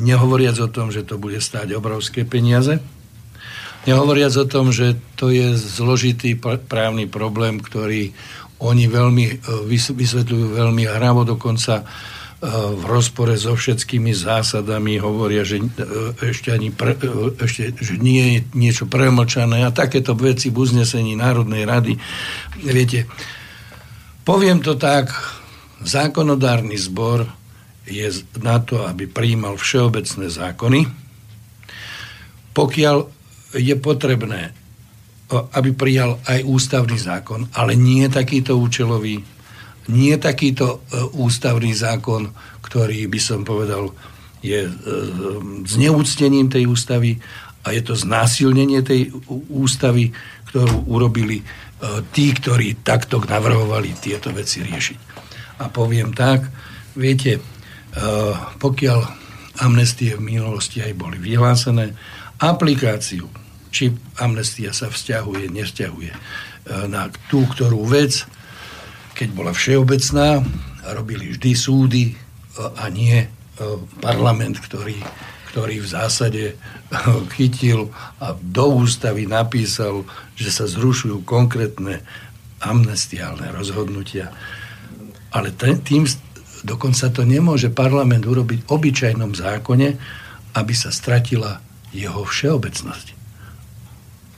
nehovoriac 0.00 0.56
o 0.62 0.68
tom, 0.68 0.92
že 0.92 1.04
to 1.04 1.20
bude 1.20 1.40
stáť 1.40 1.76
obrovské 1.76 2.24
peniaze, 2.24 2.80
nehovoriac 3.84 4.34
o 4.36 4.46
tom, 4.48 4.72
že 4.72 4.96
to 5.14 5.30
je 5.30 5.54
zložitý 5.54 6.36
právny 6.40 7.06
problém, 7.06 7.60
ktorý 7.60 8.16
oni 8.60 8.84
veľmi 8.88 9.24
e, 9.28 9.34
vysvetľujú 9.92 10.56
veľmi 10.56 10.84
hravo, 10.88 11.28
dokonca 11.28 11.84
v 12.52 12.84
rozpore 12.84 13.32
so 13.40 13.56
všetkými 13.56 14.12
zásadami, 14.12 15.00
hovoria, 15.00 15.40
že 15.40 15.56
e, 15.56 15.66
ešte, 16.20 16.52
ani 16.52 16.68
pre, 16.68 16.92
e, 16.92 17.32
ešte 17.40 17.72
že 17.80 17.96
nie 17.96 18.20
je 18.20 18.38
niečo 18.52 18.84
premlčané 18.84 19.64
a 19.64 19.72
takéto 19.72 20.12
veci 20.12 20.52
v 20.52 20.60
uznesení 20.60 21.16
Národnej 21.16 21.64
rady. 21.64 21.96
Viete, 22.60 23.08
poviem 24.28 24.60
to 24.60 24.76
tak, 24.76 25.16
zákonodárny 25.80 26.76
zbor 26.76 27.24
je 27.86 28.06
na 28.42 28.58
to, 28.58 28.82
aby 28.82 29.06
prijímal 29.06 29.54
všeobecné 29.56 30.26
zákony. 30.26 30.80
Pokiaľ 32.50 32.96
je 33.56 33.74
potrebné, 33.78 34.52
aby 35.30 35.70
prijal 35.74 36.18
aj 36.26 36.46
ústavný 36.46 36.98
zákon, 36.98 37.50
ale 37.54 37.74
nie 37.74 38.06
takýto 38.06 38.58
účelový, 38.58 39.22
nie 39.86 40.14
takýto 40.18 40.66
e, 40.66 40.98
ústavný 41.14 41.70
zákon, 41.70 42.30
ktorý 42.62 43.06
by 43.06 43.20
som 43.22 43.46
povedal 43.46 43.94
je 44.42 44.66
e, 44.66 44.70
zneúctením 45.66 46.50
tej 46.50 46.66
ústavy 46.66 47.18
a 47.66 47.74
je 47.74 47.82
to 47.82 47.94
znásilnenie 47.98 48.82
tej 48.82 49.10
ústavy, 49.50 50.14
ktorú 50.50 50.90
urobili 50.90 51.42
e, 51.42 51.44
tí, 52.14 52.30
ktorí 52.34 52.82
takto 52.82 53.22
navrhovali 53.22 53.94
tieto 53.98 54.30
veci 54.30 54.62
riešiť. 54.62 54.98
A 55.62 55.70
poviem 55.70 56.14
tak, 56.14 56.46
viete, 56.94 57.42
pokiaľ 58.60 59.00
amnestie 59.64 60.16
v 60.16 60.36
minulosti 60.36 60.84
aj 60.84 60.92
boli 60.96 61.16
vyhlásené, 61.16 61.96
aplikáciu, 62.36 63.28
či 63.72 63.96
amnestia 64.20 64.76
sa 64.76 64.92
vzťahuje, 64.92 65.48
nevzťahuje 65.48 66.12
na 66.92 67.08
tú, 67.32 67.48
ktorú 67.48 67.88
vec, 67.88 68.28
keď 69.16 69.28
bola 69.32 69.52
všeobecná, 69.56 70.44
robili 70.92 71.32
vždy 71.32 71.50
súdy 71.56 72.04
e, 72.12 72.14
a 72.60 72.92
nie 72.92 73.26
parlament, 74.04 74.60
ktorý, 74.60 75.00
ktorý 75.52 75.80
v 75.80 75.88
zásade 75.88 76.44
chytil 77.36 77.88
a 78.20 78.36
do 78.36 78.84
ústavy 78.84 79.24
napísal, 79.24 80.04
že 80.36 80.52
sa 80.52 80.68
zrušujú 80.68 81.24
konkrétne 81.24 82.04
amnestiálne 82.60 83.48
rozhodnutia. 83.52 84.32
Ale 85.32 85.52
tým 85.56 86.04
dokonca 86.66 87.14
to 87.14 87.22
nemôže 87.22 87.70
parlament 87.70 88.26
urobiť 88.26 88.66
v 88.66 88.70
obyčajnom 88.70 89.32
zákone, 89.38 89.88
aby 90.58 90.74
sa 90.74 90.90
stratila 90.90 91.62
jeho 91.94 92.26
všeobecnosť. 92.26 93.06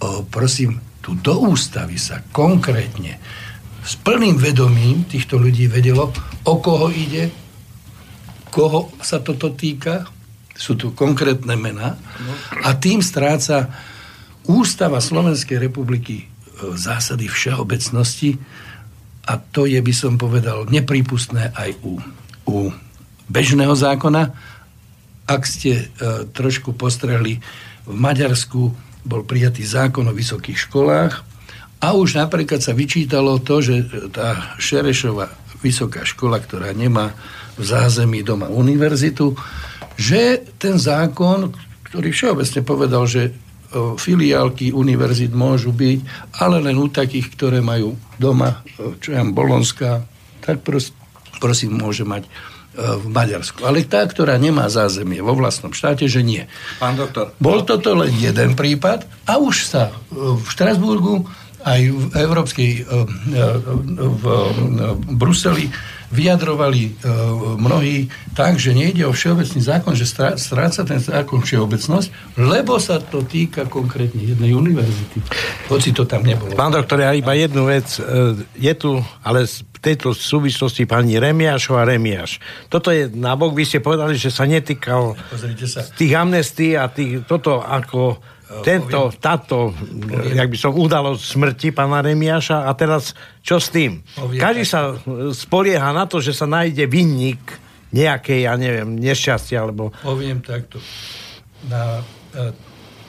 O, 0.04 0.22
prosím, 0.28 0.78
tu 1.00 1.16
do 1.16 1.48
ústavy 1.48 1.96
sa 1.96 2.20
konkrétne 2.30 3.16
s 3.80 3.96
plným 3.96 4.36
vedomím 4.36 5.08
týchto 5.08 5.40
ľudí 5.40 5.64
vedelo, 5.72 6.12
o 6.44 6.54
koho 6.60 6.92
ide, 6.92 7.32
koho 8.52 8.92
sa 9.00 9.24
toto 9.24 9.56
týka, 9.56 10.04
sú 10.52 10.76
tu 10.76 10.92
konkrétne 10.92 11.56
mená. 11.56 11.96
A 12.66 12.76
tým 12.76 13.00
stráca 13.00 13.70
Ústava 14.48 14.98
Slovenskej 14.98 15.60
republiky 15.60 16.24
e, 16.24 16.26
zásady 16.72 17.28
všeobecnosti 17.28 18.40
a 19.28 19.36
to 19.36 19.68
je, 19.68 19.76
by 19.76 19.92
som 19.92 20.16
povedal, 20.16 20.64
nepripustné 20.72 21.52
aj 21.52 21.76
u, 21.84 22.00
u 22.48 22.72
bežného 23.28 23.76
zákona. 23.76 24.32
Ak 25.28 25.44
ste 25.44 25.72
e, 25.76 25.84
trošku 26.32 26.72
postrehli, 26.72 27.36
v 27.84 27.96
Maďarsku 27.96 28.72
bol 29.04 29.22
prijatý 29.28 29.68
zákon 29.68 30.08
o 30.08 30.16
vysokých 30.16 30.68
školách 30.68 31.12
a 31.84 31.92
už 31.92 32.16
napríklad 32.16 32.64
sa 32.64 32.72
vyčítalo 32.72 33.36
to, 33.44 33.60
že 33.60 33.84
tá 34.12 34.56
Šerešová 34.56 35.28
vysoká 35.60 36.08
škola, 36.08 36.40
ktorá 36.40 36.72
nemá 36.72 37.12
v 37.60 37.62
zázemí 37.68 38.24
doma 38.24 38.48
univerzitu, 38.48 39.36
že 39.98 40.40
ten 40.56 40.80
zákon, 40.80 41.52
ktorý 41.90 42.14
všeobecne 42.14 42.60
povedal, 42.64 43.04
že 43.04 43.34
filiálky 44.00 44.72
univerzit 44.72 45.32
môžu 45.36 45.76
byť, 45.76 45.98
ale 46.40 46.64
len 46.64 46.76
u 46.80 46.88
takých, 46.88 47.28
ktoré 47.36 47.58
majú 47.60 47.96
doma, 48.16 48.64
čo 49.00 49.12
ja 49.12 49.20
Bolonská, 49.24 50.08
tak 50.40 50.64
pros, 50.64 50.96
prosím, 51.36 51.76
môže 51.76 52.08
mať 52.08 52.24
v 52.78 53.06
Maďarsku. 53.10 53.66
Ale 53.66 53.82
tá, 53.90 54.06
ktorá 54.06 54.38
nemá 54.38 54.70
zázemie 54.70 55.18
vo 55.18 55.34
vlastnom 55.34 55.74
štáte, 55.74 56.06
že 56.06 56.22
nie. 56.22 56.46
Pán 56.78 56.94
doktor. 56.94 57.34
Bol 57.42 57.66
toto 57.66 57.90
len 57.98 58.14
jeden 58.14 58.54
prípad 58.54 59.02
a 59.26 59.42
už 59.42 59.66
sa 59.66 59.90
v 60.14 60.46
Štrasburgu 60.46 61.26
aj 61.68 61.80
v 61.92 62.04
Európskej, 62.16 62.70
eh, 62.80 62.84
eh, 62.84 63.58
v 63.98 64.22
Bruseli 65.12 65.68
vyjadrovali 66.08 67.04
mnohí 67.60 68.08
tak, 68.32 68.56
že 68.56 68.72
nejde 68.72 69.04
o 69.04 69.12
všeobecný 69.12 69.60
zákon, 69.60 69.92
že 69.92 70.08
stráca 70.40 70.80
ten 70.80 70.96
zákon 70.96 71.44
všeobecnosť, 71.44 72.40
lebo 72.40 72.80
sa 72.80 72.96
to 72.96 73.28
týka 73.28 73.68
konkrétne 73.68 74.24
jednej 74.24 74.56
univerzity. 74.56 75.20
Hoci 75.68 75.92
to 75.92 76.08
tam 76.08 76.24
nebolo. 76.24 76.56
Pán 76.56 76.72
doktor, 76.72 77.04
ja 77.04 77.12
iba 77.12 77.36
jednu 77.36 77.68
vec. 77.68 78.00
Je 78.56 78.72
tu, 78.72 79.04
ale 79.20 79.44
v 79.44 79.78
tejto 79.84 80.16
súvislosti 80.16 80.88
pani 80.88 81.20
Remiášová 81.20 81.84
Remiáš. 81.84 82.40
Toto 82.72 82.88
je 82.88 83.12
nabok, 83.12 83.52
vy 83.52 83.68
ste 83.68 83.84
povedali, 83.84 84.16
že 84.16 84.32
sa 84.32 84.48
netýkal 84.48 85.12
sa. 85.68 85.84
tých 85.92 86.12
amnestí 86.16 86.72
a 86.72 86.88
tých, 86.88 87.28
toto 87.28 87.60
ako 87.60 88.16
tento, 88.64 89.12
poviem, 89.12 89.20
táto, 89.20 89.57
poviem. 89.76 90.36
jak 90.40 90.49
by 90.49 90.59
som 90.59 90.72
udalo 90.72 91.20
smrti 91.20 91.68
pána 91.76 92.01
Remiaša 92.01 92.64
a 92.64 92.72
teraz 92.72 93.12
čo 93.44 93.61
s 93.61 93.68
tým? 93.68 94.01
Poviem, 94.16 94.40
Každý 94.40 94.64
sa 94.64 94.96
spolieha 95.36 95.92
na 95.92 96.09
to, 96.09 96.24
že 96.24 96.32
sa 96.32 96.49
nájde 96.49 96.88
vinník 96.88 97.44
nejakej, 97.92 98.49
ja 98.49 98.55
neviem, 98.57 98.96
nešťastia, 98.96 99.64
alebo... 99.64 99.92
Poviem 100.01 100.44
takto. 100.44 100.80
Na 101.68 102.01
e, 102.36 102.53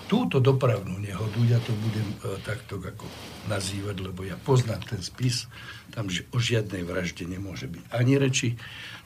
túto 0.08 0.40
dopravnú 0.40 1.00
nehodu, 1.00 1.40
ja 1.44 1.60
to 1.60 1.76
budem 1.76 2.08
e, 2.24 2.40
takto 2.44 2.80
ako 2.80 3.04
nazývať, 3.52 3.96
lebo 4.00 4.24
ja 4.24 4.40
poznám 4.40 4.84
ten 4.88 5.04
spis, 5.04 5.52
tam 5.92 6.08
že 6.08 6.28
o 6.32 6.40
žiadnej 6.40 6.88
vražde 6.88 7.28
nemôže 7.28 7.68
byť 7.68 7.84
ani 7.92 8.14
reči. 8.16 8.50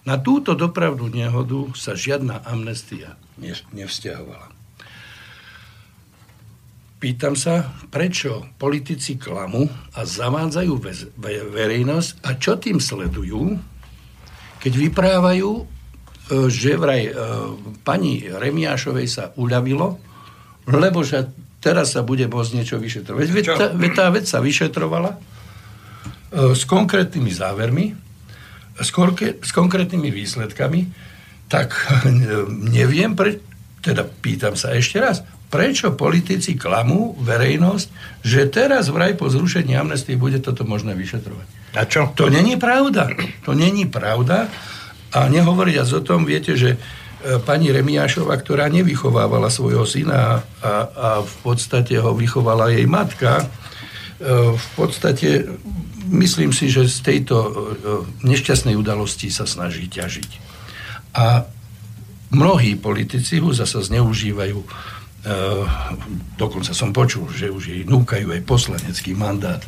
Na 0.06 0.20
túto 0.22 0.54
dopravnú 0.54 1.10
nehodu 1.10 1.74
sa 1.74 1.98
žiadna 1.98 2.44
amnestia 2.46 3.18
nevzťahovala. 3.74 4.53
Pýtam 7.04 7.36
sa, 7.36 7.68
prečo 7.92 8.56
politici 8.56 9.20
klamu 9.20 9.68
a 10.00 10.08
zavádzajú 10.08 10.72
verejnosť 11.52 12.24
a 12.24 12.40
čo 12.40 12.56
tým 12.56 12.80
sledujú, 12.80 13.60
keď 14.64 14.72
vyprávajú, 14.72 15.52
e, 15.52 15.64
že 16.48 16.80
vraj 16.80 17.12
e, 17.12 17.14
pani 17.84 18.24
Remiášovej 18.24 19.08
sa 19.12 19.36
uľavilo, 19.36 20.00
lebo 20.72 21.04
že 21.04 21.28
teraz 21.60 21.92
sa 21.92 22.08
bude 22.08 22.24
môcť 22.32 22.56
niečo 22.56 22.80
vyšetrovať. 22.80 23.28
Veď 23.36 23.46
tá, 23.52 23.68
veď 23.76 23.92
tá 23.92 24.08
vec 24.08 24.24
sa 24.24 24.40
vyšetrovala 24.40 25.12
e, 25.12 25.20
s 26.56 26.64
konkrétnymi 26.64 27.32
závermi, 27.36 27.86
s, 28.80 28.90
korke, 28.96 29.44
s 29.44 29.52
konkrétnymi 29.52 30.08
výsledkami, 30.08 30.88
tak 31.52 31.76
neviem, 32.48 33.12
pre, 33.12 33.44
teda 33.84 34.08
pýtam 34.08 34.56
sa 34.56 34.72
ešte 34.72 35.04
raz, 35.04 35.20
prečo 35.54 35.94
politici 35.94 36.58
klamú 36.58 37.14
verejnosť, 37.22 37.88
že 38.26 38.50
teraz 38.50 38.90
vraj 38.90 39.14
po 39.14 39.30
zrušení 39.30 39.78
amnestii 39.78 40.18
bude 40.18 40.42
toto 40.42 40.66
možné 40.66 40.98
vyšetrovať. 40.98 41.78
A 41.78 41.86
čo? 41.86 42.10
To 42.18 42.26
není 42.26 42.58
pravda. 42.58 43.14
To 43.46 43.54
není 43.54 43.86
pravda. 43.86 44.50
A 45.14 45.30
nehovoriac 45.30 45.86
o 45.94 46.02
tom, 46.02 46.26
viete, 46.26 46.58
že 46.58 46.74
e, 46.74 46.78
pani 47.46 47.70
Remiášova, 47.70 48.34
ktorá 48.34 48.66
nevychovávala 48.74 49.54
svojho 49.54 49.86
syna 49.86 50.42
a, 50.42 50.74
a 50.90 51.10
v 51.22 51.36
podstate 51.46 52.02
ho 52.02 52.18
vychovala 52.18 52.74
jej 52.74 52.90
matka, 52.90 53.46
e, 53.46 54.58
v 54.58 54.68
podstate 54.74 55.46
myslím 56.10 56.50
si, 56.50 56.74
že 56.74 56.90
z 56.90 56.98
tejto 57.06 57.38
e, 57.38 57.52
nešťastnej 58.26 58.74
udalosti 58.74 59.30
sa 59.30 59.46
snaží 59.46 59.86
ťažiť. 59.86 60.32
A 61.14 61.46
mnohí 62.34 62.74
politici 62.74 63.38
ho 63.38 63.54
zase 63.54 63.86
zneužívajú 63.86 64.66
dokonca 66.36 66.76
som 66.76 66.92
počul, 66.92 67.32
že 67.32 67.48
už 67.48 67.64
jej 67.72 67.82
núkajú 67.88 68.36
aj 68.36 68.42
poslanecký 68.44 69.16
mandát, 69.16 69.64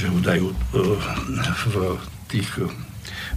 že 0.00 0.08
ho 0.08 0.18
dajú 0.18 0.48
uh, 0.48 0.56
v 1.68 1.74
tých 2.32 2.48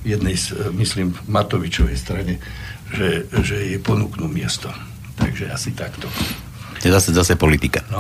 jednej, 0.07 0.36
myslím, 0.80 1.11
Matovičovej 1.28 1.97
strane, 1.99 2.39
že, 2.95 3.28
že 3.43 3.55
jej 3.68 3.80
ponúknú 3.84 4.32
miesto. 4.32 4.72
Takže 5.20 5.51
asi 5.51 5.76
takto. 5.76 6.07
To 6.80 6.84
je 6.88 6.93
zase, 6.93 7.11
zase 7.11 7.34
politika. 7.36 7.84
No. 7.91 7.99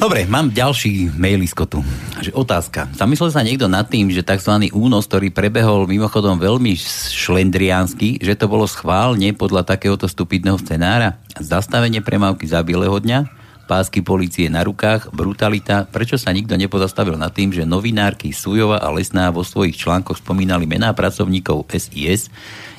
Dobre, 0.00 0.24
mám 0.24 0.48
ďalší 0.48 1.12
mailisko 1.12 1.68
tu. 1.68 1.84
Že 2.24 2.32
otázka. 2.32 2.88
Zamyslel 2.96 3.36
sa 3.36 3.44
niekto 3.44 3.68
nad 3.68 3.84
tým, 3.84 4.08
že 4.08 4.24
tzv. 4.24 4.72
únos, 4.72 5.04
ktorý 5.04 5.28
prebehol 5.28 5.84
mimochodom 5.84 6.40
veľmi 6.40 6.72
šlendriánsky, 7.12 8.16
že 8.16 8.32
to 8.32 8.48
bolo 8.48 8.64
schválne 8.64 9.28
podľa 9.36 9.60
takéhoto 9.68 10.08
stupidného 10.08 10.56
scenára? 10.56 11.20
Zastavenie 11.36 12.00
premávky 12.00 12.48
za 12.48 12.64
bieleho 12.64 12.96
dňa, 12.96 13.28
pásky 13.68 14.00
policie 14.00 14.48
na 14.48 14.64
rukách, 14.64 15.12
brutalita. 15.12 15.84
Prečo 15.84 16.16
sa 16.16 16.32
nikto 16.32 16.56
nepozastavil 16.56 17.20
nad 17.20 17.36
tým, 17.36 17.52
že 17.52 17.68
novinárky 17.68 18.32
Sujova 18.32 18.80
a 18.80 18.88
Lesná 18.88 19.28
vo 19.28 19.44
svojich 19.44 19.76
článkoch 19.76 20.24
spomínali 20.24 20.64
mená 20.64 20.96
pracovníkov 20.96 21.68
SIS 21.76 22.32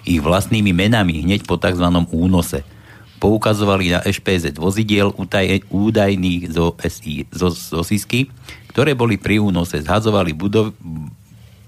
ich 0.09 0.17
vlastnými 0.17 0.73
menami 0.73 1.21
hneď 1.21 1.45
po 1.45 1.61
tzv. 1.61 1.85
únose? 2.09 2.80
Poukazovali 3.21 3.93
na 3.93 4.01
ešpz 4.01 4.57
vozidiel 4.57 5.13
údajných 5.69 6.43
zo, 6.49 6.73
SI, 6.81 7.29
zo, 7.29 7.53
zo 7.53 7.85
SISky, 7.85 8.33
ktoré 8.73 8.97
boli 8.97 9.21
pri 9.21 9.37
únose, 9.37 9.77
zhadzovali, 9.77 10.33
budov, 10.33 10.73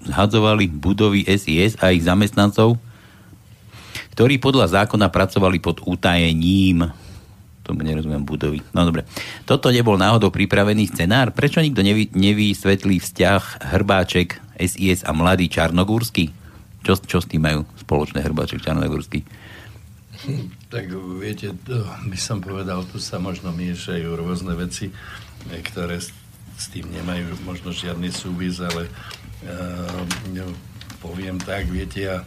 zhadzovali 0.02 0.66
budovy 0.66 1.22
SIS 1.30 1.78
a 1.78 1.94
ich 1.94 2.02
zamestnancov, 2.02 2.74
ktorí 4.18 4.42
podľa 4.42 4.82
zákona 4.82 5.06
pracovali 5.14 5.62
pod 5.62 5.78
utajením. 5.86 6.90
Tomu 7.64 7.80
nerozumiem 7.86 8.26
budovy. 8.26 8.60
No 8.76 8.84
dobre. 8.84 9.08
Toto 9.48 9.72
nebol 9.72 9.96
náhodou 9.96 10.28
pripravený 10.28 10.90
scenár? 10.90 11.32
Prečo 11.32 11.64
nikto 11.64 11.80
nevy, 11.80 12.12
nevysvetlí 12.12 13.00
vzťah 13.00 13.72
Hrbáček, 13.72 14.36
SIS 14.58 15.06
a 15.06 15.16
mladý 15.16 15.48
Čarnogórsky? 15.48 16.34
Čo, 16.84 17.00
čo 17.00 17.18
s 17.24 17.30
tým 17.30 17.46
majú 17.46 17.64
spoločné 17.80 18.20
Hrbáček, 18.20 18.60
Čarnogórsky? 18.60 19.24
Tak 20.74 20.90
viete, 21.22 21.54
by 22.10 22.18
som 22.18 22.42
povedal, 22.42 22.82
tu 22.90 22.98
sa 22.98 23.22
možno 23.22 23.54
miešajú 23.54 24.10
rôzne 24.18 24.58
veci, 24.58 24.90
ktoré 25.46 26.02
s, 26.02 26.10
tým 26.74 26.90
nemajú 26.90 27.30
možno 27.46 27.70
žiadny 27.70 28.10
súvis, 28.10 28.58
ale 28.58 28.90
uh, 29.46 30.50
poviem 30.98 31.38
tak, 31.38 31.70
viete, 31.70 32.10
ja, 32.10 32.26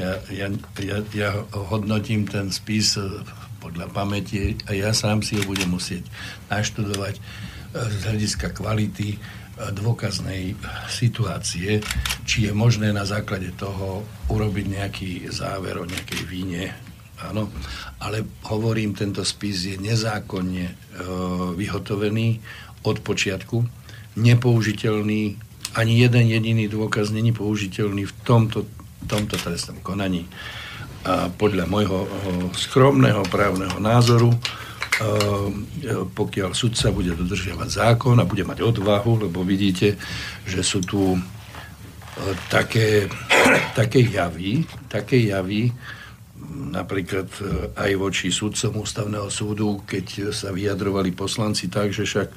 ja, 0.00 0.16
ja, 0.32 0.48
ja, 0.80 0.98
ja 1.12 1.30
hodnotím 1.52 2.24
ten 2.24 2.48
spis 2.48 2.96
e, 2.96 3.04
podľa 3.60 3.92
pamäti 3.92 4.56
a 4.64 4.72
ja 4.72 4.96
sám 4.96 5.20
si 5.20 5.36
ho 5.36 5.44
budem 5.44 5.68
musieť 5.68 6.08
naštudovať 6.48 7.20
z 7.76 7.94
hľadiska 8.08 8.56
kvality 8.56 9.20
dôkaznej 9.76 10.56
situácie, 10.88 11.84
či 12.24 12.48
je 12.48 12.52
možné 12.56 12.88
na 12.88 13.04
základe 13.04 13.52
toho 13.52 14.00
urobiť 14.32 14.66
nejaký 14.80 15.10
záver 15.28 15.76
o 15.76 15.84
nejakej 15.84 16.22
víne 16.24 16.72
Áno, 17.22 17.54
ale 18.02 18.26
hovorím, 18.50 18.98
tento 18.98 19.22
spis 19.22 19.70
je 19.70 19.76
nezákonne 19.78 20.66
e, 20.66 20.74
vyhotovený 21.54 22.42
od 22.82 22.98
počiatku, 22.98 23.62
nepoužiteľný, 24.18 25.38
ani 25.78 25.92
jeden 26.02 26.24
jediný 26.28 26.64
dôkaz 26.68 27.14
není 27.14 27.32
použiteľný 27.32 28.04
v 28.04 28.14
tomto, 28.26 28.66
tomto 29.06 29.38
trestnom 29.38 29.80
konaní. 29.80 30.26
A 31.02 31.30
podľa 31.30 31.66
môjho 31.66 32.06
e, 32.06 32.08
skromného 32.54 33.26
právneho 33.26 33.78
názoru, 33.82 34.30
e, 34.30 34.38
pokiaľ 36.14 36.54
sudca 36.54 36.94
bude 36.94 37.14
dodržiavať 37.14 37.68
zákon 37.70 38.18
a 38.18 38.28
bude 38.28 38.46
mať 38.46 38.62
odvahu, 38.62 39.26
lebo 39.26 39.42
vidíte, 39.42 39.98
že 40.46 40.62
sú 40.62 40.78
tu 40.82 41.14
e, 41.14 41.20
také, 42.46 43.10
také 43.78 44.06
javy, 44.06 44.62
také 44.86 45.26
javy, 45.26 45.74
napríklad 46.52 47.28
e, 47.40 47.42
aj 47.76 47.90
voči 47.96 48.28
sudcom 48.28 48.84
ústavného 48.84 49.28
súdu, 49.32 49.80
keď 49.88 50.32
sa 50.32 50.52
vyjadrovali 50.52 51.12
poslanci 51.12 51.72
tak, 51.72 51.92
že 51.92 52.04
však 52.04 52.28
e, 52.28 52.36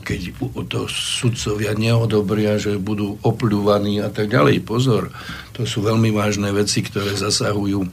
keď 0.00 0.20
to 0.68 0.88
sudcovia 0.88 1.76
neodobria, 1.76 2.56
že 2.56 2.80
budú 2.80 3.20
opľúvaní 3.20 4.00
a 4.00 4.08
tak 4.08 4.32
ďalej. 4.32 4.64
Pozor, 4.64 5.12
to 5.52 5.68
sú 5.68 5.84
veľmi 5.84 6.12
vážne 6.12 6.52
veci, 6.52 6.80
ktoré 6.80 7.12
zasahujú, 7.16 7.84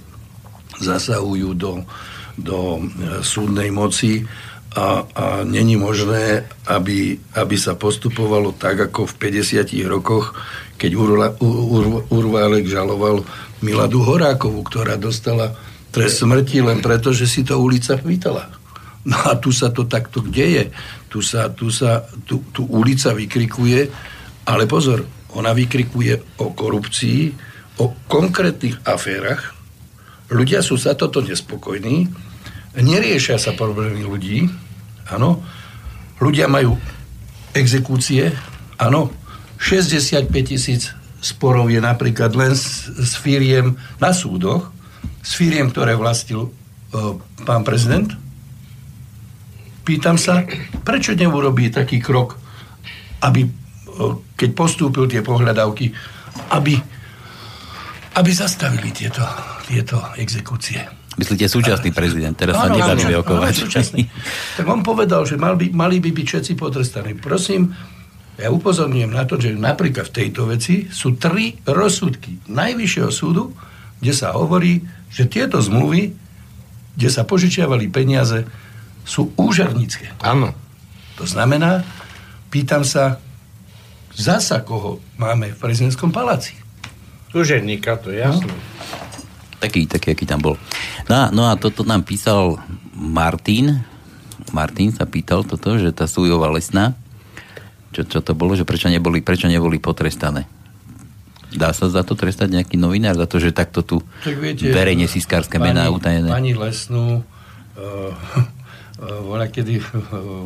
zasahujú 0.79 1.49
do, 1.55 1.83
do 2.39 2.79
e, 2.79 2.81
súdnej 3.21 3.69
moci 3.69 4.23
a, 4.73 5.05
a 5.05 5.25
není 5.45 5.77
možné, 5.77 6.49
aby, 6.65 7.21
aby 7.37 7.55
sa 7.61 7.77
postupovalo 7.77 8.57
tak, 8.57 8.89
ako 8.89 9.05
v 9.05 9.29
50 9.29 9.69
rokoch, 9.85 10.33
keď 10.81 10.91
Urva, 10.97 11.27
Urva, 11.45 12.01
Urválek 12.09 12.65
žaloval 12.65 13.21
Miladu 13.63 14.03
Horákovú, 14.03 14.59
ktorá 14.67 14.99
dostala 14.99 15.55
trest 15.95 16.19
smrti 16.19 16.59
len 16.59 16.83
preto, 16.83 17.15
že 17.15 17.23
si 17.23 17.47
to 17.47 17.55
ulica 17.55 17.95
vítala. 18.03 18.51
No 19.03 19.19
a 19.23 19.39
tu 19.39 19.51
sa 19.51 19.71
to 19.71 19.87
takto 19.87 20.23
deje. 20.23 20.71
Tu 21.11 21.19
sa, 21.23 21.51
tu 21.51 21.71
sa 21.71 22.07
tu, 22.27 22.43
tu 22.51 22.67
ulica 22.67 23.15
vykrikuje, 23.15 23.87
ale 24.47 24.63
pozor, 24.67 25.03
ona 25.35 25.51
vykrikuje 25.51 26.39
o 26.39 26.51
korupcii, 26.51 27.21
o 27.83 27.91
konkrétnych 28.07 28.79
aférach. 28.87 29.55
Ľudia 30.31 30.63
sú 30.63 30.79
sa 30.79 30.95
toto 30.95 31.19
nespokojní, 31.19 32.09
neriešia 32.79 33.37
sa 33.37 33.53
problémy 33.53 34.07
ľudí, 34.07 34.47
áno. 35.11 35.43
Ľudia 36.17 36.47
majú 36.47 36.79
exekúcie, 37.53 38.31
áno. 38.79 39.11
65 39.59 40.31
tisíc 40.43 40.95
sporov 41.23 41.71
je 41.71 41.79
napríklad 41.79 42.35
len 42.35 42.51
s, 42.51 42.91
s 42.91 43.15
firiem 43.15 43.79
na 44.03 44.11
súdoch, 44.11 44.67
s 45.23 45.39
firiem, 45.39 45.71
ktoré 45.71 45.95
vlastil 45.95 46.51
uh, 46.51 47.15
pán 47.47 47.63
prezident. 47.63 48.11
Pýtam 49.87 50.19
sa, 50.19 50.43
prečo 50.83 51.15
neurobí 51.15 51.71
taký 51.71 52.03
krok, 52.03 52.35
aby, 53.23 53.47
uh, 53.47 54.19
keď 54.35 54.49
postúpil 54.51 55.07
tie 55.07 55.23
pohľadavky, 55.23 55.95
aby, 56.51 56.75
aby 58.19 58.29
zastavili 58.35 58.91
tieto, 58.91 59.23
tieto 59.63 60.03
exekúcie. 60.19 60.83
Myslíte 61.13 61.45
súčasný 61.45 61.93
prezident, 61.93 62.33
teraz 62.33 62.57
sa 62.57 62.73
nedali 62.73 63.05
vyokovať. 63.05 63.69
Tak 64.57 64.65
on 64.65 64.81
povedal, 64.81 65.29
že 65.29 65.37
mal 65.37 65.53
by, 65.53 65.69
mali 65.69 66.01
by 66.01 66.09
byť 66.09 66.25
všetci 66.25 66.51
potrestaní. 66.57 67.13
Prosím, 67.13 67.69
ja 68.33 68.49
upozorňujem 68.49 69.13
na 69.13 69.23
to, 69.29 69.37
že 69.37 69.53
napríklad 69.53 70.09
v 70.09 70.15
tejto 70.25 70.49
veci 70.49 70.89
sú 70.89 71.13
tri 71.21 71.53
rozsudky 71.69 72.49
Najvyššieho 72.49 73.11
súdu, 73.13 73.53
kde 74.01 74.13
sa 74.13 74.33
hovorí, 74.33 74.81
že 75.13 75.29
tieto 75.29 75.61
zmluvy, 75.61 76.11
kde 76.97 77.09
sa 77.13 77.23
požičiavali 77.23 77.93
peniaze, 77.93 78.49
sú 79.05 79.29
úžarnícke. 79.37 80.17
Áno. 80.25 80.55
To 81.21 81.29
znamená, 81.29 81.85
pýtam 82.49 82.81
sa, 82.81 83.21
zasa 84.17 84.65
koho 84.65 84.97
máme 85.21 85.53
v 85.53 85.59
prezidentskom 85.61 86.09
paláci. 86.09 86.57
Úžerníka, 87.33 88.01
to 88.01 88.09
je 88.13 88.21
jasné. 88.21 88.49
No. 88.49 88.57
Taký, 89.61 89.85
taký, 89.87 90.17
aký 90.17 90.25
tam 90.25 90.41
bol. 90.41 90.55
No, 91.07 91.29
no 91.31 91.47
a 91.47 91.53
toto 91.55 91.85
nám 91.85 92.03
písal 92.03 92.59
Martin. 92.93 93.81
Martin 94.51 94.91
sa 94.91 95.05
pýtal 95.07 95.45
toto, 95.45 95.77
že 95.79 95.95
tá 95.95 96.05
sújová 96.05 96.51
lesná, 96.51 96.97
čo, 97.93 98.01
čo 98.09 98.19
to 98.25 98.33
bolo, 98.33 98.57
že 98.57 98.65
prečo 98.65 98.89
neboli, 98.89 99.21
prečo 99.21 99.45
neboli 99.45 99.77
potrestané? 99.77 100.49
Dá 101.53 101.69
sa 101.69 101.85
za 101.85 102.01
to 102.01 102.17
trestať 102.17 102.49
nejaký 102.49 102.81
novinár, 102.81 103.13
za 103.13 103.29
to, 103.29 103.37
že 103.37 103.53
takto 103.53 103.85
tu 103.85 104.01
tak 104.25 104.41
viete, 104.41 104.73
verejne 104.73 105.05
siskárske 105.05 105.61
mená 105.61 105.85
utajené? 105.93 106.33
Pani 106.33 106.57
Lesnú 106.57 107.21
uh, 107.21 108.09
voľa, 109.03 109.53
kedy 109.53 109.81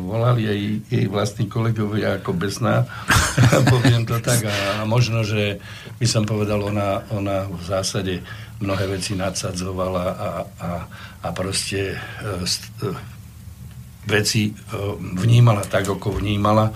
volali 0.08 0.48
aj 0.48 0.58
jej 0.88 1.04
vlastní 1.08 1.48
kolegovia 1.48 2.20
ako 2.20 2.36
besná, 2.36 2.84
poviem 3.72 4.04
to 4.04 4.20
tak, 4.20 4.44
a, 4.44 4.82
a 4.82 4.88
možno, 4.88 5.24
že 5.24 5.60
by 5.96 6.06
som 6.08 6.24
povedal, 6.28 6.60
ona, 6.60 7.04
ona 7.12 7.48
v 7.48 7.62
zásade 7.64 8.14
mnohé 8.58 8.90
veci 8.90 9.14
nadsadzovala 9.14 10.04
a, 10.04 10.28
a, 10.58 10.70
a 11.22 11.28
proste 11.30 11.94
e, 11.94 11.96
veci 14.08 14.50
vnímala 14.98 15.62
tak, 15.62 15.86
ako 15.86 16.18
vnímala. 16.18 16.72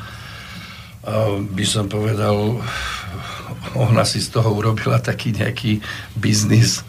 By 1.52 1.64
som 1.66 1.90
povedal, 1.90 2.62
ona 3.74 4.06
si 4.06 4.22
z 4.22 4.30
toho 4.38 4.54
urobila 4.54 5.02
taký 5.02 5.34
nejaký 5.34 5.82
biznis 6.14 6.86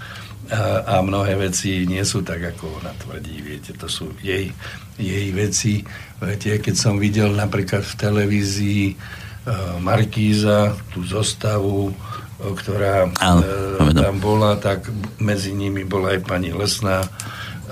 a, 0.53 0.85
a 0.85 0.95
mnohé 1.01 1.39
veci 1.39 1.87
nie 1.89 2.03
sú 2.05 2.21
tak, 2.21 2.53
ako 2.53 2.83
ona 2.83 2.93
tvrdí. 2.99 3.41
Viete, 3.41 3.73
to 3.73 3.89
sú 3.89 4.13
jej, 4.21 4.53
jej 4.99 5.27
veci. 5.33 5.81
Viete, 6.21 6.61
keď 6.61 6.75
som 6.77 7.01
videl 7.01 7.33
napríklad 7.33 7.81
v 7.81 7.97
televízii 7.97 8.85
uh, 8.93 9.81
Markíza, 9.81 10.77
tú 10.93 11.01
zostavu, 11.07 11.89
uh, 11.89 12.53
ktorá 12.53 13.09
uh, 13.09 13.97
tam 13.97 14.21
bola, 14.21 14.59
tak 14.59 14.93
medzi 15.17 15.55
nimi 15.55 15.87
bola 15.87 16.13
aj 16.13 16.21
pani 16.27 16.53
Lesná. 16.53 17.01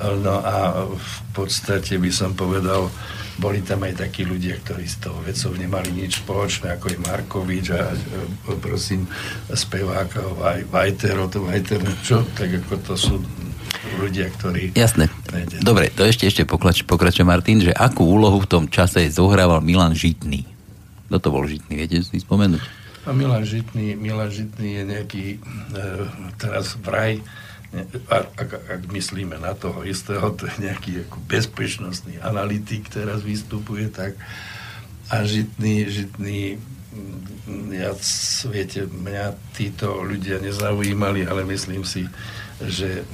No 0.01 0.41
a 0.41 0.89
v 0.89 1.15
podstate 1.37 2.01
by 2.01 2.09
som 2.09 2.33
povedal, 2.33 2.89
boli 3.41 3.65
tam 3.65 3.81
aj 3.81 4.05
takí 4.05 4.21
ľudia, 4.21 4.61
ktorí 4.61 4.85
z 4.85 5.09
toho 5.09 5.17
vecov 5.25 5.57
nemali 5.57 5.89
nič 5.89 6.21
spoločné, 6.21 6.77
ako 6.77 6.93
je 6.93 6.97
Markovič 7.01 7.65
a, 7.73 7.89
a 7.89 8.51
prosím, 8.61 9.09
spevák 9.49 10.13
Vajtero, 10.69 11.25
to 11.25 11.41
Vajter, 11.49 11.81
čo, 12.05 12.21
tak 12.37 12.61
ako 12.61 12.73
to 12.85 12.93
sú 12.93 13.17
ľudia, 13.97 14.29
ktorí... 14.29 14.77
Jasné. 14.77 15.09
Nejde. 15.33 15.65
Dobre, 15.65 15.89
to 15.89 16.05
ešte 16.05 16.29
ešte 16.29 16.45
pokrač, 16.45 16.85
pokračuje 16.85 17.25
Martin, 17.25 17.65
že 17.65 17.73
akú 17.73 18.05
úlohu 18.05 18.45
v 18.45 18.47
tom 18.47 18.63
čase 18.69 19.09
zohrával 19.09 19.65
Milan 19.65 19.97
Žitný? 19.97 20.45
Kto 21.09 21.17
to 21.17 21.27
bol 21.33 21.43
Žitný, 21.49 21.73
viete 21.75 21.97
si 22.05 22.21
spomenúť? 22.21 22.61
A 23.09 23.17
Milan 23.17 23.41
Žitný, 23.41 23.97
Milan 23.97 24.29
Žitný 24.29 24.69
je 24.77 24.83
nejaký 24.85 25.25
e, 25.33 25.37
teraz 26.37 26.77
vraj 26.77 27.17
ak, 28.11 28.51
ak, 28.67 28.81
myslíme 28.91 29.39
na 29.39 29.55
toho 29.55 29.87
istého, 29.87 30.35
to 30.35 30.43
je 30.47 30.67
nejaký 30.67 31.07
ako 31.07 31.17
bezpečnostný 31.23 32.19
analytik, 32.19 32.91
teraz 32.91 33.23
vystupuje, 33.23 33.87
tak 33.87 34.19
a 35.11 35.23
žitný, 35.23 35.87
žitný 35.87 36.59
mm, 37.47 37.71
ja, 37.71 37.91
viete, 38.51 38.87
mňa 38.87 39.55
títo 39.55 40.03
ľudia 40.03 40.43
nezaujímali, 40.43 41.23
ale 41.27 41.47
myslím 41.47 41.87
si, 41.87 42.11
že, 42.59 43.07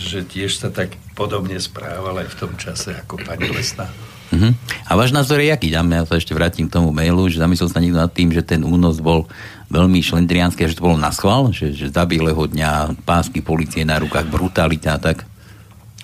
že 0.00 0.24
tiež 0.24 0.56
sa 0.56 0.68
tak 0.72 0.96
podobne 1.12 1.60
správal 1.60 2.24
aj 2.24 2.28
v 2.32 2.38
tom 2.40 2.52
čase 2.56 2.96
ako 2.96 3.20
pani 3.20 3.52
Lesná. 3.52 3.92
Uh-huh. 4.32 4.56
A 4.88 4.96
váš 4.96 5.12
názor 5.12 5.44
je 5.44 5.52
aký? 5.52 5.68
Dáme, 5.68 6.00
ja 6.00 6.08
sa 6.08 6.16
ešte 6.16 6.32
vrátim 6.32 6.64
k 6.64 6.72
tomu 6.72 6.88
mailu, 6.88 7.28
že 7.28 7.36
zamyslel 7.36 7.68
sa 7.68 7.84
niekto 7.84 8.00
nad 8.00 8.12
tým, 8.12 8.32
že 8.32 8.40
ten 8.40 8.64
únos 8.64 8.96
bol 9.04 9.28
veľmi 9.72 10.04
šlendriánske, 10.04 10.68
že 10.68 10.76
to 10.76 10.84
bolo 10.84 11.00
na 11.00 11.08
schvál, 11.08 11.48
že, 11.48 11.72
že 11.72 11.88
za 11.88 12.04
bieleho 12.04 12.44
dňa 12.44 13.02
pásky 13.08 13.40
policie 13.40 13.88
na 13.88 13.96
rukách, 13.96 14.28
brutalita 14.28 14.94
a 14.94 15.00
tak. 15.00 15.24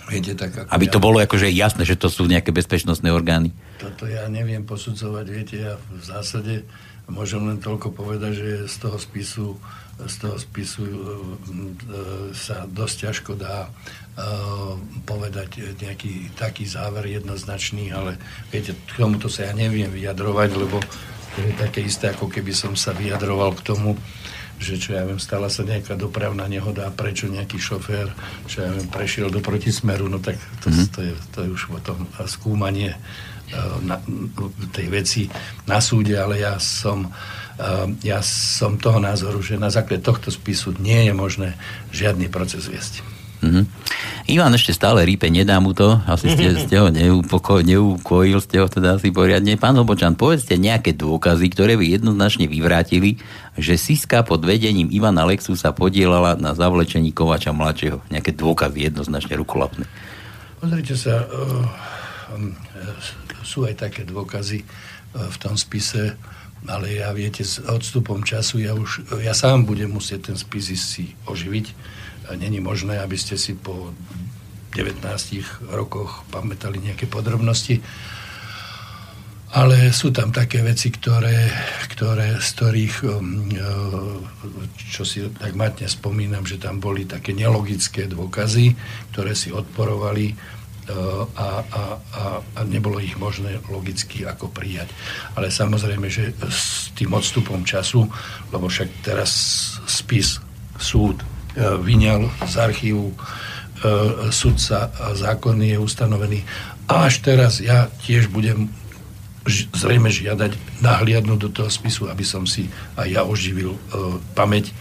Viete, 0.09 0.33
tak 0.33 0.57
ako 0.57 0.73
Aby 0.73 0.87
to 0.89 0.99
ja... 0.99 1.05
bolo 1.05 1.16
akože 1.21 1.53
jasné, 1.53 1.85
že 1.85 2.01
to 2.01 2.09
sú 2.09 2.25
nejaké 2.25 2.49
bezpečnostné 2.49 3.12
orgány. 3.12 3.53
Toto 3.77 4.09
ja 4.09 4.25
neviem 4.33 4.64
posudzovať, 4.64 5.27
viete, 5.29 5.57
ja 5.61 5.77
v 5.77 6.01
zásade 6.01 6.64
môžem 7.12 7.45
len 7.45 7.61
toľko 7.61 7.93
povedať, 7.93 8.33
že 8.41 8.51
z 8.73 8.77
toho 8.89 8.97
spisu 8.97 9.61
z 10.07 10.16
toho 10.23 10.39
spisu 10.39 10.87
e, 10.87 10.95
e, 10.95 11.01
sa 12.31 12.71
dosť 12.71 12.97
ťažko 13.11 13.33
dá 13.35 13.66
e, 13.66 13.71
povedať 15.03 15.75
nejaký 15.83 16.39
taký 16.39 16.71
záver 16.71 17.11
jednoznačný, 17.19 17.91
ale 17.91 18.14
viete, 18.55 18.79
k 18.79 18.93
tomuto 18.95 19.27
sa 19.27 19.51
ja 19.51 19.53
neviem 19.59 19.91
vyjadrovať, 19.91 20.51
lebo 20.55 20.79
to 21.39 21.47
je 21.47 21.53
také 21.55 21.80
isté, 21.86 22.11
ako 22.11 22.26
keby 22.26 22.51
som 22.51 22.74
sa 22.74 22.91
vyjadroval 22.91 23.55
k 23.55 23.62
tomu, 23.62 23.95
že 24.59 24.74
čo 24.74 24.99
ja 24.99 25.07
viem, 25.07 25.22
stala 25.22 25.47
sa 25.47 25.62
nejaká 25.62 25.95
dopravná 25.95 26.51
nehoda 26.51 26.91
a 26.91 26.95
prečo 26.95 27.30
nejaký 27.30 27.62
šofér, 27.62 28.11
čo 28.51 28.66
ja 28.66 28.74
viem, 28.74 28.91
prešiel 28.91 29.30
do 29.30 29.39
protismeru, 29.39 30.11
no 30.11 30.18
tak 30.18 30.34
to, 30.66 30.74
mm-hmm. 30.74 30.89
to, 30.91 31.01
je, 31.07 31.12
to 31.30 31.39
je 31.47 31.49
už 31.55 31.62
potom 31.70 32.11
skúmanie 32.26 32.99
na, 33.86 34.03
tej 34.74 34.91
veci 34.91 35.22
na 35.64 35.78
súde, 35.78 36.18
ale 36.18 36.43
ja 36.43 36.59
som 36.59 37.07
Ehm, 37.59 37.99
ja 38.07 38.22
som 38.22 38.78
toho 38.78 39.03
názoru, 39.03 39.43
že 39.43 39.59
na 39.59 39.66
základe 39.66 40.07
tohto 40.07 40.30
spisu 40.30 40.78
nie 40.78 41.11
je 41.11 41.12
možné 41.12 41.59
žiadny 41.91 42.30
proces 42.30 42.70
viesť. 42.70 43.03
Mm-hmm. 43.39 43.64
Ivan 44.28 44.53
ešte 44.53 44.74
stále 44.74 45.07
rípe, 45.07 45.30
nedá 45.30 45.57
mu 45.62 45.70
to, 45.72 46.03
asi 46.05 46.34
ste, 46.34 46.53
ste 46.66 46.76
ho 46.76 46.91
neupoko, 46.91 47.62
neukojil, 47.62 48.43
ste 48.43 48.59
ho 48.61 48.66
teda 48.66 48.99
asi 48.99 49.14
poriadne. 49.14 49.55
Pán 49.55 49.78
Hobočan, 49.78 50.18
povedzte 50.18 50.59
nejaké 50.59 50.93
dôkazy, 50.99 51.47
ktoré 51.55 51.78
by 51.78 51.86
jednoznačne 51.86 52.51
vyvrátili, 52.51 53.22
že 53.55 53.78
Siska 53.78 54.26
pod 54.26 54.43
vedením 54.43 54.91
Ivana 54.91 55.22
Lexu 55.24 55.55
sa 55.55 55.70
podielala 55.70 56.34
na 56.36 56.55
zavlečení 56.55 57.14
Kovača 57.14 57.55
mladšieho. 57.55 58.03
Nejaké 58.11 58.34
dôkazy 58.34 58.91
jednoznačne 58.91 59.34
rukolapné. 59.39 59.86
Pozrite 60.59 60.99
sa, 60.99 61.22
um, 62.34 62.51
sú 63.47 63.64
aj 63.64 63.78
také 63.78 64.03
dôkazy 64.03 64.66
uh, 64.66 65.30
v 65.30 65.36
tom 65.39 65.55
spise, 65.55 66.18
ale 66.66 66.99
ja 66.99 67.14
viete, 67.14 67.47
s 67.47 67.62
odstupom 67.62 68.26
času 68.26 68.66
ja 68.66 68.74
už, 68.74 69.14
ja 69.22 69.30
sám 69.30 69.62
budem 69.62 69.95
musieť 69.95 70.34
ten 70.34 70.36
spis 70.36 70.74
si 70.74 71.14
oživiť. 71.30 71.97
Není 72.37 72.61
možné, 72.61 73.01
aby 73.01 73.16
ste 73.16 73.41
si 73.41 73.57
po 73.57 73.95
19 74.76 75.01
rokoch 75.72 76.29
pamätali 76.29 76.79
nejaké 76.83 77.09
podrobnosti. 77.09 77.81
Ale 79.49 79.97
sú 79.97 80.12
tam 80.12 80.29
také 80.29 80.61
veci, 80.61 80.93
ktoré, 80.93 81.49
ktoré 81.89 82.37
z 82.37 82.49
ktorých, 82.53 82.97
um, 83.09 83.49
uh, 83.49 84.20
čo 84.76 85.09
si 85.09 85.24
tak 85.41 85.57
matne 85.57 85.89
spomínam, 85.89 86.45
že 86.45 86.61
tam 86.61 86.85
boli 86.85 87.09
také 87.09 87.33
nelogické 87.33 88.05
dôkazy, 88.05 88.76
ktoré 89.09 89.33
si 89.33 89.49
odporovali 89.49 90.37
a, 90.89 91.61
a, 91.61 91.81
a, 92.16 92.22
a 92.41 92.61
nebolo 92.64 92.97
ich 92.97 93.16
možné 93.20 93.61
logicky 93.68 94.24
ako 94.24 94.49
prijať. 94.49 94.89
Ale 95.37 95.53
samozrejme, 95.53 96.09
že 96.09 96.33
s 96.49 96.93
tým 96.97 97.12
odstupom 97.12 97.61
času, 97.64 98.09
lebo 98.53 98.68
však 98.68 99.05
teraz 99.05 99.33
spis 99.85 100.41
súd 100.81 101.20
vyňal 101.57 102.28
z 102.44 102.55
archívu 102.59 103.12
e, 103.12 103.16
sudca 104.28 104.90
a 104.90 105.14
zákon 105.14 105.57
je 105.62 105.78
ustanovený. 105.78 106.44
A 106.88 107.09
až 107.09 107.20
teraz 107.24 107.61
ja 107.61 107.88
tiež 108.05 108.32
budem 108.32 108.72
zrejme 109.72 110.12
žiadať 110.12 110.80
nahliadnúť 110.84 111.38
do 111.40 111.51
toho 111.51 111.70
spisu, 111.72 112.12
aby 112.12 112.24
som 112.24 112.44
si 112.44 112.68
aj 113.01 113.09
ja 113.09 113.22
oživil 113.24 113.74
e, 113.74 113.80
pamäť. 114.36 114.76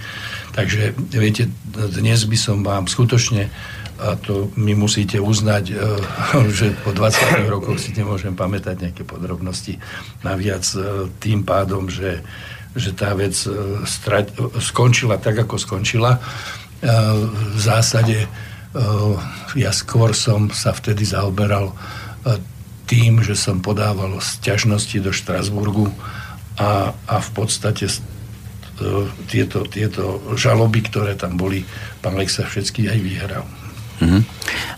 Takže 0.52 0.98
viete, 1.14 1.48
dnes 1.72 2.28
by 2.28 2.38
som 2.38 2.66
vám 2.66 2.90
skutočne 2.90 3.48
a 3.98 4.14
to 4.14 4.54
mi 4.54 4.78
musíte 4.78 5.18
uznať, 5.18 5.66
e, 5.72 5.76
že 6.58 6.76
po 6.84 6.92
20 6.92 7.48
rokoch 7.50 7.80
si 7.80 7.96
nemôžem 7.96 8.36
pamätať 8.36 8.92
nejaké 8.92 9.04
podrobnosti. 9.08 9.80
Naviac 10.22 10.68
e, 10.76 11.10
tým 11.18 11.48
pádom, 11.48 11.88
že, 11.88 12.22
že 12.78 12.94
tá 12.94 13.18
vec 13.18 13.34
e, 13.44 13.82
strať, 13.84 14.38
skončila 14.62 15.18
tak, 15.18 15.44
ako 15.44 15.58
skončila. 15.58 16.22
V 16.78 17.58
zásade 17.58 18.30
ja 19.58 19.74
skôr 19.74 20.14
som 20.14 20.54
sa 20.54 20.70
vtedy 20.70 21.10
zaoberal 21.10 21.74
tým, 22.88 23.20
že 23.26 23.36
som 23.36 23.60
podával 23.60 24.22
sťažnosti 24.22 24.98
do 25.02 25.12
Štrasburgu 25.12 25.92
a, 26.62 26.94
a 26.94 27.16
v 27.18 27.30
podstate 27.36 27.90
tieto, 29.28 29.66
tieto 29.68 30.22
žaloby, 30.38 30.86
ktoré 30.86 31.18
tam 31.18 31.36
boli, 31.36 31.66
pán 32.00 32.16
Lexa 32.16 32.46
všetky 32.46 32.88
aj 32.88 33.00
vyhral. 33.02 33.46
Uh-huh. 33.98 34.22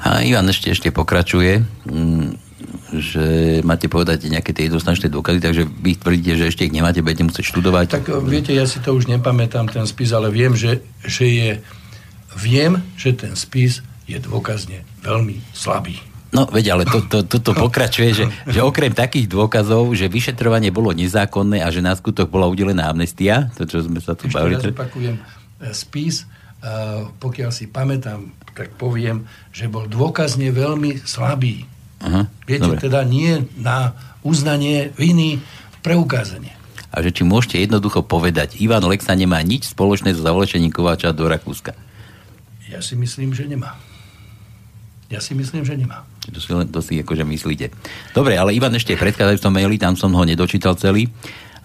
A 0.08 0.24
Ivan 0.24 0.48
ešte, 0.48 0.72
ešte 0.72 0.90
pokračuje, 0.96 1.60
mm, 1.86 2.49
že 2.92 3.60
máte 3.64 3.88
povedať 3.88 4.28
nejaké 4.28 4.52
tie 4.52 4.68
jednoznačné 4.68 5.08
dôkazy, 5.08 5.40
takže 5.40 5.64
vy 5.66 5.96
tvrdíte, 5.96 6.34
že 6.36 6.50
ešte 6.52 6.66
ich 6.68 6.76
nemáte, 6.76 7.00
budete 7.00 7.26
musieť 7.26 7.46
študovať. 7.50 7.86
Tak 7.96 8.06
viete, 8.28 8.52
ja 8.52 8.68
si 8.68 8.84
to 8.84 8.96
už 8.96 9.08
nepamätám, 9.08 9.72
ten 9.72 9.88
spis, 9.88 10.12
ale 10.12 10.34
viem, 10.34 10.54
že, 10.54 10.84
že 11.06 11.26
je 11.26 11.50
viem, 12.36 12.84
že 13.00 13.16
ten 13.16 13.34
spis 13.34 13.82
je 14.10 14.18
dôkazne 14.20 14.84
veľmi 15.06 15.40
slabý. 15.56 16.02
No, 16.30 16.46
veď, 16.46 16.78
ale 16.78 16.84
toto 16.86 17.26
to, 17.26 17.38
to, 17.38 17.38
to 17.42 17.52
pokračuje, 17.66 18.10
že, 18.14 18.26
že 18.46 18.60
okrem 18.62 18.94
takých 18.94 19.32
dôkazov, 19.32 19.90
že 19.98 20.12
vyšetrovanie 20.12 20.70
bolo 20.70 20.94
nezákonné 20.94 21.66
a 21.66 21.74
že 21.74 21.82
na 21.82 21.98
skutok 21.98 22.30
bola 22.30 22.46
udelená 22.46 22.90
amnestia, 22.90 23.50
to, 23.58 23.66
čo 23.66 23.82
sme 23.82 23.98
sa 23.98 24.14
tu 24.14 24.30
Ešte 24.30 24.36
bavili. 24.38 24.62
Ešte 24.62 24.76
opakujem, 24.76 25.16
spis 25.74 26.30
pokiaľ 27.20 27.50
si 27.56 27.72
pamätám, 27.72 28.36
tak 28.52 28.76
poviem, 28.76 29.24
že 29.56 29.72
bol 29.72 29.88
dôkazne 29.88 30.52
veľmi 30.52 31.00
slabý. 31.08 31.64
Aha, 32.00 32.32
Viete, 32.48 32.64
dobre. 32.64 32.80
teda 32.80 33.04
nie 33.04 33.44
na 33.60 33.92
uznanie 34.24 34.92
viny 34.96 35.44
preukázanie. 35.84 36.56
A 36.90 37.06
že 37.06 37.14
či 37.14 37.22
môžete 37.22 37.62
jednoducho 37.62 38.02
povedať, 38.02 38.58
Ivan 38.58 38.82
Lexa 38.88 39.14
nemá 39.14 39.38
nič 39.46 39.70
spoločné 39.70 40.16
so 40.18 40.26
zavlečením 40.26 40.74
Kováča 40.74 41.14
do 41.14 41.30
Rakúska. 41.30 41.78
Ja 42.70 42.82
si 42.82 42.98
myslím, 42.98 43.34
že 43.36 43.46
nemá. 43.46 43.78
Ja 45.10 45.22
si 45.22 45.34
myslím, 45.34 45.66
že 45.66 45.74
nemá. 45.74 46.06
To 46.30 46.38
si, 46.38 46.54
len, 46.54 46.70
to 46.70 46.86
si 46.86 47.02
akože 47.02 47.26
myslíte. 47.26 47.74
Dobre, 48.14 48.38
ale 48.38 48.54
Ivan 48.54 48.74
ešte 48.78 48.94
v 48.94 49.10
predchádzajúcom 49.10 49.52
maili, 49.58 49.82
tam 49.82 49.98
som 49.98 50.14
ho 50.14 50.22
nedočítal 50.22 50.78
celý, 50.78 51.10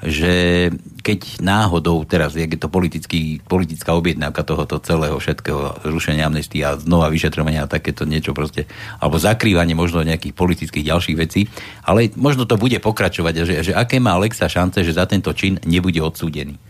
že 0.04 0.68
keď 1.00 1.40
náhodou 1.40 2.04
teraz 2.04 2.36
je 2.36 2.44
to 2.60 2.68
politický, 2.68 3.40
politická 3.48 3.96
objednávka 3.96 4.44
tohoto 4.44 4.76
celého 4.84 5.16
všetkého 5.16 5.80
zrušenia 5.80 6.28
amnestie 6.28 6.60
a 6.60 6.76
znova 6.76 7.08
vyšetrovania 7.08 7.64
a 7.64 7.72
takéto 7.72 8.04
niečo 8.04 8.36
proste, 8.36 8.68
alebo 9.00 9.16
zakrývanie 9.16 9.72
možno 9.72 10.04
nejakých 10.04 10.36
politických 10.36 10.84
ďalších 10.84 11.16
vecí, 11.16 11.48
ale 11.88 12.12
možno 12.20 12.44
to 12.44 12.60
bude 12.60 12.76
pokračovať, 12.84 13.34
že, 13.48 13.54
že 13.70 13.72
aké 13.72 13.96
má 13.96 14.12
Alexa 14.12 14.44
šance, 14.44 14.84
že 14.84 14.92
za 14.92 15.08
tento 15.08 15.32
čin 15.32 15.56
nebude 15.64 16.04
odsúdený? 16.04 16.60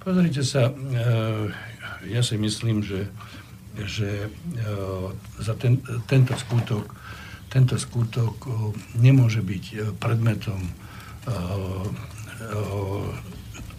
Pozrite 0.00 0.40
sa, 0.40 0.72
e, 0.72 0.72
ja 2.08 2.24
si 2.24 2.40
myslím, 2.40 2.80
že, 2.80 3.06
že 3.84 4.26
e, 4.26 4.28
za 5.44 5.54
ten, 5.60 5.78
tento 6.08 6.32
skutok 6.40 6.88
tento 7.52 7.76
skutok 7.76 8.48
nemôže 8.96 9.44
byť 9.44 10.00
predmetom 10.00 10.56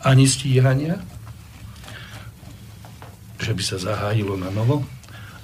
ani 0.03 0.25
stíhania, 0.27 0.99
že 3.39 3.51
by 3.51 3.63
sa 3.63 3.77
zahájilo 3.79 4.39
na 4.39 4.51
novo, 4.51 4.83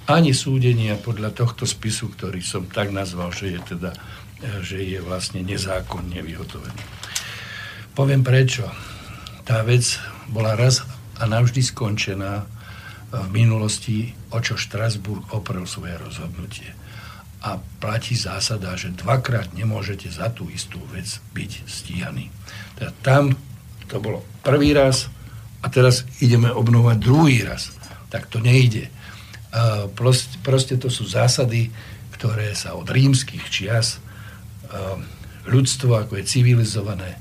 ani 0.10 0.34
súdenia 0.34 0.98
podľa 0.98 1.36
tohto 1.36 1.70
spisu, 1.70 2.10
ktorý 2.10 2.42
som 2.42 2.66
tak 2.66 2.90
nazval, 2.90 3.30
že 3.32 3.56
je 3.56 3.62
teda 3.76 3.92
že 4.64 4.80
je 4.80 5.04
vlastne 5.04 5.44
nezákonne 5.44 6.24
vyhotovený. 6.24 6.84
Poviem 7.92 8.24
prečo. 8.24 8.64
Tá 9.44 9.68
vec 9.68 10.00
bola 10.32 10.56
raz 10.56 10.80
a 11.20 11.28
navždy 11.28 11.60
skončená 11.60 12.48
v 13.12 13.28
minulosti, 13.36 14.16
o 14.32 14.40
čo 14.40 14.56
Štrasburg 14.56 15.36
oprel 15.36 15.68
svoje 15.68 16.00
rozhodnutie 16.00 16.72
a 17.40 17.56
platí 17.80 18.20
zásada, 18.20 18.76
že 18.76 18.92
dvakrát 18.92 19.56
nemôžete 19.56 20.12
za 20.12 20.28
tú 20.28 20.52
istú 20.52 20.80
vec 20.92 21.24
byť 21.32 21.52
stíhaní. 21.68 22.28
Teda 22.80 22.96
tam 23.04 23.36
to 23.92 24.00
bolo 24.00 24.24
prvý 24.40 24.72
raz 24.72 25.12
a 25.60 25.68
teraz 25.68 26.08
ideme 26.24 26.48
obnovať 26.48 26.98
druhý 26.98 27.44
raz. 27.44 27.76
Tak 28.08 28.32
to 28.32 28.40
nejde. 28.40 28.88
Proste, 30.00 30.40
proste 30.40 30.80
to 30.80 30.88
sú 30.88 31.04
zásady, 31.04 31.70
ktoré 32.16 32.56
sa 32.56 32.80
od 32.80 32.88
rímskych 32.88 33.44
čias 33.52 34.00
ľudstvo, 35.50 35.98
ako 36.00 36.22
je 36.22 36.30
civilizované, 36.30 37.20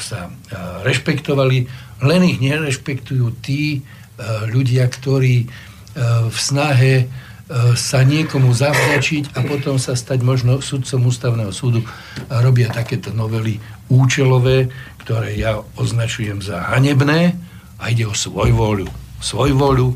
sa 0.00 0.32
rešpektovali, 0.84 1.68
len 2.04 2.20
ich 2.24 2.40
nerešpektujú 2.40 3.40
tí 3.44 3.84
ľudia, 4.48 4.88
ktorí 4.88 5.48
v 6.26 6.38
snahe 6.38 7.08
sa 7.76 8.00
niekomu 8.00 8.56
zavďačiť 8.56 9.36
a 9.36 9.44
potom 9.44 9.76
sa 9.76 9.92
stať 9.92 10.24
možno 10.24 10.64
sudcom 10.64 11.12
ústavného 11.12 11.52
súdu 11.52 11.84
a 12.32 12.40
robia 12.40 12.72
takéto 12.72 13.12
novely 13.12 13.60
účelové, 13.88 14.72
ktoré 15.04 15.36
ja 15.36 15.60
označujem 15.76 16.40
za 16.40 16.64
hanebné 16.72 17.36
a 17.76 17.92
ide 17.92 18.08
o 18.08 18.16
svojvoľu. 18.16 18.88
Svojvoľu 19.20 19.88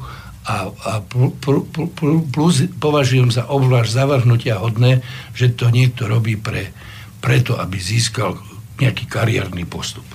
a, 0.49 0.73
a 0.73 0.93
pl, 1.05 1.33
pl, 1.37 1.65
pl, 1.93 2.13
plus 2.29 2.65
považujem 2.81 3.29
za 3.29 3.45
obvlášť 3.49 3.91
zavrhnutia 3.93 4.61
hodné, 4.61 5.05
že 5.37 5.53
to 5.53 5.69
niekto 5.69 6.09
robí 6.09 6.41
pre, 6.41 6.73
preto, 7.21 7.57
aby 7.61 7.77
získal 7.77 8.41
nejaký 8.81 9.05
kariérny 9.05 9.69
postup. 9.69 10.07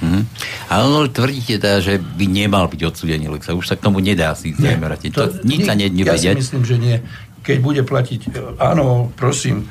Mm-hmm. 0.00 0.22
Ale 0.68 1.08
tvrdíte 1.12 1.60
teda, 1.60 1.78
že 1.80 2.00
by 2.00 2.24
nemal 2.28 2.66
byť 2.68 2.80
odsudený 2.82 3.30
Lexa. 3.30 3.56
Už 3.56 3.68
sa 3.68 3.76
k 3.78 3.84
tomu 3.84 4.00
nedá 4.00 4.32
si 4.36 4.52
vrátiť. 4.56 5.10
To, 5.14 5.22
to, 5.28 5.44
nič 5.46 5.64
sa 5.64 5.76
nevedieť. 5.76 6.34
Ja 6.34 6.36
si 6.36 6.42
myslím, 6.44 6.64
že 6.64 6.76
nie. 6.76 6.96
Keď 7.44 7.56
bude 7.60 7.82
platiť, 7.84 8.20
áno, 8.56 9.12
prosím, 9.16 9.68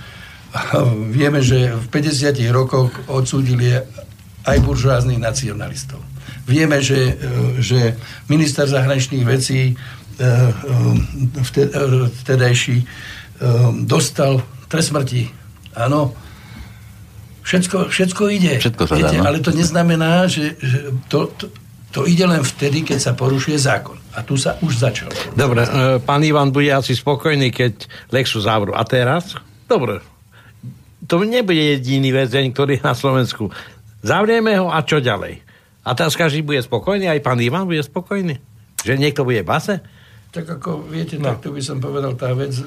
vieme, 1.10 1.42
že 1.42 1.74
v 1.74 1.86
50 1.90 2.38
rokoch 2.54 2.94
odsúdili 3.10 3.74
aj 4.44 4.58
buržoáznych 4.62 5.18
nacionalistov. 5.18 6.00
Vieme, 6.44 6.84
že, 6.84 7.16
že 7.64 7.96
minister 8.28 8.68
zahraničných 8.68 9.24
vecí 9.24 9.72
e, 9.72 9.74
e, 9.74 10.30
vtedajší 12.20 12.78
e, 12.84 12.86
dostal 13.88 14.44
trest 14.68 14.92
smrti. 14.92 15.32
Áno, 15.80 16.14
Všetko, 17.44 17.92
všetko 17.92 18.24
ide. 18.32 18.56
Všetko 18.56 18.84
sa 18.88 18.96
Viete, 18.96 19.20
dá, 19.20 19.28
no? 19.28 19.28
Ale 19.28 19.44
to 19.44 19.52
neznamená, 19.52 20.32
že, 20.32 20.56
že 20.64 20.96
to, 21.12 21.28
to, 21.36 21.52
to 21.92 22.08
ide 22.08 22.24
len 22.24 22.40
vtedy, 22.40 22.88
keď 22.88 23.00
sa 23.04 23.12
porušuje 23.20 23.60
zákon. 23.60 24.00
A 24.16 24.24
tu 24.24 24.40
sa 24.40 24.56
už 24.64 24.80
začal. 24.80 25.12
Dobre, 25.36 25.68
e, 25.68 26.00
pán 26.00 26.24
Ivan 26.24 26.56
bude 26.56 26.72
asi 26.72 26.96
spokojný, 26.96 27.52
keď 27.52 27.84
Lexu 28.16 28.40
zavrú. 28.40 28.72
A 28.72 28.88
teraz? 28.88 29.36
Dobre. 29.68 30.13
To 31.10 31.20
nebude 31.24 31.60
jediný 31.60 32.16
väzeň, 32.16 32.56
ktorý 32.56 32.80
je 32.80 32.84
na 32.84 32.96
Slovensku. 32.96 33.52
Zavrieme 34.04 34.56
ho 34.60 34.72
a 34.72 34.84
čo 34.84 35.04
ďalej? 35.04 35.44
A 35.84 35.90
teraz 35.96 36.16
každý 36.16 36.44
bude 36.44 36.64
spokojný, 36.64 37.12
aj 37.12 37.24
pán 37.24 37.40
Ivan 37.44 37.68
bude 37.68 37.84
spokojný? 37.84 38.40
Že 38.84 39.00
niekto 39.00 39.28
bude 39.28 39.44
v 39.44 39.48
base? 39.48 39.84
Tak 40.34 40.60
ako 40.60 40.90
viete, 40.90 41.22
no. 41.22 41.30
tak 41.30 41.46
tu 41.46 41.54
by 41.54 41.62
som 41.62 41.78
povedal, 41.78 42.18
tá 42.18 42.34
vec 42.34 42.58
e, 42.58 42.66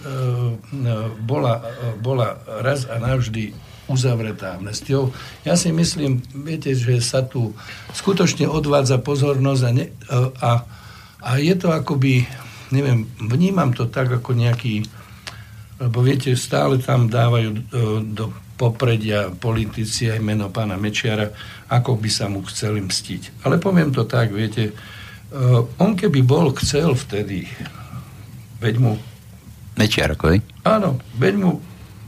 bola, 1.26 1.58
e, 1.60 1.98
bola 1.98 2.38
raz 2.62 2.86
a 2.86 3.00
navždy 3.02 3.50
uzavretá 3.90 4.54
amnestiou. 4.54 5.10
Ja 5.42 5.58
si 5.58 5.74
myslím, 5.74 6.22
viete, 6.30 6.74
že 6.74 6.98
sa 7.02 7.26
tu 7.26 7.54
skutočne 7.90 8.46
odvádza 8.46 9.02
pozornosť 9.02 9.62
a, 9.66 9.70
ne, 9.74 9.86
a, 10.42 10.50
a 11.22 11.30
je 11.38 11.54
to 11.58 11.74
akoby, 11.74 12.26
neviem, 12.70 13.06
vnímam 13.18 13.74
to 13.74 13.86
tak 13.90 14.10
ako 14.10 14.34
nejaký, 14.34 14.86
lebo 15.76 16.00
viete, 16.00 16.32
stále 16.36 16.80
tam 16.80 17.08
dávajú 17.08 17.50
do, 17.68 17.84
do 18.00 18.24
popredia 18.56 19.28
politici 19.28 20.08
aj 20.08 20.20
meno 20.24 20.48
pána 20.48 20.80
Mečiara, 20.80 21.28
ako 21.68 22.00
by 22.00 22.08
sa 22.08 22.26
mu 22.32 22.40
chceli 22.48 22.80
mstiť. 22.80 23.44
Ale 23.44 23.60
poviem 23.60 23.92
to 23.92 24.08
tak, 24.08 24.32
viete, 24.32 24.72
on 25.76 25.92
keby 25.92 26.24
bol 26.24 26.48
chcel 26.56 26.96
vtedy, 26.96 27.44
veď 28.64 28.74
mu... 28.80 28.96
Mečiar, 29.76 30.16
ako 30.16 30.40
Áno, 30.64 30.96
veď 31.20 31.34
mu 31.36 31.60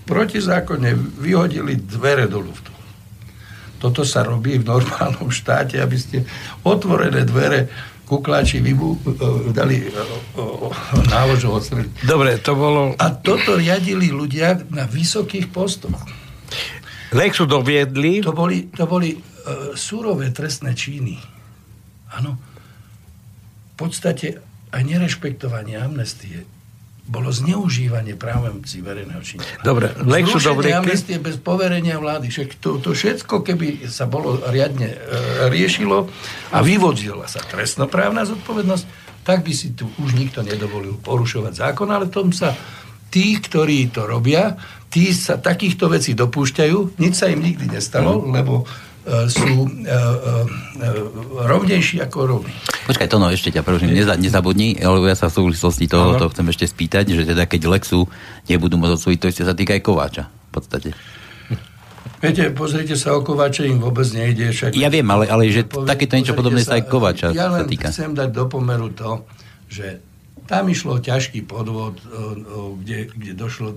protizákonne 0.09 0.97
vyhodili 1.21 1.77
dvere 1.77 2.25
do 2.25 2.41
luftu. 2.41 2.73
Toto 3.79 4.03
sa 4.03 4.25
robí 4.25 4.57
v 4.57 4.67
normálnom 4.67 5.29
štáte, 5.29 5.77
aby 5.79 5.97
ste 6.01 6.25
otvorené 6.65 7.29
dvere 7.29 7.69
kukláči 8.09 8.65
vybu, 8.65 8.89
e, 8.97 8.99
dali 9.53 9.85
e, 9.85 9.93
náložov 11.13 11.61
odstreliť. 11.61 12.09
Dobre, 12.09 12.41
to 12.41 12.57
bolo... 12.57 12.97
A 12.97 13.13
toto 13.13 13.61
riadili 13.61 14.09
ľudia 14.09 14.65
na 14.73 14.89
vysokých 14.89 15.53
postoch. 15.53 16.09
Lexu 17.13 17.45
doviedli... 17.45 18.25
To 18.25 18.33
boli, 18.33 18.69
to 18.69 18.85
boli 18.85 19.17
uh, 19.17 19.73
súrové 19.73 20.29
trestné 20.29 20.77
činy. 20.77 21.17
Áno. 22.13 22.37
V 23.73 23.75
podstate 23.81 24.45
aj 24.69 24.83
nerešpektovanie 24.85 25.81
amnestie 25.81 26.58
bolo 27.09 27.33
zneužívanie 27.33 28.15
právomocí 28.15 28.85
verejného 28.85 29.23
činiteľa. 29.25 29.65
Dobre, 29.65 29.87
Lexu 30.05 30.37
Zrušenie 30.37 30.77
amnestie 30.77 31.17
bez 31.17 31.41
poverenia 31.41 31.97
vlády. 31.97 32.29
Však 32.29 32.61
to, 32.61 32.79
to 32.79 32.93
všetko, 32.93 33.41
keby 33.41 33.89
sa 33.89 34.05
bolo 34.05 34.39
riadne 34.45 34.93
e, 34.93 34.99
riešilo 35.49 36.07
a 36.53 36.59
vyvodila 36.61 37.25
sa 37.25 37.41
trestnoprávna 37.41 38.29
zodpovednosť, 38.29 38.85
tak 39.25 39.41
by 39.41 39.53
si 39.57 39.73
tu 39.73 39.89
už 39.99 40.15
nikto 40.15 40.45
nedovolil 40.45 41.01
porušovať 41.01 41.53
zákon, 41.57 41.89
ale 41.89 42.13
tom 42.13 42.29
sa 42.31 42.53
tí, 43.09 43.41
ktorí 43.41 43.89
to 43.89 44.05
robia, 44.05 44.61
tí 44.93 45.11
sa 45.17 45.41
takýchto 45.41 45.89
vecí 45.89 46.13
dopúšťajú, 46.13 47.01
nič 47.01 47.15
sa 47.17 47.33
im 47.33 47.41
nikdy 47.41 47.73
nestalo, 47.73 48.21
mm. 48.21 48.33
lebo 48.37 48.69
E, 49.09 49.25
sú 49.33 49.65
e, 49.65 49.89
e, 49.89 49.99
rovnejší 51.49 52.05
ako 52.05 52.19
rovní. 52.29 52.53
Počkaj, 52.89 53.09
to 53.13 53.21
no, 53.21 53.29
ešte 53.29 53.53
ťa 53.53 53.61
prosím, 53.61 53.93
neza, 53.93 54.17
nezabudni, 54.17 54.81
lebo 54.81 55.05
ja 55.05 55.13
sa 55.13 55.29
v 55.29 55.45
súvislosti 55.45 55.85
toho 55.93 56.17
to 56.17 56.33
chcem 56.33 56.49
ešte 56.49 56.65
spýtať, 56.65 57.05
že 57.13 57.29
teda 57.29 57.45
keď 57.45 57.69
Lexu 57.69 58.09
nebudú 58.49 58.81
môcť 58.81 58.97
odsúdiť, 58.97 59.19
to 59.21 59.29
ešte 59.29 59.45
sa 59.45 59.53
týka 59.53 59.77
aj 59.77 59.83
Kováča 59.85 60.25
v 60.33 60.51
podstate. 60.57 60.89
Viete, 62.25 62.49
pozrite 62.51 62.97
sa, 62.97 63.13
o 63.15 63.21
Kováče 63.21 63.69
im 63.69 63.79
vôbec 63.79 64.09
nejde. 64.11 64.51
Však 64.51 64.73
ja 64.73 64.89
viem, 64.89 65.05
ale, 65.05 65.29
ale 65.29 65.53
že 65.53 65.69
povie, 65.69 65.85
takéto 65.85 66.17
niečo 66.17 66.33
podobné 66.33 66.65
sa 66.65 66.81
aj 66.81 66.89
Kováča 66.89 67.29
ja 67.37 67.53
len 67.53 67.69
sa 67.69 67.71
týka. 67.71 67.93
chcem 67.93 68.17
dať 68.17 68.33
do 68.33 68.49
pomeru 68.49 68.89
to, 68.97 69.29
že 69.69 70.01
tam 70.49 70.73
išlo 70.73 70.97
ťažký 70.97 71.45
podvod, 71.45 72.01
kde, 72.81 73.13
kde 73.13 73.33
došlo 73.37 73.77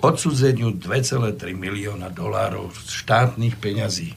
odsudzeniu 0.00 0.80
2,3 0.80 1.36
milióna 1.52 2.08
dolárov 2.08 2.72
štátnych 2.72 3.60
peňazí. 3.60 4.16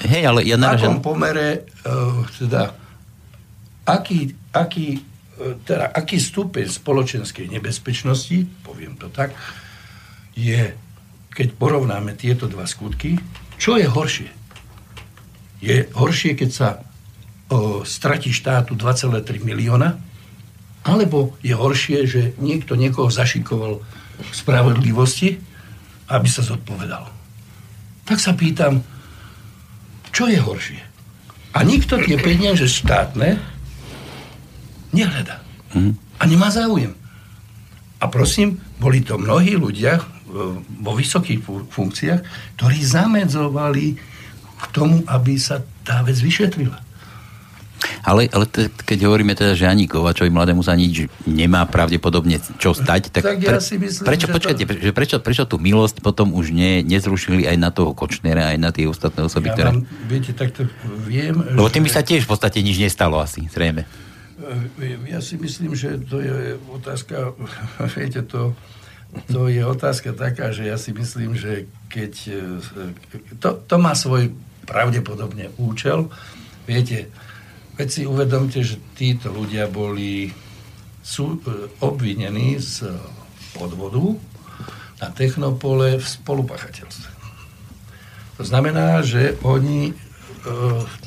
Hej, 0.00 0.22
ale 0.24 0.40
ja 0.48 0.56
naražam... 0.56 1.04
V 1.04 1.12
pomere, 1.12 1.68
uh, 1.84 2.24
teda, 2.40 2.72
aký, 3.90 4.34
aký, 4.54 4.98
uh, 4.98 5.58
teda, 5.66 5.90
aký 5.90 6.22
stupeň 6.22 6.66
spoločenskej 6.70 7.50
nebezpečnosti, 7.50 8.46
poviem 8.62 8.94
to 8.94 9.10
tak, 9.10 9.34
je, 10.38 10.72
keď 11.34 11.48
porovnáme 11.58 12.14
tieto 12.14 12.46
dva 12.46 12.64
skutky, 12.64 13.18
čo 13.60 13.76
je 13.76 13.84
horšie? 13.84 14.30
Je 15.60 15.84
horšie, 15.92 16.32
keď 16.38 16.50
sa 16.50 16.68
uh, 16.80 17.84
stratí 17.84 18.32
štátu 18.32 18.78
2,3 18.78 19.44
milióna, 19.44 20.00
alebo 20.80 21.36
je 21.44 21.52
horšie, 21.52 21.98
že 22.08 22.22
niekto 22.40 22.72
niekoho 22.72 23.12
zašikoval 23.12 23.84
spravodlivosti, 24.32 25.36
aby 26.08 26.28
sa 26.28 26.40
zodpovedalo. 26.40 27.08
Tak 28.08 28.16
sa 28.16 28.32
pýtam, 28.32 28.80
čo 30.10 30.26
je 30.26 30.40
horšie? 30.40 30.80
A 31.54 31.66
nikto 31.66 31.98
tie 32.00 32.16
peniaze 32.16 32.64
štátne 32.64 33.36
nehľadá. 34.94 35.42
Mm. 35.74 35.94
A 36.18 36.22
nemá 36.26 36.48
záujem. 36.50 36.94
A 38.00 38.08
prosím, 38.08 38.58
boli 38.80 39.04
to 39.04 39.20
mnohí 39.20 39.56
ľudia 39.60 40.00
vo 40.80 40.92
vysokých 40.94 41.42
funkciách, 41.68 42.20
ktorí 42.56 42.78
zamedzovali 42.80 43.98
k 44.60 44.64
tomu, 44.70 45.02
aby 45.10 45.36
sa 45.36 45.60
tá 45.82 46.00
vec 46.06 46.16
vyšetrila. 46.20 46.90
Ale, 48.04 48.28
ale 48.32 48.44
te, 48.44 48.68
keď 48.68 49.08
hovoríme 49.08 49.32
teda, 49.32 49.56
že 49.56 49.64
ani 49.64 49.88
Kovačovi 49.88 50.28
mladému 50.28 50.60
sa 50.60 50.76
nič 50.76 51.08
nemá 51.24 51.64
pravdepodobne 51.64 52.40
čo 52.60 52.76
stať, 52.76 53.08
tak, 53.12 53.24
tak 53.24 53.40
ja 53.40 53.56
si 53.56 53.80
myslím, 53.80 54.04
prečo, 54.04 54.28
že 54.28 54.32
počkajte, 54.36 54.62
to... 54.64 54.72
že 54.88 54.92
prečo, 54.92 55.16
prečo 55.20 55.44
tú 55.48 55.56
milosť 55.56 56.04
potom 56.04 56.32
už 56.36 56.52
ne, 56.52 56.84
nezrušili 56.84 57.48
aj 57.48 57.56
na 57.56 57.72
toho 57.72 57.96
Kočnera, 57.96 58.52
aj 58.52 58.58
na 58.60 58.70
tie 58.72 58.84
ostatné 58.84 59.24
osoby, 59.24 59.52
ja 59.52 59.54
ktoré... 59.56 59.68
Vám, 59.72 59.80
viete, 60.08 60.32
tak 60.36 60.52
to 60.52 60.68
viem... 61.08 61.40
Lebo 61.40 61.68
tým 61.72 61.84
by 61.84 61.90
sa 61.92 62.04
tiež 62.04 62.28
v 62.28 62.30
podstate 62.36 62.60
nič 62.60 62.76
nestalo 62.80 63.16
asi, 63.20 63.48
zrejme. 63.48 63.88
Ja 65.06 65.20
si 65.22 65.38
myslím, 65.38 65.74
že 65.78 66.00
to 66.00 66.20
je 66.20 66.58
otázka, 66.70 67.34
viete, 67.96 68.22
to, 68.26 68.54
to 69.30 69.46
je 69.50 69.62
otázka 69.62 70.14
taká, 70.14 70.50
že 70.54 70.66
ja 70.66 70.78
si 70.78 70.94
myslím, 70.94 71.34
že 71.34 71.66
keď... 71.90 72.12
To, 73.42 73.58
to 73.66 73.76
má 73.78 73.94
svoj 73.94 74.30
pravdepodobne 74.66 75.50
účel. 75.58 76.10
Viete, 76.68 77.10
Veď 77.80 77.88
si 77.88 78.02
uvedomte, 78.04 78.60
že 78.60 78.76
títo 78.92 79.32
ľudia 79.32 79.64
boli 79.64 80.28
sú 81.00 81.40
e, 81.40 81.72
obvinení 81.80 82.60
z 82.60 82.92
podvodu 83.56 84.20
na 85.00 85.08
Technopole 85.16 85.96
v 85.96 86.04
spolupachateľstve. 86.04 87.10
To 88.36 88.44
znamená, 88.44 89.00
že 89.00 89.40
oni 89.40 89.88
e, 89.88 89.94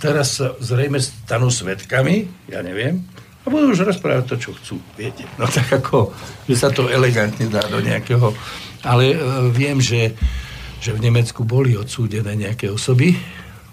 teraz 0.02 0.42
zrejme 0.42 0.98
stanú 0.98 1.54
svetkami, 1.54 2.26
ja 2.50 2.66
neviem, 2.66 3.06
a 3.44 3.48
budú 3.52 3.76
už 3.76 3.84
rozprávať 3.84 4.24
to, 4.32 4.36
čo 4.40 4.50
chcú, 4.56 4.76
viete. 4.96 5.28
No 5.36 5.46
tak 5.52 5.68
ako, 5.68 6.16
že 6.48 6.56
sa 6.56 6.72
to 6.72 6.88
elegantne 6.88 7.52
dá 7.52 7.64
do 7.68 7.84
nejakého... 7.84 8.32
Ale 8.84 9.16
e, 9.16 9.18
viem, 9.52 9.80
že, 9.84 10.16
že 10.80 10.96
v 10.96 11.04
Nemecku 11.04 11.44
boli 11.44 11.76
odsúdené 11.76 12.36
nejaké 12.36 12.72
osoby, 12.72 13.16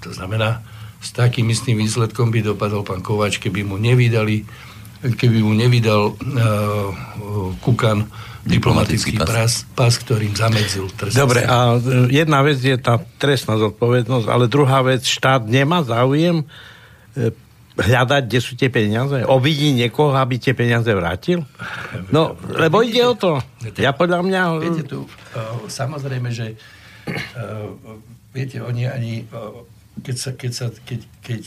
to 0.03 0.11
znamená, 0.11 0.63
s 1.01 1.15
takým 1.17 1.49
istým 1.49 1.81
výsledkom 1.81 2.29
by 2.29 2.45
dopadol 2.45 2.85
pán 2.85 3.01
Kováč, 3.01 3.41
keby 3.41 3.65
mu 3.65 3.81
nevydali 3.81 4.45
keby 5.01 5.41
mu 5.41 5.57
nevydal 5.57 6.13
uh, 6.13 6.93
Kukan 7.65 8.05
diplomatický 8.41 9.21
pas. 9.21 9.69
pas, 9.77 9.93
ktorým 9.93 10.33
zamedzil 10.33 10.89
trest. 10.97 11.13
Dobre, 11.13 11.45
a 11.45 11.77
jedna 12.09 12.41
vec 12.41 12.57
je 12.57 12.77
tá 12.81 12.97
trestná 13.21 13.61
zodpovednosť, 13.61 14.27
ale 14.29 14.49
druhá 14.49 14.81
vec, 14.81 15.05
štát 15.05 15.45
nemá 15.45 15.85
záujem 15.85 16.41
e, 16.41 17.37
hľadať, 17.79 18.23
kde 18.27 18.41
sú 18.43 18.59
tie 18.59 18.73
peniaze? 18.73 19.23
Obvidí 19.27 19.71
niekoho, 19.71 20.17
aby 20.17 20.43
tie 20.43 20.57
peniaze 20.57 20.91
vrátil? 20.91 21.47
No, 22.11 22.35
lebo 22.51 22.83
ide 22.83 23.07
o 23.07 23.15
to. 23.15 23.39
Ja 23.79 23.95
podľa 23.95 24.27
mňa... 24.27 24.41
Viete 24.59 24.85
tu, 24.89 25.07
uh, 25.07 25.67
samozrejme, 25.71 26.35
že 26.35 26.59
uh, 27.07 27.71
viete, 28.35 28.59
oni 28.59 28.91
ani 28.91 29.23
uh, 29.31 29.63
keď, 30.01 30.17
sa, 30.17 30.31
keď, 30.33 30.53
sa, 30.53 30.67
keď, 30.73 31.01
keď 31.21 31.43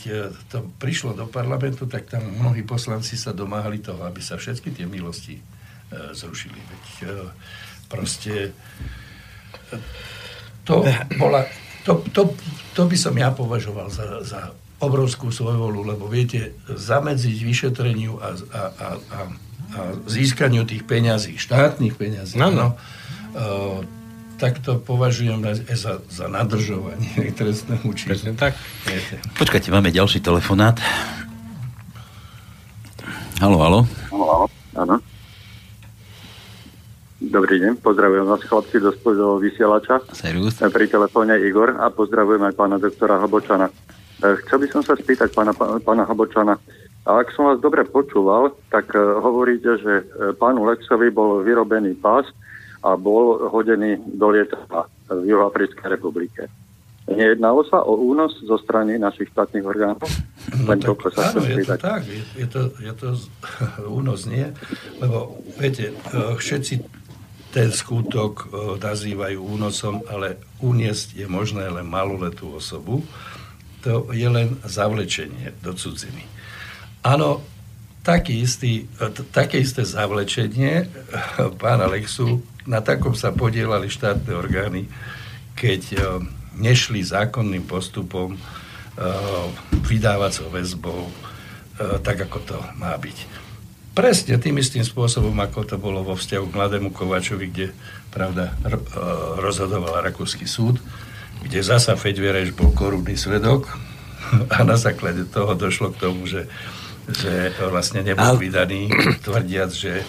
to 0.46 0.58
prišlo 0.78 1.16
do 1.16 1.26
parlamentu, 1.26 1.90
tak 1.90 2.06
tam 2.06 2.22
mnohí 2.22 2.62
poslanci 2.62 3.18
sa 3.18 3.34
domáhali 3.34 3.82
toho, 3.82 4.06
aby 4.06 4.22
sa 4.22 4.38
všetky 4.38 4.70
tie 4.70 4.86
milosti 4.86 5.42
zrušili. 6.14 6.54
Veď 6.54 6.84
proste 7.90 8.54
to 10.62 10.86
bola, 11.18 11.44
to, 11.82 12.00
to, 12.14 12.30
to 12.72 12.82
by 12.86 12.96
som 12.96 13.14
ja 13.18 13.34
považoval 13.34 13.90
za, 13.90 14.22
za 14.22 14.54
obrovskú 14.84 15.32
svojvolu, 15.32 15.82
lebo 15.96 16.06
viete, 16.06 16.52
zamedziť 16.68 17.36
vyšetreniu 17.40 18.20
a, 18.20 18.28
a, 18.28 18.32
a, 18.32 18.60
a, 18.60 19.18
a 19.74 19.80
získaniu 20.04 20.68
tých 20.68 20.84
peňazí, 20.84 21.40
štátnych 21.40 21.96
peňazí, 21.96 22.36
no, 22.36 22.52
no. 22.52 22.68
E, 23.34 24.04
tak 24.36 24.60
to 24.60 24.82
považujem 24.82 25.40
za, 25.72 26.02
za 26.04 26.26
nadržovanie 26.28 27.32
trestného 27.38 27.86
činu. 27.94 28.08
Presne 28.12 28.32
tak. 28.34 28.58
Viete. 28.84 29.22
Počkajte, 29.38 29.70
máme 29.70 29.94
ďalší 29.94 30.20
telefonát. 30.20 30.78
Halo, 33.40 33.58
halo. 33.58 33.80
Halo, 34.10 34.26
halo. 34.26 34.46
Áno. 34.74 34.96
Dobrý 37.24 37.56
deň, 37.56 37.80
pozdravujem 37.80 38.26
vás 38.28 38.42
chlapci 38.44 38.76
do, 38.84 38.92
do 38.92 39.40
vysielača. 39.40 40.04
Servus. 40.12 40.60
Pri 40.60 40.86
telefóne 40.86 41.40
Igor 41.40 41.72
a 41.80 41.88
pozdravujem 41.88 42.42
aj 42.46 42.54
pána 42.54 42.76
doktora 42.76 43.16
Habočana. 43.16 43.72
E, 44.24 44.40
chcel 44.44 44.64
by 44.64 44.66
som 44.72 44.80
sa 44.80 44.96
spýtať 44.96 45.36
pána, 45.36 45.52
pána 45.84 46.08
Habočana, 46.08 46.56
a 47.04 47.20
ak 47.20 47.36
som 47.36 47.52
vás 47.52 47.60
dobre 47.60 47.84
počúval, 47.84 48.56
tak 48.72 48.88
e, 48.96 48.98
hovoríte, 48.98 49.76
že 49.76 49.92
e, 50.00 50.04
pánu 50.32 50.64
Lexovi 50.64 51.12
bol 51.12 51.44
vyrobený 51.44 51.92
pás, 52.00 52.24
a 52.84 53.00
bol 53.00 53.48
hodený 53.48 53.96
do 54.20 54.28
lietadla 54.28 54.84
v 55.08 55.24
Juhoafrickej 55.24 55.88
republike. 55.88 56.52
Nejednalo 57.08 57.64
sa 57.64 57.80
o 57.80 57.96
únos 57.96 58.36
zo 58.44 58.60
strany 58.60 59.00
našich 59.00 59.32
štátnych 59.32 59.64
orgánov? 59.64 60.08
No 60.60 60.68
Len 60.68 60.80
tak, 60.80 61.00
sa 61.16 61.32
áno, 61.32 61.40
je 61.44 61.64
to 61.64 61.76
tak. 61.80 62.04
Je, 62.04 62.20
je, 62.36 62.46
to, 62.48 62.72
je 62.80 62.92
to 62.92 63.08
únos, 64.00 64.28
nie? 64.28 64.52
Lebo, 65.00 65.36
viete, 65.56 65.96
všetci 66.12 66.84
ten 67.56 67.72
skutok 67.72 68.52
nazývajú 68.80 69.40
únosom, 69.40 70.04
ale 70.08 70.36
uniesť 70.60 71.16
je 71.16 71.26
možné 71.28 71.64
len 71.72 71.88
maloletú 71.88 72.52
osobu. 72.56 73.00
To 73.84 74.08
je 74.10 74.24
len 74.24 74.56
zavlečenie 74.64 75.52
do 75.60 75.76
cudziny. 75.76 76.24
Áno, 77.04 77.44
taký 78.00 78.40
istý, 78.40 78.88
také 79.32 79.60
isté 79.60 79.84
zavlečenie 79.84 80.88
pána 81.60 81.88
Lexu 81.88 82.40
na 82.64 82.80
takom 82.80 83.12
sa 83.12 83.28
podielali 83.28 83.92
štátne 83.92 84.32
orgány, 84.32 84.88
keď 85.52 85.82
uh, 85.94 86.02
nešli 86.56 87.04
zákonným 87.04 87.68
postupom 87.68 88.34
uh, 88.34 88.40
vydávacou 89.84 90.48
väzbou 90.48 91.12
tak, 92.06 92.30
ako 92.30 92.38
to 92.38 92.56
má 92.78 92.94
byť. 92.94 93.26
Presne 93.98 94.38
tým 94.38 94.62
istým 94.62 94.86
spôsobom, 94.86 95.34
ako 95.42 95.66
to 95.66 95.74
bolo 95.74 96.06
vo 96.06 96.14
vzťahu 96.14 96.46
k 96.46 96.54
mladému 96.54 96.94
Kovačovi, 96.94 97.50
kde 97.50 97.66
pravda 98.14 98.54
rozhodoval 99.42 100.06
Rakúsky 100.06 100.46
súd, 100.46 100.78
kde 101.44 101.60
zasa 101.60 101.94
Fedvereš 101.94 102.56
bol 102.56 102.72
korunný 102.72 103.14
svedok 103.14 103.68
a 104.54 104.64
na 104.64 104.80
základe 104.80 105.28
toho 105.28 105.52
došlo 105.52 105.92
k 105.92 106.00
tomu, 106.00 106.24
že, 106.24 106.48
že 107.12 107.52
vlastne 107.68 108.00
nebol 108.00 108.40
vydaný, 108.40 108.88
tvrdiac, 109.20 109.70
že 109.70 110.02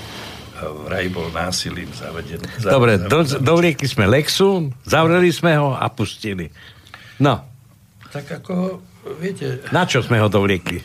vraj 0.88 1.12
bol 1.12 1.28
násilím 1.36 1.92
zavedený. 1.92 2.48
Dobre, 2.64 2.96
do, 2.96 3.28
dovliekli 3.28 3.88
sme 3.92 4.08
Lexu, 4.08 4.72
zavreli 4.88 5.30
sme 5.30 5.60
ho 5.60 5.76
a 5.76 5.86
pustili. 5.92 6.48
No. 7.20 7.44
Tak 8.10 8.44
ako, 8.44 8.80
viete... 9.20 9.68
Na 9.76 9.84
čo 9.84 10.00
sme 10.00 10.24
ho 10.24 10.32
dovliekli? 10.32 10.80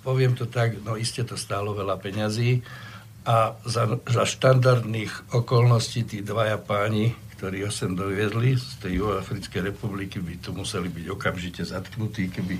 Poviem 0.00 0.32
to 0.32 0.48
tak, 0.48 0.80
no 0.80 0.96
iste 0.96 1.20
to 1.28 1.36
stálo 1.36 1.76
veľa 1.76 2.00
peňazí 2.00 2.64
a 3.28 3.52
za, 3.68 3.84
za 4.08 4.24
štandardných 4.24 5.36
okolností 5.36 6.08
tí 6.08 6.18
dvaja 6.24 6.56
páni, 6.56 7.12
ktorí 7.38 7.62
ho 7.62 7.70
sem 7.70 7.94
doviedli 7.94 8.58
z 8.58 8.82
tej 8.82 8.98
Juhoafrickej 8.98 9.70
republiky, 9.70 10.18
by 10.18 10.42
tu 10.42 10.50
museli 10.50 10.90
byť 10.90 11.06
okamžite 11.06 11.62
zatknutí, 11.62 12.34
keby, 12.34 12.58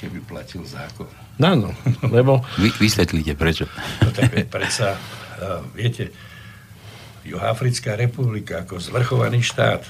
keby 0.00 0.24
platil 0.24 0.64
zákon. 0.64 1.04
Áno, 1.36 1.76
lebo... 2.00 2.40
Vy, 2.64 2.72
vysvetlíte, 2.80 3.36
prečo. 3.36 3.68
No 4.00 4.08
tak 4.16 4.32
predsa, 4.48 4.96
uh, 4.96 5.60
viete, 5.76 6.08
Juhoafrická 7.28 7.92
republika 7.92 8.64
ako 8.64 8.80
zvrchovaný 8.80 9.44
štát, 9.44 9.84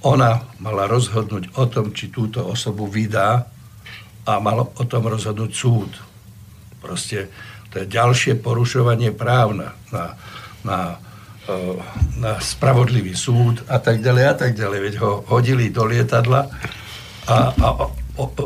ona 0.00 0.48
mala 0.56 0.88
rozhodnúť 0.88 1.52
o 1.60 1.68
tom, 1.68 1.92
či 1.92 2.08
túto 2.08 2.48
osobu 2.48 2.88
vydá 2.88 3.44
a 4.24 4.32
mal 4.40 4.72
o 4.72 4.84
tom 4.88 5.04
rozhodnúť 5.04 5.52
súd. 5.52 5.92
Proste 6.80 7.28
to 7.68 7.84
je 7.84 7.92
ďalšie 7.92 8.40
porušovanie 8.40 9.12
práv 9.12 9.52
na, 9.52 9.68
na, 9.92 10.04
na, 10.64 10.78
na 12.18 12.42
spravodlivý 12.42 13.14
súd 13.14 13.62
a 13.70 13.78
tak 13.78 14.02
ďalej 14.02 14.24
a 14.26 14.34
tak 14.34 14.52
ďalej. 14.58 14.78
Veď 14.82 14.94
ho 15.02 15.12
hodili 15.30 15.70
do 15.70 15.86
lietadla 15.86 16.50
a, 17.26 17.36
a 17.54 17.68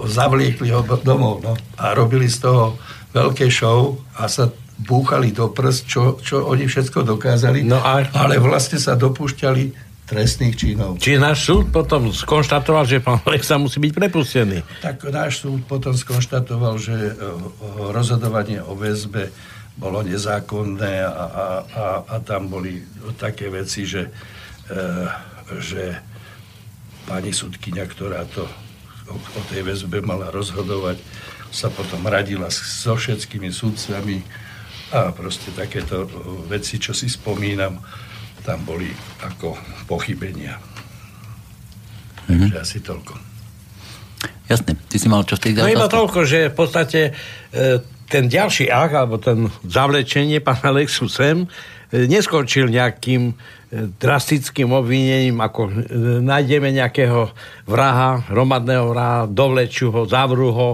zavliekli 0.05 0.75
ho 0.75 0.83
domov 0.83 1.41
no, 1.41 1.55
a 1.79 1.95
robili 1.95 2.27
z 2.27 2.45
toho 2.45 2.77
veľké 3.15 3.49
show 3.49 3.99
a 4.19 4.27
sa 4.27 4.51
búchali 4.81 5.31
do 5.31 5.53
prst, 5.53 5.83
čo, 5.85 6.03
čo 6.21 6.49
oni 6.49 6.65
všetko 6.65 7.05
dokázali, 7.05 7.65
no 7.69 7.81
a... 7.85 8.01
ale 8.17 8.41
vlastne 8.41 8.81
sa 8.81 8.97
dopúšťali 8.97 9.93
trestných 10.09 10.57
činov. 10.59 10.99
Či 10.99 11.23
náš 11.23 11.47
súd 11.47 11.71
potom 11.71 12.11
skonštatoval, 12.11 12.83
že 12.83 12.99
pán 12.99 13.23
Lexa 13.31 13.63
musí 13.63 13.79
byť 13.79 13.93
prepustený? 13.95 14.59
Tak 14.83 15.07
náš 15.13 15.47
súd 15.47 15.63
potom 15.71 15.95
skonštatoval, 15.95 16.75
že 16.83 17.15
rozhodovanie 17.95 18.59
o 18.59 18.75
väzbe 18.75 19.31
bolo 19.79 20.03
nezákonné 20.03 20.95
a, 21.05 21.11
a, 21.11 21.47
a, 21.63 21.87
a 22.07 22.17
tam 22.21 22.51
boli 22.51 22.83
také 23.17 23.49
veci, 23.49 23.87
že, 23.87 24.11
e, 24.69 24.81
že 25.59 25.97
pani 27.07 27.35
sudkynia, 27.35 27.87
ktorá 27.87 28.27
to 28.29 28.45
o, 29.11 29.17
o 29.17 29.41
tej 29.49 29.67
väzbe 29.67 30.03
mala 30.05 30.29
rozhodovať, 30.31 31.01
sa 31.51 31.67
potom 31.67 32.07
radila 32.07 32.47
so 32.51 32.95
všetkými 32.95 33.51
sudcami 33.51 34.23
a 34.91 35.11
proste 35.15 35.51
takéto 35.55 36.07
veci, 36.51 36.79
čo 36.79 36.95
si 36.95 37.07
spomínam, 37.07 37.79
tam 38.43 38.59
boli 38.67 38.91
ako 39.23 39.55
pochybenia. 39.87 40.59
Takže 42.27 42.55
mm-hmm. 42.55 42.63
asi 42.63 42.79
toľko. 42.83 43.15
Jasne, 44.51 44.75
ty 44.91 44.97
si 44.99 45.07
mal 45.07 45.23
čo 45.23 45.39
v 45.39 45.43
tej 45.47 45.53
No 45.63 45.71
iba 45.71 45.87
toľko, 45.87 46.27
že 46.27 46.51
v 46.51 46.57
podstate 46.59 47.01
e, 47.55 47.83
ten 48.11 48.27
ďalší 48.27 48.67
akt, 48.67 48.99
alebo 48.99 49.23
ten 49.23 49.47
zavlečenie 49.63 50.43
pána 50.43 50.75
Lexu 50.75 51.07
sem, 51.07 51.47
e, 51.95 52.11
neskončil 52.11 52.67
nejakým 52.67 53.31
e, 53.31 53.35
drastickým 54.03 54.75
obvinením, 54.75 55.39
ako 55.39 55.71
e, 55.71 55.73
nájdeme 56.19 56.75
nejakého 56.75 57.31
vraha, 57.71 58.27
hromadného 58.27 58.91
vraha, 58.91 59.31
dovleču 59.31 59.95
ho, 59.95 60.03
zavrú 60.11 60.51
ho, 60.51 60.71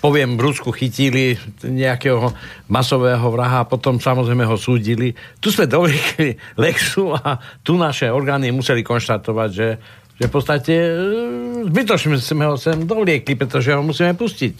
poviem, 0.00 0.40
v 0.40 0.44
Rusku 0.48 0.72
chytili 0.72 1.36
nejakého 1.60 2.32
masového 2.72 3.28
vraha 3.28 3.60
a 3.60 3.68
potom 3.68 4.00
samozrejme 4.00 4.48
ho 4.48 4.56
súdili. 4.56 5.12
Tu 5.44 5.52
sme 5.52 5.68
dovlekli 5.68 6.40
Lexu 6.56 7.12
a 7.12 7.36
tu 7.60 7.76
naše 7.76 8.08
orgány 8.08 8.48
museli 8.56 8.80
konštatovať, 8.80 9.50
že 9.52 9.68
že 10.16 10.24
v 10.28 10.32
podstate 10.32 10.74
zbytočne 11.68 12.16
sme 12.16 12.48
ho 12.48 12.56
sem 12.56 12.88
dovliekli, 12.88 13.36
pretože 13.36 13.76
ho 13.76 13.84
musíme 13.84 14.16
pustiť. 14.16 14.56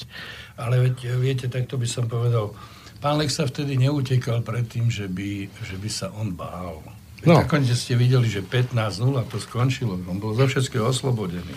Ale 0.56 0.80
viete, 0.80 1.12
viete, 1.20 1.46
tak 1.52 1.68
to 1.68 1.76
by 1.76 1.84
som 1.84 2.08
povedal. 2.08 2.56
Pán 2.96 3.20
Lex 3.20 3.36
sa 3.36 3.44
vtedy 3.44 3.76
neutekal 3.76 4.40
pred 4.40 4.64
tým, 4.64 4.88
že 4.88 5.04
by, 5.04 5.52
že 5.52 5.76
by 5.76 5.88
sa 5.92 6.08
on 6.16 6.32
bál. 6.32 6.80
No. 7.24 7.42
Nakoniec 7.44 7.76
ste 7.76 7.96
videli, 7.96 8.28
že 8.28 8.40
15-0 8.40 9.32
to 9.32 9.36
skončilo. 9.40 10.00
On 10.08 10.16
bol 10.16 10.32
zo 10.32 10.48
všetkého 10.48 10.88
oslobodený. 10.88 11.56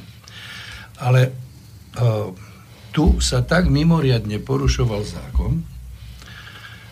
Ale 0.99 1.31
uh, 1.95 2.31
tu 2.91 3.23
sa 3.23 3.39
tak 3.45 3.71
mimoriadne 3.71 4.41
porušoval 4.43 5.01
zákon, 5.07 5.63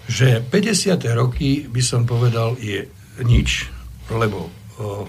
že 0.07 0.39
50. 0.39 1.03
roky, 1.11 1.67
by 1.67 1.81
som 1.83 2.07
povedal, 2.07 2.55
je 2.55 2.87
nič, 3.27 3.67
lebo 4.07 4.47
uh, 4.47 5.03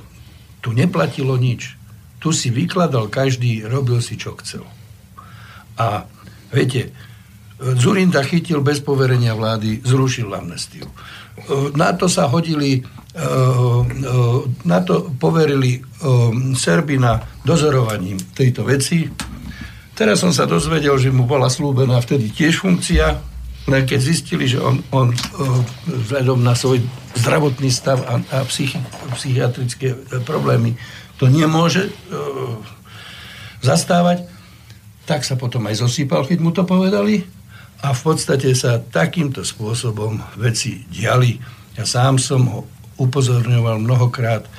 tu 0.59 0.75
neplatilo 0.75 1.39
nič. 1.39 1.79
Tu 2.19 2.35
si 2.35 2.51
vykladal 2.51 3.07
každý, 3.07 3.63
robil 3.63 4.03
si, 4.03 4.19
čo 4.19 4.35
chcel. 4.43 4.67
A 5.79 6.11
Viete, 6.49 6.93
Zurinda 7.59 8.23
chytil 8.23 8.63
bez 8.63 8.79
poverenia 8.79 9.35
vlády, 9.35 9.83
zrušil 9.83 10.31
amnestiu. 10.31 10.87
Na 11.75 11.91
to 11.91 12.07
sa 12.07 12.31
hodili, 12.31 12.87
na 14.63 14.79
to 14.87 15.11
poverili 15.19 15.83
Serbina 16.55 17.19
dozorovaním 17.43 18.15
tejto 18.35 18.63
veci. 18.63 19.11
Teraz 19.99 20.23
som 20.23 20.31
sa 20.31 20.47
dozvedel, 20.47 20.95
že 21.03 21.11
mu 21.11 21.27
bola 21.27 21.51
slúbená 21.51 21.99
vtedy 21.99 22.31
tiež 22.31 22.63
funkcia, 22.63 23.19
keď 23.67 23.99
zistili, 23.99 24.47
že 24.47 24.63
on, 24.63 24.79
on 24.95 25.11
vzhľadom 25.85 26.39
na 26.39 26.55
svoj 26.55 26.79
zdravotný 27.19 27.75
stav 27.75 28.01
a, 28.07 28.23
a 28.23 28.47
psychi, 28.47 28.79
psychiatrické 29.19 29.99
problémy 30.23 30.79
to 31.19 31.27
nemôže 31.27 31.91
zastávať, 33.67 34.38
tak 35.09 35.25
sa 35.25 35.41
potom 35.41 35.65
aj 35.65 35.81
zosýpal, 35.81 36.29
keď 36.29 36.39
mu 36.45 36.53
to 36.53 36.69
povedali. 36.69 37.25
A 37.81 37.97
v 37.97 38.01
podstate 38.05 38.53
sa 38.53 38.77
takýmto 38.77 39.41
spôsobom 39.41 40.21
veci 40.37 40.85
diali. 40.93 41.41
Ja 41.81 41.89
sám 41.89 42.21
som 42.21 42.45
ho 42.51 42.61
upozorňoval 42.99 43.81
mnohokrát 43.81 44.45
e, 44.45 44.51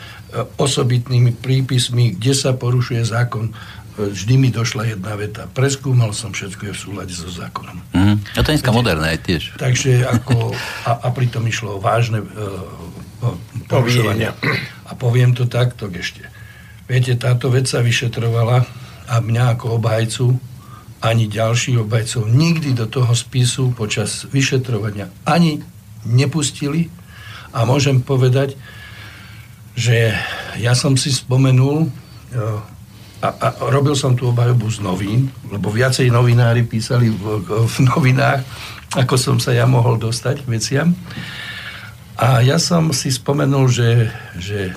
osobitnými 0.57 1.35
prípismi, 1.37 2.15
kde 2.15 2.31
sa 2.31 2.55
porušuje 2.55 3.03
zákon. 3.03 3.51
E, 3.51 3.53
vždy 4.15 4.33
mi 4.39 4.49
došla 4.49 4.95
jedna 4.95 5.19
veta. 5.19 5.51
Preskúmal 5.51 6.15
som, 6.15 6.31
všetko 6.31 6.71
je 6.71 6.73
v 6.73 6.79
súlade 6.79 7.11
so 7.11 7.27
zákonom. 7.27 7.75
Mm. 7.91 8.23
A 8.23 8.39
to 8.39 8.49
je 8.49 8.55
dneska 8.55 8.71
moderné 8.71 9.19
tiež. 9.19 9.59
Takže 9.59 10.07
ako, 10.07 10.55
a, 10.87 10.91
a 11.03 11.07
pritom 11.11 11.43
išlo 11.43 11.75
o 11.75 11.83
vážne 11.83 12.23
uh, 12.23 12.87
porušovania. 13.67 14.31
A 14.87 14.95
poviem 14.95 15.35
to 15.35 15.43
takto 15.43 15.91
ešte. 15.91 16.23
Viete, 16.87 17.19
táto 17.19 17.51
vec 17.51 17.67
sa 17.67 17.83
vyšetrovala 17.83 18.63
a 19.09 19.19
mňa 19.19 19.57
ako 19.57 19.81
obhajcu 19.81 20.25
ani 20.99 21.31
ďalších 21.31 21.79
obhajcov 21.79 22.27
nikdy 22.27 22.75
do 22.75 22.85
toho 22.85 23.15
spisu 23.15 23.71
počas 23.73 24.27
vyšetrovania 24.29 25.09
ani 25.23 25.63
nepustili 26.05 26.91
a 27.49 27.65
môžem 27.65 28.03
povedať, 28.05 28.53
že 29.73 30.13
ja 30.59 30.75
som 30.75 30.93
si 30.99 31.09
spomenul 31.09 31.89
a, 33.19 33.27
a 33.27 33.47
robil 33.67 33.95
som 33.95 34.15
tú 34.15 34.31
obhajobu 34.31 34.67
z 34.69 34.79
novín, 34.83 35.33
lebo 35.47 35.71
viacej 35.71 36.07
novinári 36.11 36.63
písali 36.63 37.11
v, 37.11 37.41
v 37.47 37.77
novinách, 37.83 38.43
ako 38.95 39.15
som 39.19 39.37
sa 39.39 39.51
ja 39.51 39.67
mohol 39.67 39.99
dostať 39.99 40.45
k 40.45 40.51
veciam. 40.51 40.89
A 42.19 42.43
ja 42.43 42.59
som 42.59 42.91
si 42.91 43.11
spomenul, 43.11 43.71
že, 43.71 44.11
že 44.35 44.75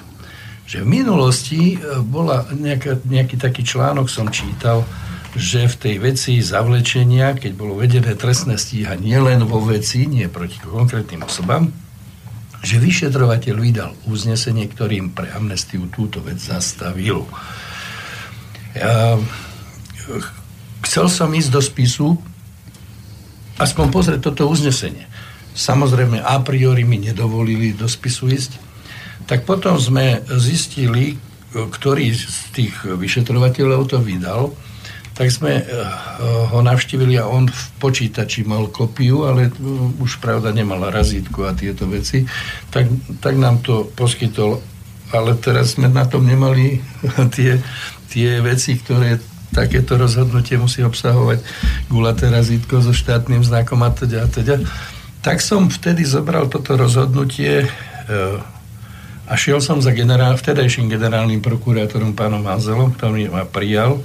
že 0.72 0.80
v 0.80 0.88
minulosti 0.88 1.76
e, 1.76 2.00
bola 2.00 2.48
nejaká, 2.48 3.04
nejaký 3.04 3.36
taký 3.36 3.60
článok, 3.60 4.08
som 4.08 4.32
čítal, 4.32 4.88
že 5.36 5.68
v 5.68 5.76
tej 5.76 5.94
veci 6.00 6.40
zavlečenia, 6.40 7.36
keď 7.36 7.52
bolo 7.52 7.76
vedené 7.76 8.16
trestné 8.16 8.56
stíhanie 8.56 9.20
len 9.20 9.44
vo 9.44 9.60
veci, 9.60 10.08
nie 10.08 10.32
proti 10.32 10.56
konkrétnym 10.64 11.28
osobám, 11.28 11.68
že 12.64 12.80
vyšetrovateľ 12.80 13.54
vydal 13.60 13.92
uznesenie, 14.08 14.64
ktorým 14.64 15.12
pre 15.12 15.28
amnestiu 15.36 15.92
túto 15.92 16.24
vec 16.24 16.40
zastavil. 16.40 17.28
Ja, 18.72 19.20
chcel 20.88 21.06
som 21.12 21.28
ísť 21.36 21.50
do 21.52 21.60
spisu 21.60 22.16
aspoň 23.60 23.86
pozrieť 23.92 24.20
toto 24.32 24.48
uznesenie. 24.48 25.04
Samozrejme, 25.52 26.16
a 26.16 26.40
priori 26.40 26.88
mi 26.88 26.96
nedovolili 26.96 27.76
do 27.76 27.84
spisu 27.84 28.32
ísť, 28.32 28.71
tak 29.32 29.48
potom 29.48 29.80
sme 29.80 30.20
zistili, 30.36 31.16
ktorý 31.56 32.12
z 32.12 32.52
tých 32.52 32.84
vyšetrovateľov 32.84 33.88
to 33.88 33.96
vydal, 33.96 34.52
tak 35.16 35.32
sme 35.32 35.56
eh, 35.56 35.64
ho 36.52 36.60
navštívili 36.60 37.16
a 37.16 37.24
on 37.24 37.48
v 37.48 37.62
počítači 37.80 38.44
mal 38.44 38.68
kopiu, 38.68 39.24
ale 39.24 39.48
už 39.96 40.20
pravda 40.20 40.52
nemala 40.52 40.92
razítku 40.92 41.48
a 41.48 41.56
tieto 41.56 41.88
veci, 41.88 42.28
tak, 42.68 42.92
tak 43.24 43.40
nám 43.40 43.64
to 43.64 43.88
poskytol. 43.96 44.60
Ale 45.16 45.32
teraz 45.40 45.80
sme 45.80 45.88
na 45.88 46.04
tom 46.04 46.28
nemali 46.28 46.84
tie, 47.36 47.56
tie 48.12 48.36
veci, 48.44 48.76
ktoré 48.76 49.16
takéto 49.48 49.96
rozhodnutie 49.96 50.60
musí 50.60 50.84
obsahovať 50.84 51.40
gulaté 51.88 52.28
razítko 52.28 52.84
so 52.84 52.92
štátnym 52.92 53.40
znakom 53.40 53.80
a 53.80 53.96
teda 53.96 54.24
a 54.24 54.28
teda. 54.28 54.60
Tak 55.24 55.40
som 55.40 55.72
vtedy 55.72 56.04
zobral 56.04 56.52
toto 56.52 56.76
rozhodnutie 56.76 57.64
eh, 57.64 58.51
a 59.26 59.32
šiel 59.38 59.62
som 59.62 59.78
za 59.78 59.94
generál, 59.94 60.34
vtedajším 60.34 60.90
generálnym 60.90 61.38
prokurátorom 61.38 62.18
pánom 62.18 62.42
Hanzelom, 62.42 62.94
ktorý 62.98 63.30
ma 63.30 63.46
prijal 63.46 64.02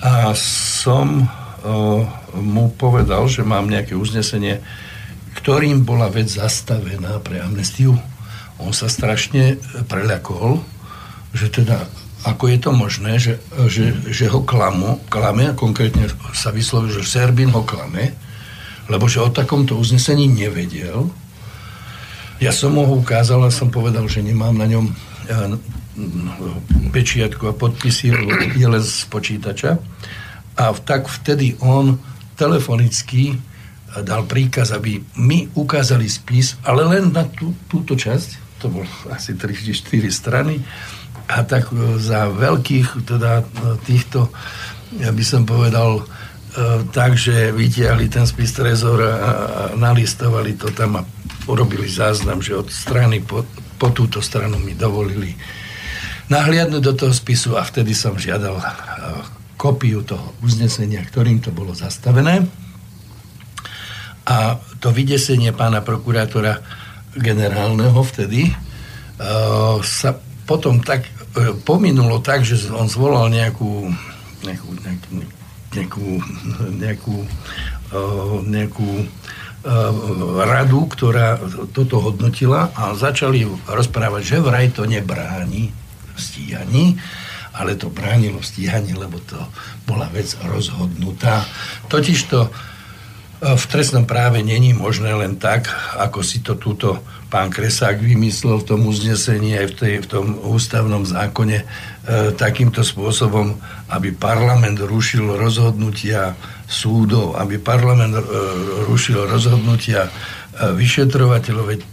a 0.00 0.32
som 0.36 1.24
o, 1.24 2.04
mu 2.36 2.72
povedal, 2.72 3.28
že 3.28 3.44
mám 3.44 3.68
nejaké 3.68 3.92
uznesenie, 3.92 4.64
ktorým 5.36 5.84
bola 5.84 6.08
vec 6.08 6.32
zastavená 6.32 7.20
pre 7.20 7.44
amnestiu. 7.44 7.96
On 8.56 8.72
sa 8.72 8.88
strašne 8.88 9.60
preľakol, 9.84 10.64
že 11.36 11.52
teda 11.52 11.84
ako 12.26 12.44
je 12.50 12.58
to 12.58 12.70
možné, 12.74 13.12
že, 13.22 13.38
že, 13.70 13.94
že 14.10 14.26
ho 14.26 14.42
klamu, 14.42 14.98
klame, 15.06 15.46
a 15.46 15.54
konkrétne 15.54 16.10
sa 16.34 16.50
vyslovil, 16.50 16.90
že 16.90 17.06
Serbin 17.06 17.54
ho 17.54 17.62
klame, 17.62 18.16
lebo 18.90 19.06
že 19.06 19.22
o 19.22 19.30
takomto 19.30 19.78
uznesení 19.78 20.26
nevedel, 20.26 21.06
ja 22.36 22.52
som 22.52 22.76
mu 22.76 22.84
ho 22.84 23.00
ukázal 23.00 23.48
a 23.48 23.50
som 23.54 23.72
povedal, 23.72 24.04
že 24.08 24.20
nemám 24.20 24.52
na 24.52 24.68
ňom 24.68 24.86
eh, 24.88 25.56
pečiatku 26.92 27.48
a 27.48 27.56
podpisy, 27.56 28.12
je 28.56 28.66
len 28.68 28.84
z 28.84 29.08
počítača. 29.08 29.80
A 30.56 30.64
tak 30.76 31.08
vtedy 31.08 31.56
on 31.64 31.96
telefonicky 32.36 33.32
eh, 33.32 33.38
dal 34.04 34.28
príkaz, 34.28 34.76
aby 34.76 35.00
my 35.16 35.48
ukázali 35.56 36.04
spis, 36.04 36.60
ale 36.60 36.84
len 36.84 37.08
na 37.08 37.24
tú, 37.24 37.56
túto 37.72 37.96
časť, 37.96 38.60
to 38.60 38.68
bol 38.68 38.84
asi 39.16 39.32
3-4 39.32 40.12
strany, 40.12 40.60
a 41.26 41.40
tak 41.40 41.72
eh, 41.72 41.96
za 41.96 42.28
veľkých 42.28 43.08
teda 43.08 43.48
týchto, 43.88 44.28
ja 45.00 45.10
by 45.10 45.24
som 45.24 45.42
povedal, 45.42 46.04
takže 46.88 47.52
vytiahli 47.52 48.08
ten 48.08 48.24
spis 48.24 48.56
Trezor 48.56 48.96
a, 49.04 49.10
nalistovali 49.76 50.56
to 50.56 50.72
tam 50.72 50.96
a 50.96 51.15
urobili 51.46 51.86
záznam, 51.86 52.42
že 52.42 52.58
od 52.58 52.68
strany 52.70 53.22
po, 53.22 53.46
po 53.78 53.88
túto 53.90 54.22
stranu 54.22 54.58
mi 54.58 54.74
dovolili 54.74 55.34
nahliadnúť 56.26 56.82
do 56.82 56.94
toho 56.94 57.14
spisu 57.14 57.54
a 57.54 57.62
vtedy 57.62 57.94
som 57.94 58.18
žiadal 58.18 58.58
kópiu 59.56 60.02
toho 60.02 60.34
uznesenia, 60.42 61.00
ktorým 61.06 61.38
to 61.40 61.54
bolo 61.54 61.72
zastavené. 61.72 62.44
a 64.26 64.58
to 64.82 64.90
vydesenie 64.90 65.54
pána 65.54 65.80
prokurátora 65.86 66.58
generálneho 67.14 68.02
vtedy 68.02 68.50
uh, 68.50 69.78
sa 69.86 70.18
potom 70.44 70.82
tak 70.82 71.06
uh, 71.06 71.54
pominulo 71.62 72.18
tak, 72.20 72.42
že 72.42 72.58
on 72.74 72.90
zvolal 72.90 73.30
nejakú 73.30 73.94
nejakú, 74.44 74.70
nejakú, 74.84 75.10
nejakú, 75.74 76.08
nejakú, 76.78 77.16
nejakú 78.46 78.88
radu, 80.46 80.86
ktorá 80.86 81.38
toto 81.74 81.98
hodnotila 81.98 82.70
a 82.72 82.94
začali 82.94 83.42
rozprávať, 83.66 84.22
že 84.22 84.36
vraj 84.38 84.70
to 84.70 84.86
nebráni 84.86 85.74
stíhaní, 86.14 86.96
ale 87.56 87.74
to 87.74 87.90
bránilo 87.90 88.40
stíhanie, 88.40 88.94
lebo 88.94 89.18
to 89.26 89.36
bola 89.88 90.06
vec 90.12 90.38
rozhodnutá. 90.46 91.44
Totižto 91.90 92.48
v 93.36 93.64
trestnom 93.68 94.08
práve 94.08 94.40
není 94.40 94.72
možné 94.72 95.12
len 95.12 95.36
tak, 95.36 95.68
ako 96.00 96.24
si 96.24 96.40
to 96.40 96.56
túto 96.56 97.04
pán 97.28 97.52
Kresák 97.52 98.00
vymyslel 98.00 98.64
v 98.64 98.68
tom 98.72 98.80
uznesení 98.88 99.60
aj 99.60 99.66
v, 99.68 99.74
tej, 99.76 99.94
v 100.00 100.06
tom 100.08 100.26
ústavnom 100.40 101.04
zákone 101.04 101.58
e, 101.60 101.64
takýmto 102.32 102.80
spôsobom, 102.80 103.60
aby 103.92 104.16
parlament 104.16 104.80
rušil 104.80 105.36
rozhodnutia 105.36 106.32
súdov, 106.66 107.38
aby 107.38 107.62
parlament 107.62 108.18
e, 108.18 108.22
rušil 108.90 109.30
rozhodnutia 109.30 110.06
e, 110.06 110.10
vyšetrovateľov, 110.74 111.64
veď 111.64 111.80
e, 111.80 111.88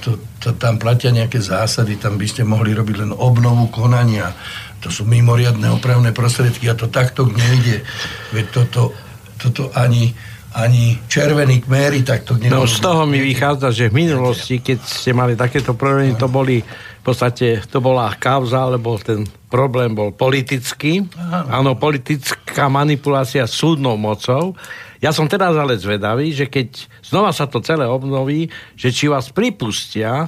to, 0.00 0.10
to, 0.40 0.48
tam 0.56 0.80
platia 0.80 1.12
nejaké 1.12 1.36
zásady, 1.38 2.00
tam 2.00 2.16
by 2.16 2.26
ste 2.26 2.42
mohli 2.42 2.72
robiť 2.72 2.96
len 3.04 3.12
obnovu 3.12 3.68
konania. 3.68 4.32
To 4.80 4.88
sú 4.88 5.04
mimoriadne 5.04 5.68
opravné 5.68 6.16
prostriedky 6.16 6.68
a 6.72 6.74
to 6.74 6.88
takto 6.88 7.28
nejde. 7.28 7.84
Veď 8.32 8.46
toto, 8.52 8.96
toto 9.36 9.68
ani 9.76 10.16
ani 10.56 10.96
červený 11.04 11.68
kméry, 11.68 12.00
tak 12.00 12.24
to 12.24 12.40
nemôžu. 12.40 12.56
No 12.56 12.64
z 12.64 12.80
toho 12.80 13.04
mi 13.04 13.20
vychádza, 13.20 13.68
že 13.76 13.92
v 13.92 14.08
minulosti, 14.08 14.64
keď 14.64 14.78
ste 14.80 15.12
mali 15.12 15.36
takéto 15.36 15.76
problémy, 15.76 16.16
to 16.16 16.32
boli 16.32 16.64
podstate, 17.06 17.62
to 17.70 17.78
bola 17.78 18.10
kauza, 18.18 18.66
lebo 18.66 18.98
ten 18.98 19.22
problém 19.46 19.94
bol 19.94 20.10
politický. 20.10 21.06
Áno, 21.46 21.78
politická 21.78 22.66
manipulácia 22.66 23.46
súdnou 23.46 23.94
mocou. 23.94 24.58
Ja 24.98 25.14
som 25.14 25.30
teraz 25.30 25.54
ale 25.54 25.78
zvedavý, 25.78 26.34
že 26.34 26.50
keď 26.50 26.90
znova 27.06 27.30
sa 27.30 27.46
to 27.46 27.62
celé 27.62 27.86
obnoví, 27.86 28.50
že 28.74 28.90
či 28.90 29.06
vás 29.06 29.30
pripustia, 29.30 30.26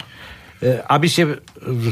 aby 0.67 1.07
ste 1.07 1.39
v 1.63 1.87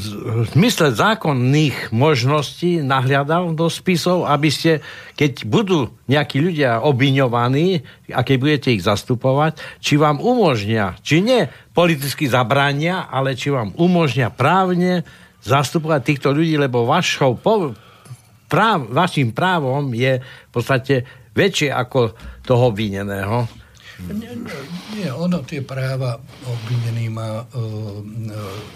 zmysle 0.51 0.90
zákonných 0.90 1.94
možností 1.94 2.82
nahliadal 2.82 3.55
do 3.55 3.70
spisov, 3.70 4.26
aby 4.26 4.51
ste, 4.51 4.82
keď 5.14 5.47
budú 5.47 5.94
nejakí 6.10 6.43
ľudia 6.43 6.82
obviňovaní 6.82 7.86
a 8.10 8.26
keď 8.26 8.36
budete 8.43 8.68
ich 8.74 8.82
zastupovať, 8.82 9.62
či 9.78 9.94
vám 9.94 10.18
umožnia, 10.18 10.98
či 11.06 11.22
nie 11.22 11.47
politicky 11.70 12.26
zabrania, 12.26 13.06
ale 13.06 13.38
či 13.38 13.55
vám 13.55 13.70
umožnia 13.78 14.34
právne 14.34 15.06
zastupovať 15.47 16.01
týchto 16.02 16.34
ľudí, 16.34 16.59
lebo 16.59 16.90
vašou 16.90 17.38
práv, 18.51 18.78
vašim 18.90 19.30
právom 19.30 19.94
je 19.94 20.18
v 20.18 20.51
podstate 20.51 21.06
väčšie 21.38 21.70
ako 21.70 22.18
toho 22.43 22.74
obvineného. 22.74 23.65
Nie, 23.97 24.36
nie, 24.93 25.09
ono 25.09 25.40
tie 25.40 25.64
práva 25.64 26.20
obvinený 26.44 27.09
má 27.09 27.40
uh, 27.40 28.05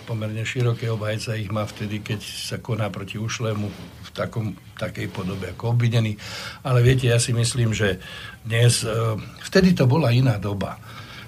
pomerne 0.09 0.41
široké 0.49 0.89
obhajca, 0.89 1.37
ich 1.37 1.53
má 1.53 1.69
vtedy, 1.69 2.01
keď 2.01 2.21
sa 2.25 2.57
koná 2.57 2.89
proti 2.89 3.21
ušlému 3.21 3.69
v 4.01 4.11
takom, 4.17 4.57
takej 4.81 5.13
podobe 5.13 5.53
ako 5.53 5.77
obvinený. 5.77 6.17
Ale 6.65 6.81
viete, 6.81 7.13
ja 7.13 7.21
si 7.21 7.37
myslím, 7.37 7.77
že 7.77 8.01
dnes, 8.49 8.81
uh, 8.81 9.21
vtedy 9.45 9.77
to 9.77 9.85
bola 9.85 10.09
iná 10.09 10.41
doba. 10.41 10.81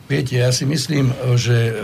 Viete, 0.08 0.40
ja 0.40 0.48
si 0.48 0.64
myslím, 0.64 1.12
že 1.36 1.76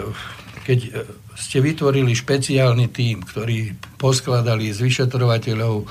keď 0.65 1.05
ste 1.39 1.63
vytvorili 1.63 2.13
špeciálny 2.13 2.91
tím, 2.91 3.23
ktorý 3.25 3.73
poskladali 3.97 4.75
z 4.75 4.85
vyšetrovateľov 4.85 5.87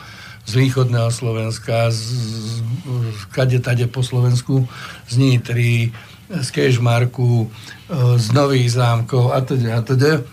z 0.48 0.54
východného 0.56 1.12
Slovenska, 1.12 1.92
z, 1.92 2.00
z, 2.00 2.64
kade 3.36 3.60
tade 3.60 3.84
po 3.92 4.00
Slovensku, 4.00 4.64
z 5.12 5.14
Nitry, 5.20 5.92
z 6.32 6.48
Kešmarku, 6.56 7.44
e, 7.44 7.48
z 8.16 8.28
Nových 8.32 8.80
zámkov 8.80 9.36
a 9.36 9.44
teda 9.44 9.70
a 9.78 9.82
teda. 9.84 10.24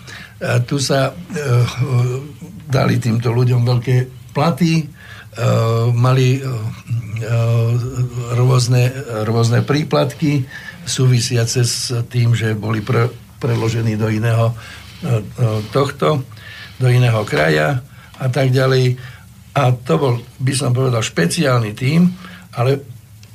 A 0.44 0.60
tu 0.60 0.76
sa 0.76 1.08
uh, 1.08 1.16
dali 2.68 3.00
týmto 3.00 3.32
ľuďom 3.32 3.64
veľké 3.64 3.96
platy, 4.34 4.84
uh, 4.84 5.88
mali 5.88 6.36
uh, 6.36 6.52
rôzne, 8.36 8.92
rôzne 9.24 9.64
príplatky 9.64 10.44
súvisiace 10.84 11.64
s 11.64 11.96
tým, 12.12 12.36
že 12.36 12.52
boli 12.52 12.84
pre, 12.84 13.08
preložení 13.40 13.96
do 13.96 14.12
iného 14.12 14.52
tohto, 15.72 16.24
do 16.76 16.88
iného 16.92 17.24
kraja 17.24 17.80
a 18.20 18.26
tak 18.28 18.52
ďalej. 18.52 19.00
A 19.54 19.70
to 19.70 19.94
bol, 19.94 20.14
by 20.42 20.52
som 20.54 20.74
povedal, 20.74 20.98
špeciálny 20.98 21.78
tým, 21.78 22.10
ale 22.58 22.82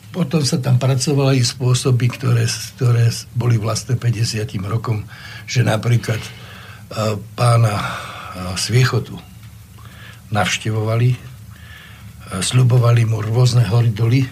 potom 0.09 0.43
sa 0.43 0.59
tam 0.59 0.75
pracovali 0.75 1.39
aj 1.39 1.53
spôsoby, 1.55 2.11
ktoré, 2.11 2.43
ktoré 2.75 3.07
boli 3.37 3.55
vlastne 3.55 3.95
50 3.95 4.51
rokom, 4.67 5.05
že 5.47 5.63
napríklad 5.63 6.19
uh, 6.19 7.15
pána 7.39 7.71
uh, 7.71 7.83
Sviechotu 8.59 9.15
navštevovali, 10.33 11.09
uh, 11.15 11.19
slubovali 12.43 13.07
mu 13.07 13.23
rôzne 13.23 13.63
hory 13.69 13.93
doly, 13.95 14.25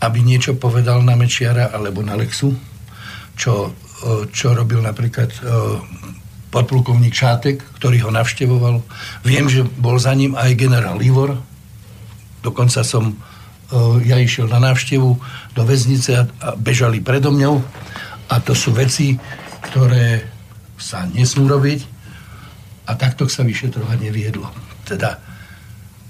aby 0.00 0.18
niečo 0.22 0.56
povedal 0.56 1.04
na 1.04 1.18
Mečiara 1.18 1.74
alebo 1.76 2.00
na 2.02 2.18
Lexu, 2.18 2.56
čo, 3.38 3.70
čo 4.34 4.50
robil 4.50 4.82
napríklad 4.82 5.30
podplukovník 6.52 7.16
Šátek, 7.16 7.64
ktorý 7.80 8.04
ho 8.06 8.10
navštevoval. 8.12 8.84
Viem, 9.24 9.48
že 9.48 9.64
bol 9.64 9.96
za 9.96 10.12
ním 10.12 10.36
aj 10.36 10.52
generál 10.54 11.00
Livor, 11.00 11.40
dokonca 12.44 12.84
som 12.84 13.16
E, 13.72 14.04
ja 14.04 14.20
išiel 14.20 14.52
na 14.52 14.60
návštevu 14.60 15.10
do 15.56 15.62
väznice 15.64 16.28
a 16.28 16.48
bežali 16.60 17.00
predo 17.00 17.32
mňou 17.32 17.64
a 18.28 18.34
to 18.44 18.52
sú 18.52 18.76
veci, 18.76 19.16
ktoré 19.72 20.28
sa 20.76 21.08
nesmú 21.08 21.48
robiť 21.48 21.80
a 22.84 22.92
takto 23.00 23.24
sa 23.32 23.40
vyšetrovanie 23.40 24.12
viedlo. 24.12 24.52
Teda 24.84 25.16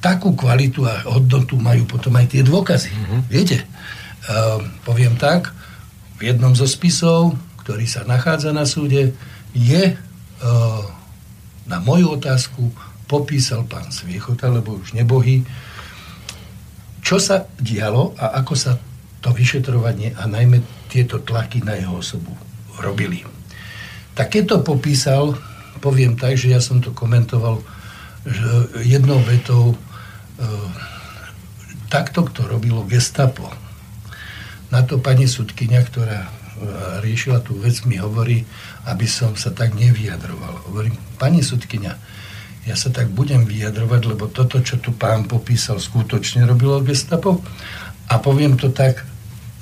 takú 0.02 0.34
kvalitu 0.34 0.82
a 0.82 1.06
hodnotu 1.06 1.54
majú 1.54 1.86
potom 1.86 2.18
aj 2.18 2.34
tie 2.34 2.42
dôkazy. 2.42 2.90
Mm-hmm. 2.90 3.20
Viete, 3.30 3.62
uh, 3.62 4.58
poviem 4.82 5.14
tak, 5.14 5.54
v 6.18 6.32
jednom 6.32 6.56
zo 6.58 6.66
spisov, 6.66 7.38
ktorý 7.62 7.86
sa 7.86 8.02
nachádza 8.02 8.50
na 8.50 8.66
súde, 8.66 9.14
je 9.54 9.94
na 11.66 11.78
moju 11.78 12.18
otázku 12.18 12.74
popísal 13.06 13.68
pán 13.68 13.92
Sviechota, 13.94 14.50
lebo 14.50 14.78
už 14.78 14.96
nebohý, 14.96 15.44
čo 17.02 17.18
sa 17.18 17.46
dialo 17.60 18.14
a 18.18 18.40
ako 18.42 18.54
sa 18.56 18.78
to 19.22 19.30
vyšetrovanie 19.30 20.16
a 20.18 20.26
najmä 20.26 20.62
tieto 20.90 21.22
tlaky 21.22 21.62
na 21.62 21.78
jeho 21.78 22.02
osobu 22.02 22.34
robili. 22.82 23.22
Tak 24.18 24.34
keď 24.34 24.42
to 24.44 24.56
popísal, 24.66 25.38
poviem 25.78 26.18
tak, 26.18 26.34
že 26.34 26.50
ja 26.50 26.58
som 26.58 26.82
to 26.82 26.90
komentoval 26.90 27.62
že 28.22 28.78
jednou 28.86 29.18
vetou, 29.26 29.74
e, 29.74 29.76
takto 31.90 32.22
to 32.30 32.46
robilo 32.46 32.86
gestapo. 32.86 33.50
Na 34.70 34.86
to 34.86 35.02
pani 35.02 35.26
sudkynia, 35.26 35.82
ktorá 35.82 36.30
riešila 37.02 37.42
tú 37.42 37.58
vec, 37.58 37.82
mi 37.84 37.98
hovorí, 37.98 38.46
aby 38.86 39.06
som 39.06 39.34
sa 39.34 39.50
tak 39.50 39.74
nevyjadroval. 39.74 40.70
Hovorím, 40.70 40.94
pani 41.18 41.42
sudkynia, 41.42 41.98
ja 42.62 42.78
sa 42.78 42.94
tak 42.94 43.10
budem 43.10 43.42
vyjadrovať, 43.42 44.00
lebo 44.06 44.30
toto, 44.30 44.62
čo 44.62 44.78
tu 44.78 44.94
pán 44.94 45.26
popísal, 45.26 45.82
skutočne 45.82 46.46
robilo 46.46 46.78
gestapo. 46.82 47.42
A 48.06 48.22
poviem 48.22 48.54
to 48.54 48.70
tak, 48.70 49.02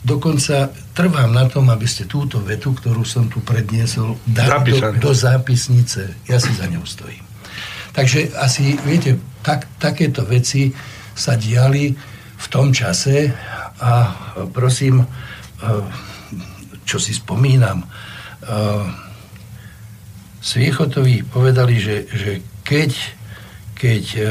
dokonca 0.04 0.68
trvám 0.92 1.32
na 1.32 1.48
tom, 1.48 1.72
aby 1.72 1.88
ste 1.88 2.04
túto 2.04 2.40
vetu, 2.44 2.76
ktorú 2.76 3.00
som 3.04 3.28
tu 3.32 3.40
predniesol, 3.40 4.20
dali 4.28 4.76
do, 4.76 4.92
do 5.00 5.12
zápisnice. 5.16 6.28
Ja 6.28 6.36
si 6.36 6.52
za 6.52 6.68
ňou 6.68 6.84
stojím. 6.84 7.24
Takže 7.96 8.36
asi, 8.36 8.76
viete, 8.84 9.16
tak, 9.40 9.66
takéto 9.80 10.22
veci 10.28 10.70
sa 11.16 11.34
diali 11.40 11.96
v 12.36 12.46
tom 12.52 12.72
čase 12.72 13.32
a 13.80 13.92
prosím, 14.52 15.04
čo 16.90 16.98
si 16.98 17.14
spomínam, 17.14 17.86
Sviechotovi 20.40 21.20
povedali, 21.28 21.76
že, 21.76 22.08
že 22.08 22.40
keď, 22.64 22.90
keď 23.76 24.04
e, 24.16 24.22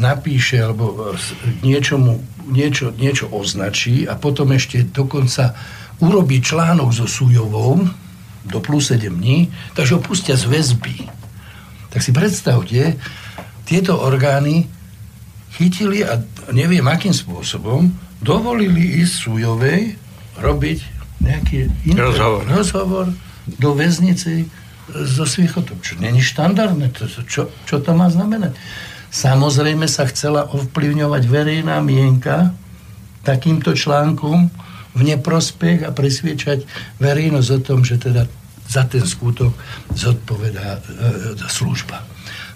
napíše 0.00 0.56
alebo 0.56 1.12
e, 1.12 1.20
niečomu, 1.60 2.16
niečo, 2.48 2.96
niečo 2.96 3.28
označí 3.28 4.08
a 4.08 4.16
potom 4.16 4.56
ešte 4.56 4.88
dokonca 4.88 5.52
urobí 6.00 6.40
článok 6.40 6.96
so 6.96 7.04
Sújovou 7.04 7.76
do 8.48 8.58
plus 8.64 8.88
7 8.88 9.12
dní, 9.20 9.52
takže 9.76 10.00
ho 10.00 10.00
pustia 10.00 10.32
z 10.32 10.48
väzby. 10.48 11.12
Tak 11.92 12.00
si 12.00 12.16
predstavte, 12.16 12.96
tieto 13.68 14.00
orgány 14.00 14.64
chytili 15.60 16.00
a 16.08 16.24
neviem 16.56 16.88
akým 16.88 17.12
spôsobom 17.12 17.92
dovolili 18.24 19.04
ísť 19.04 19.28
Sújovej 19.28 20.00
robiť 20.40 20.78
nejaký 21.20 21.68
inter- 21.86 22.10
Rozhovor. 22.10 22.42
rozhovor 22.48 23.06
do 23.46 23.70
väznice 23.76 24.48
so 24.90 25.24
Svichotom. 25.24 25.78
Čo 25.78 26.00
není 26.00 26.18
štandardné, 26.24 26.90
to, 26.96 27.06
to- 27.06 27.26
čo, 27.28 27.42
čo 27.68 27.78
to 27.78 27.94
má 27.94 28.10
znamenať? 28.10 28.56
Samozrejme 29.10 29.90
sa 29.90 30.06
chcela 30.06 30.46
ovplyvňovať 30.50 31.22
verejná 31.26 31.82
mienka 31.82 32.54
takýmto 33.26 33.74
článkom 33.74 34.48
v 34.94 35.00
neprospech 35.02 35.86
a 35.86 35.90
presviečať 35.94 36.66
verejnosť 36.98 37.48
o 37.54 37.60
tom, 37.62 37.80
že 37.86 37.98
teda 37.98 38.26
za 38.70 38.86
ten 38.86 39.02
skutok 39.02 39.50
zodpovedá 39.94 40.78
e, 40.78 40.80
e, 40.80 41.50
služba. 41.50 42.06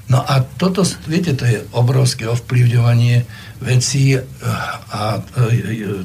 No 0.04 0.20
a 0.20 0.44
toto, 0.60 0.84
viete, 1.08 1.32
to 1.32 1.48
je 1.48 1.64
obrovské 1.72 2.28
ovplyvňovanie 2.28 3.24
vecí 3.64 4.12
e, 4.12 4.20
a 4.92 5.16
e, 5.16 5.20
e, 5.20 5.44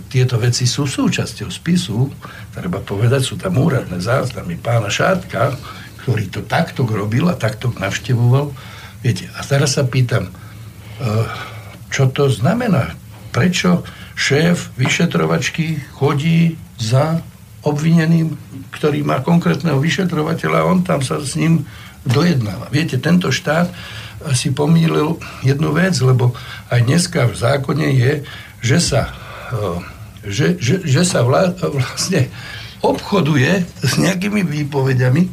tieto 0.08 0.40
veci 0.40 0.64
sú 0.64 0.88
súčasťou 0.88 1.52
spisu. 1.52 2.08
Treba 2.56 2.80
povedať, 2.80 3.22
sú 3.28 3.36
tam 3.36 3.60
úradné 3.60 4.00
záznamy 4.00 4.56
pána 4.56 4.88
Šátka, 4.88 5.60
ktorý 6.04 6.32
to 6.32 6.48
takto 6.48 6.88
robil 6.88 7.28
a 7.28 7.36
takto 7.36 7.76
navštevoval. 7.76 8.56
Viete, 9.04 9.28
a 9.36 9.44
teraz 9.44 9.76
sa 9.76 9.84
pýtam, 9.84 10.32
e, 10.32 10.34
čo 11.92 12.08
to 12.08 12.32
znamená? 12.32 12.96
Prečo 13.36 13.84
šéf 14.16 14.72
vyšetrovačky 14.80 15.80
chodí 16.00 16.56
za 16.80 17.20
obvineným, 17.68 18.40
ktorý 18.72 19.04
má 19.04 19.20
konkrétneho 19.20 19.80
vyšetrovateľa 19.84 20.68
on 20.68 20.80
tam 20.88 21.04
sa 21.04 21.20
s 21.20 21.36
ním 21.36 21.68
dojednáva. 22.08 22.72
Viete, 22.72 23.00
tento 23.00 23.32
štát 23.32 23.72
si 24.36 24.52
pomýlil 24.52 25.16
jednu 25.44 25.72
vec, 25.72 25.96
lebo 26.04 26.36
aj 26.68 26.80
dneska 26.84 27.28
v 27.32 27.36
zákone 27.36 27.88
je, 27.96 28.14
že 28.60 28.78
sa, 28.84 29.02
e, 29.52 29.60
že, 30.28 30.48
že, 30.60 30.84
že 30.84 31.02
sa 31.08 31.24
vla, 31.24 31.56
vlastne 31.56 32.28
obchoduje 32.80 33.64
s 33.84 33.94
nejakými 34.00 34.44
výpovediami 34.44 35.32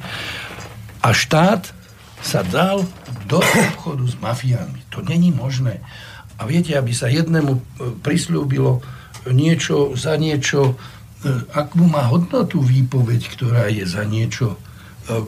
a 1.02 1.08
štát 1.14 1.70
sa 2.22 2.42
dal 2.42 2.82
do 3.26 3.38
obchodu 3.38 4.04
s 4.06 4.16
mafiánmi. 4.18 4.82
To 4.90 5.02
není 5.02 5.30
možné. 5.30 5.78
A 6.36 6.46
viete, 6.46 6.74
aby 6.74 6.90
sa 6.90 7.06
jednému 7.06 7.62
prislúbilo 8.02 8.82
niečo 9.30 9.94
za 9.94 10.18
niečo, 10.18 10.78
akú 11.54 11.86
má 11.86 12.06
hodnotu 12.06 12.62
výpoveď, 12.62 13.22
ktorá 13.34 13.66
je 13.70 13.86
za 13.86 14.06
niečo 14.06 14.58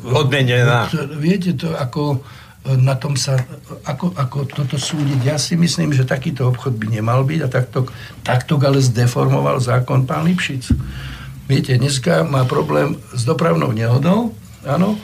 Odmenená. 0.04 0.86
to- 0.86 1.06
Viete 1.14 1.54
to, 1.54 1.72
ako 1.72 2.20
e, 2.64 2.76
na 2.76 2.94
tom 2.94 3.14
sa, 3.14 3.38
ako, 3.82 4.12
ako 4.12 4.38
toto 4.44 4.76
súdiť. 4.76 5.20
Ja 5.22 5.36
si 5.36 5.54
myslím, 5.54 5.90
že 5.90 6.02
takýto 6.02 6.46
obchod 6.46 6.74
by 6.74 6.86
nemal 6.92 7.22
byť 7.22 7.40
a 7.40 7.48
takto, 7.48 7.86
takto 8.20 8.58
ale 8.58 8.78
zdeformoval 8.78 9.58
zákon 9.58 10.04
pán 10.04 10.24
Lipšic. 10.24 10.74
Viete, 11.46 11.74
dneska 11.74 12.22
má 12.22 12.44
problém 12.44 12.94
s 13.10 13.24
dopravnou 13.24 13.72
nehodou, 13.72 14.34
áno, 14.62 14.98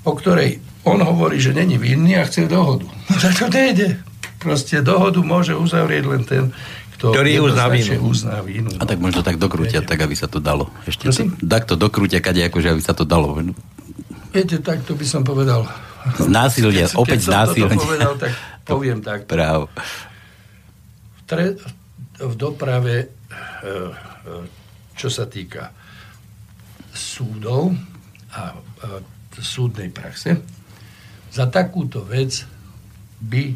o 0.00 0.12
ktorej 0.12 0.58
on 0.84 1.00
hovorí, 1.00 1.36
že 1.36 1.50
není 1.50 1.74
vinný 1.74 2.14
a 2.14 2.24
chce 2.24 2.46
dohodu. 2.46 2.86
No 2.86 3.14
tak 3.18 3.34
to 3.34 3.46
nejde. 3.46 3.98
Proste 4.38 4.78
dohodu 4.78 5.18
môže 5.18 5.52
uzavrieť 5.52 6.04
len 6.06 6.22
ten, 6.22 6.42
kto 6.94 7.10
Ktorý 7.10 7.42
uzná 7.42 7.66
vinu. 7.66 7.98
uzná 8.04 8.38
vinu. 8.40 8.70
A 8.78 8.86
tak 8.86 8.98
možno 8.98 9.20
tak 9.20 9.36
dokrútia, 9.36 9.82
Viete. 9.82 9.90
tak 9.90 9.98
aby 9.98 10.14
sa 10.14 10.26
to 10.26 10.38
dalo. 10.38 10.70
Ešte 10.84 11.04
to, 11.04 11.10
Prosím? 11.10 11.34
tak 11.42 11.66
to 11.66 11.74
dokrútia, 11.74 12.22
kade 12.22 12.40
akože 12.42 12.70
aby 12.70 12.80
sa 12.80 12.94
to 12.94 13.02
dalo. 13.02 13.34
Viete, 14.28 14.60
tak 14.60 14.84
to 14.84 14.92
by 14.92 15.06
som 15.08 15.24
povedal. 15.24 15.64
Znásilnia, 16.20 16.86
Keď- 16.88 16.98
opäť 17.00 17.18
keď 17.18 17.20
toto 17.20 17.32
znásilnia. 17.32 17.80
povedal, 17.80 18.12
tak 18.20 18.32
poviem 18.64 18.98
tak. 19.00 19.24
Práv. 19.24 19.72
v, 21.16 21.20
tre, 21.28 21.56
v 22.20 22.34
doprave, 22.36 22.96
e, 22.96 23.06
e, 23.06 23.72
čo 24.96 25.08
sa 25.08 25.28
týka 25.28 25.72
súdov 26.92 27.76
a 28.32 28.52
e, 28.52 28.58
súdnej 29.38 29.88
praxe, 29.92 30.40
za 31.28 31.44
takúto 31.46 32.02
vec 32.02 32.42
by 33.20 33.54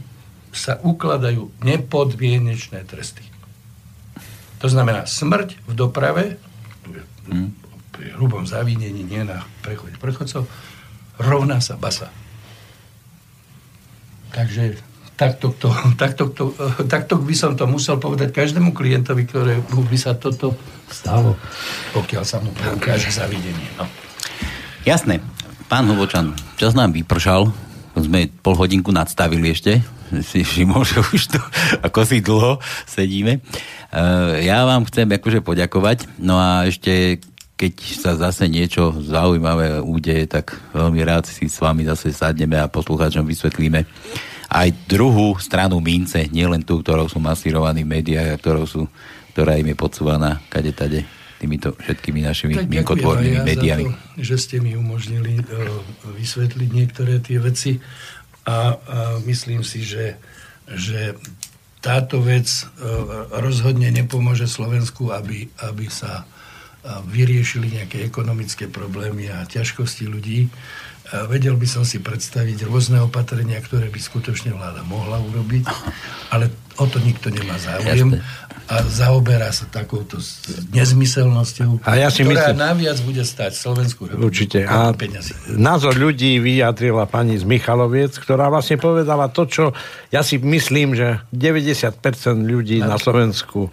sa 0.52 0.76
ukladajú 0.84 1.64
nepodmienečné 1.64 2.84
tresty. 2.84 3.24
To 4.60 4.68
znamená 4.68 5.08
smrť 5.08 5.58
v 5.64 5.72
doprave, 5.74 6.24
pri 7.92 8.16
hrubom 8.16 8.48
zavinení, 8.48 9.04
nie 9.04 9.22
na 9.22 9.44
prechode 9.60 9.94
prechodcov, 10.00 10.48
rovná 11.20 11.60
sa 11.60 11.76
basa. 11.76 12.08
Takže 14.32 14.80
takto, 15.16 15.52
to, 15.54 15.68
takto, 16.02 16.32
to, 16.32 16.44
takto 16.92 17.20
by 17.20 17.34
som 17.36 17.52
to 17.54 17.68
musel 17.68 18.00
povedať 18.00 18.32
každému 18.32 18.72
klientovi, 18.72 19.28
ktorému 19.28 19.86
by 19.86 19.98
sa 20.00 20.16
toto 20.16 20.56
stalo, 20.88 21.36
pokiaľ 21.94 22.24
sa 22.24 22.40
mu 22.40 22.50
preukáže 22.52 23.12
zavidenie. 23.12 23.68
No. 23.78 23.86
Jasné. 24.82 25.22
Pán 25.70 25.88
Hovočan, 25.88 26.36
čas 26.60 26.76
nám 26.76 26.92
vypršal. 26.92 27.48
Sme 27.96 28.28
pol 28.28 28.56
hodinku 28.56 28.92
nadstavili 28.92 29.56
ešte. 29.56 29.80
Si 30.20 30.44
všimol, 30.44 30.84
že 30.84 31.00
už 31.00 31.22
tu 31.32 31.40
ako 31.86 32.04
si 32.04 32.20
dlho 32.20 32.60
sedíme. 32.84 33.40
Uh, 33.88 34.36
ja 34.44 34.68
vám 34.68 34.84
chcem 34.84 35.08
akože 35.08 35.40
poďakovať. 35.40 36.20
No 36.20 36.36
a 36.36 36.68
ešte 36.68 37.24
keď 37.62 37.74
sa 37.94 38.18
zase 38.18 38.50
niečo 38.50 38.90
zaujímavé 39.06 39.78
udeje, 39.78 40.26
tak 40.26 40.58
veľmi 40.74 40.98
rád 41.06 41.30
si 41.30 41.46
s 41.46 41.62
vami 41.62 41.86
zase 41.86 42.10
sadneme 42.10 42.58
a 42.58 42.66
poslucháčom 42.66 43.22
vysvetlíme 43.22 43.86
aj 44.50 44.68
druhú 44.90 45.38
stranu 45.38 45.78
mince, 45.78 46.26
nielen 46.34 46.66
tú, 46.66 46.82
ktorou 46.82 47.06
sú 47.06 47.22
masírovaní 47.22 47.86
v 47.86 48.02
médiách 48.02 48.34
a 48.34 48.40
ktorou 48.42 48.66
sú, 48.66 48.82
ktorá 49.30 49.62
im 49.62 49.70
je 49.70 49.76
podsúvaná 49.78 50.42
kade 50.50 50.74
tade 50.74 51.06
týmito 51.38 51.74
všetkými 51.78 52.20
našimi 52.26 52.54
Tak 52.54 52.66
mienkotvornými 52.66 53.38
ja 53.38 53.46
médiami. 53.46 53.84
To, 53.86 53.94
že 54.18 54.36
ste 54.42 54.56
mi 54.58 54.74
umožnili 54.74 55.38
uh, 55.38 55.46
vysvetliť 56.18 56.70
niektoré 56.70 57.22
tie 57.22 57.38
veci 57.38 57.78
a, 58.42 58.74
a 58.74 58.98
myslím 59.22 59.62
si, 59.62 59.86
že, 59.86 60.18
že 60.66 61.14
táto 61.78 62.22
vec 62.22 62.46
uh, 62.46 63.30
rozhodne 63.38 63.90
nepomôže 63.90 64.50
Slovensku, 64.50 65.14
aby, 65.14 65.46
aby 65.62 65.86
sa 65.90 66.26
vyriešili 66.82 67.78
nejaké 67.78 68.02
ekonomické 68.02 68.66
problémy 68.66 69.30
a 69.30 69.46
ťažkosti 69.46 70.10
ľudí. 70.10 70.50
Vedel 71.28 71.60
by 71.60 71.68
som 71.68 71.84
si 71.84 72.00
predstaviť 72.00 72.64
rôzne 72.64 72.96
opatrenia, 73.04 73.60
ktoré 73.60 73.92
by 73.92 74.00
skutočne 74.00 74.56
vláda 74.56 74.80
mohla 74.88 75.20
urobiť, 75.20 75.68
ale 76.32 76.48
o 76.80 76.88
to 76.88 76.96
nikto 77.04 77.28
nemá 77.28 77.60
záujem 77.60 78.16
a 78.72 78.80
zaoberá 78.88 79.52
sa 79.52 79.68
takouto 79.68 80.16
nezmyselnosťou, 80.72 81.84
A 81.84 82.00
ja 82.00 82.08
si 82.08 82.24
ktorá 82.24 82.56
myslím- 82.56 82.64
naviac 82.64 82.98
bude 83.04 83.20
stať 83.28 83.52
Slovensku 83.52 84.08
republiku 84.08 84.32
Určite. 84.32 84.64
A 84.64 84.96
názor 85.52 85.92
ľudí 86.00 86.40
vyjadrila 86.40 87.04
pani 87.04 87.36
z 87.36 87.44
Michaloviec, 87.44 88.16
ktorá 88.16 88.48
vlastne 88.48 88.80
povedala 88.80 89.28
to, 89.28 89.44
čo 89.44 89.64
ja 90.08 90.24
si 90.24 90.40
myslím, 90.40 90.96
že 90.96 91.20
90% 91.28 92.48
ľudí 92.48 92.80
na 92.80 92.96
Slovensku 92.96 93.68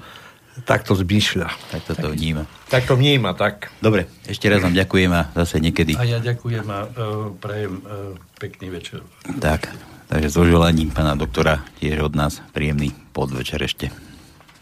takto 0.65 0.95
zmýšľa. 0.95 1.49
Tak 1.71 1.81
toto 1.87 2.09
vníma. 2.11 2.45
Tak 2.69 2.87
to 2.89 2.95
vníma, 2.99 3.33
tak. 3.33 3.71
Dobre, 3.79 4.07
ešte 4.27 4.49
raz 4.51 4.61
vám 4.63 4.73
ďakujem 4.75 5.11
a 5.13 5.29
zase 5.35 5.59
niekedy. 5.63 5.95
A 5.95 6.03
ja 6.05 6.19
ďakujem 6.19 6.67
a 6.67 6.85
uh, 6.85 6.89
prajem 7.37 7.81
uh, 7.81 8.13
pekný 8.37 8.69
večer. 8.73 9.01
Tak, 9.39 9.69
takže 10.11 10.29
so 10.29 10.45
želaním 10.45 10.91
pána 10.91 11.15
doktora 11.15 11.63
tiež 11.79 12.01
od 12.05 12.15
nás 12.15 12.41
príjemný 12.51 12.91
podvečer 13.15 13.63
ešte. 13.63 13.91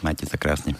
Majte 0.05 0.29
sa 0.29 0.37
krásne. 0.37 0.77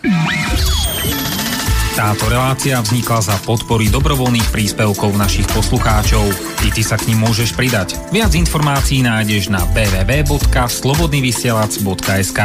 Táto 1.98 2.30
relácia 2.30 2.78
vznikla 2.78 3.26
za 3.26 3.34
podpory 3.42 3.90
dobrovoľných 3.90 4.54
príspevkov 4.54 5.18
našich 5.18 5.50
poslucháčov. 5.50 6.30
I 6.62 6.70
ty 6.70 6.86
sa 6.86 6.94
k 6.94 7.10
ním 7.10 7.26
môžeš 7.26 7.58
pridať. 7.58 7.98
Viac 8.14 8.38
informácií 8.38 9.02
nájdeš 9.02 9.50
na 9.50 9.66
www.slobodnyvysielac.sk 9.74 12.40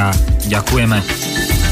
Ďakujeme. 0.48 1.71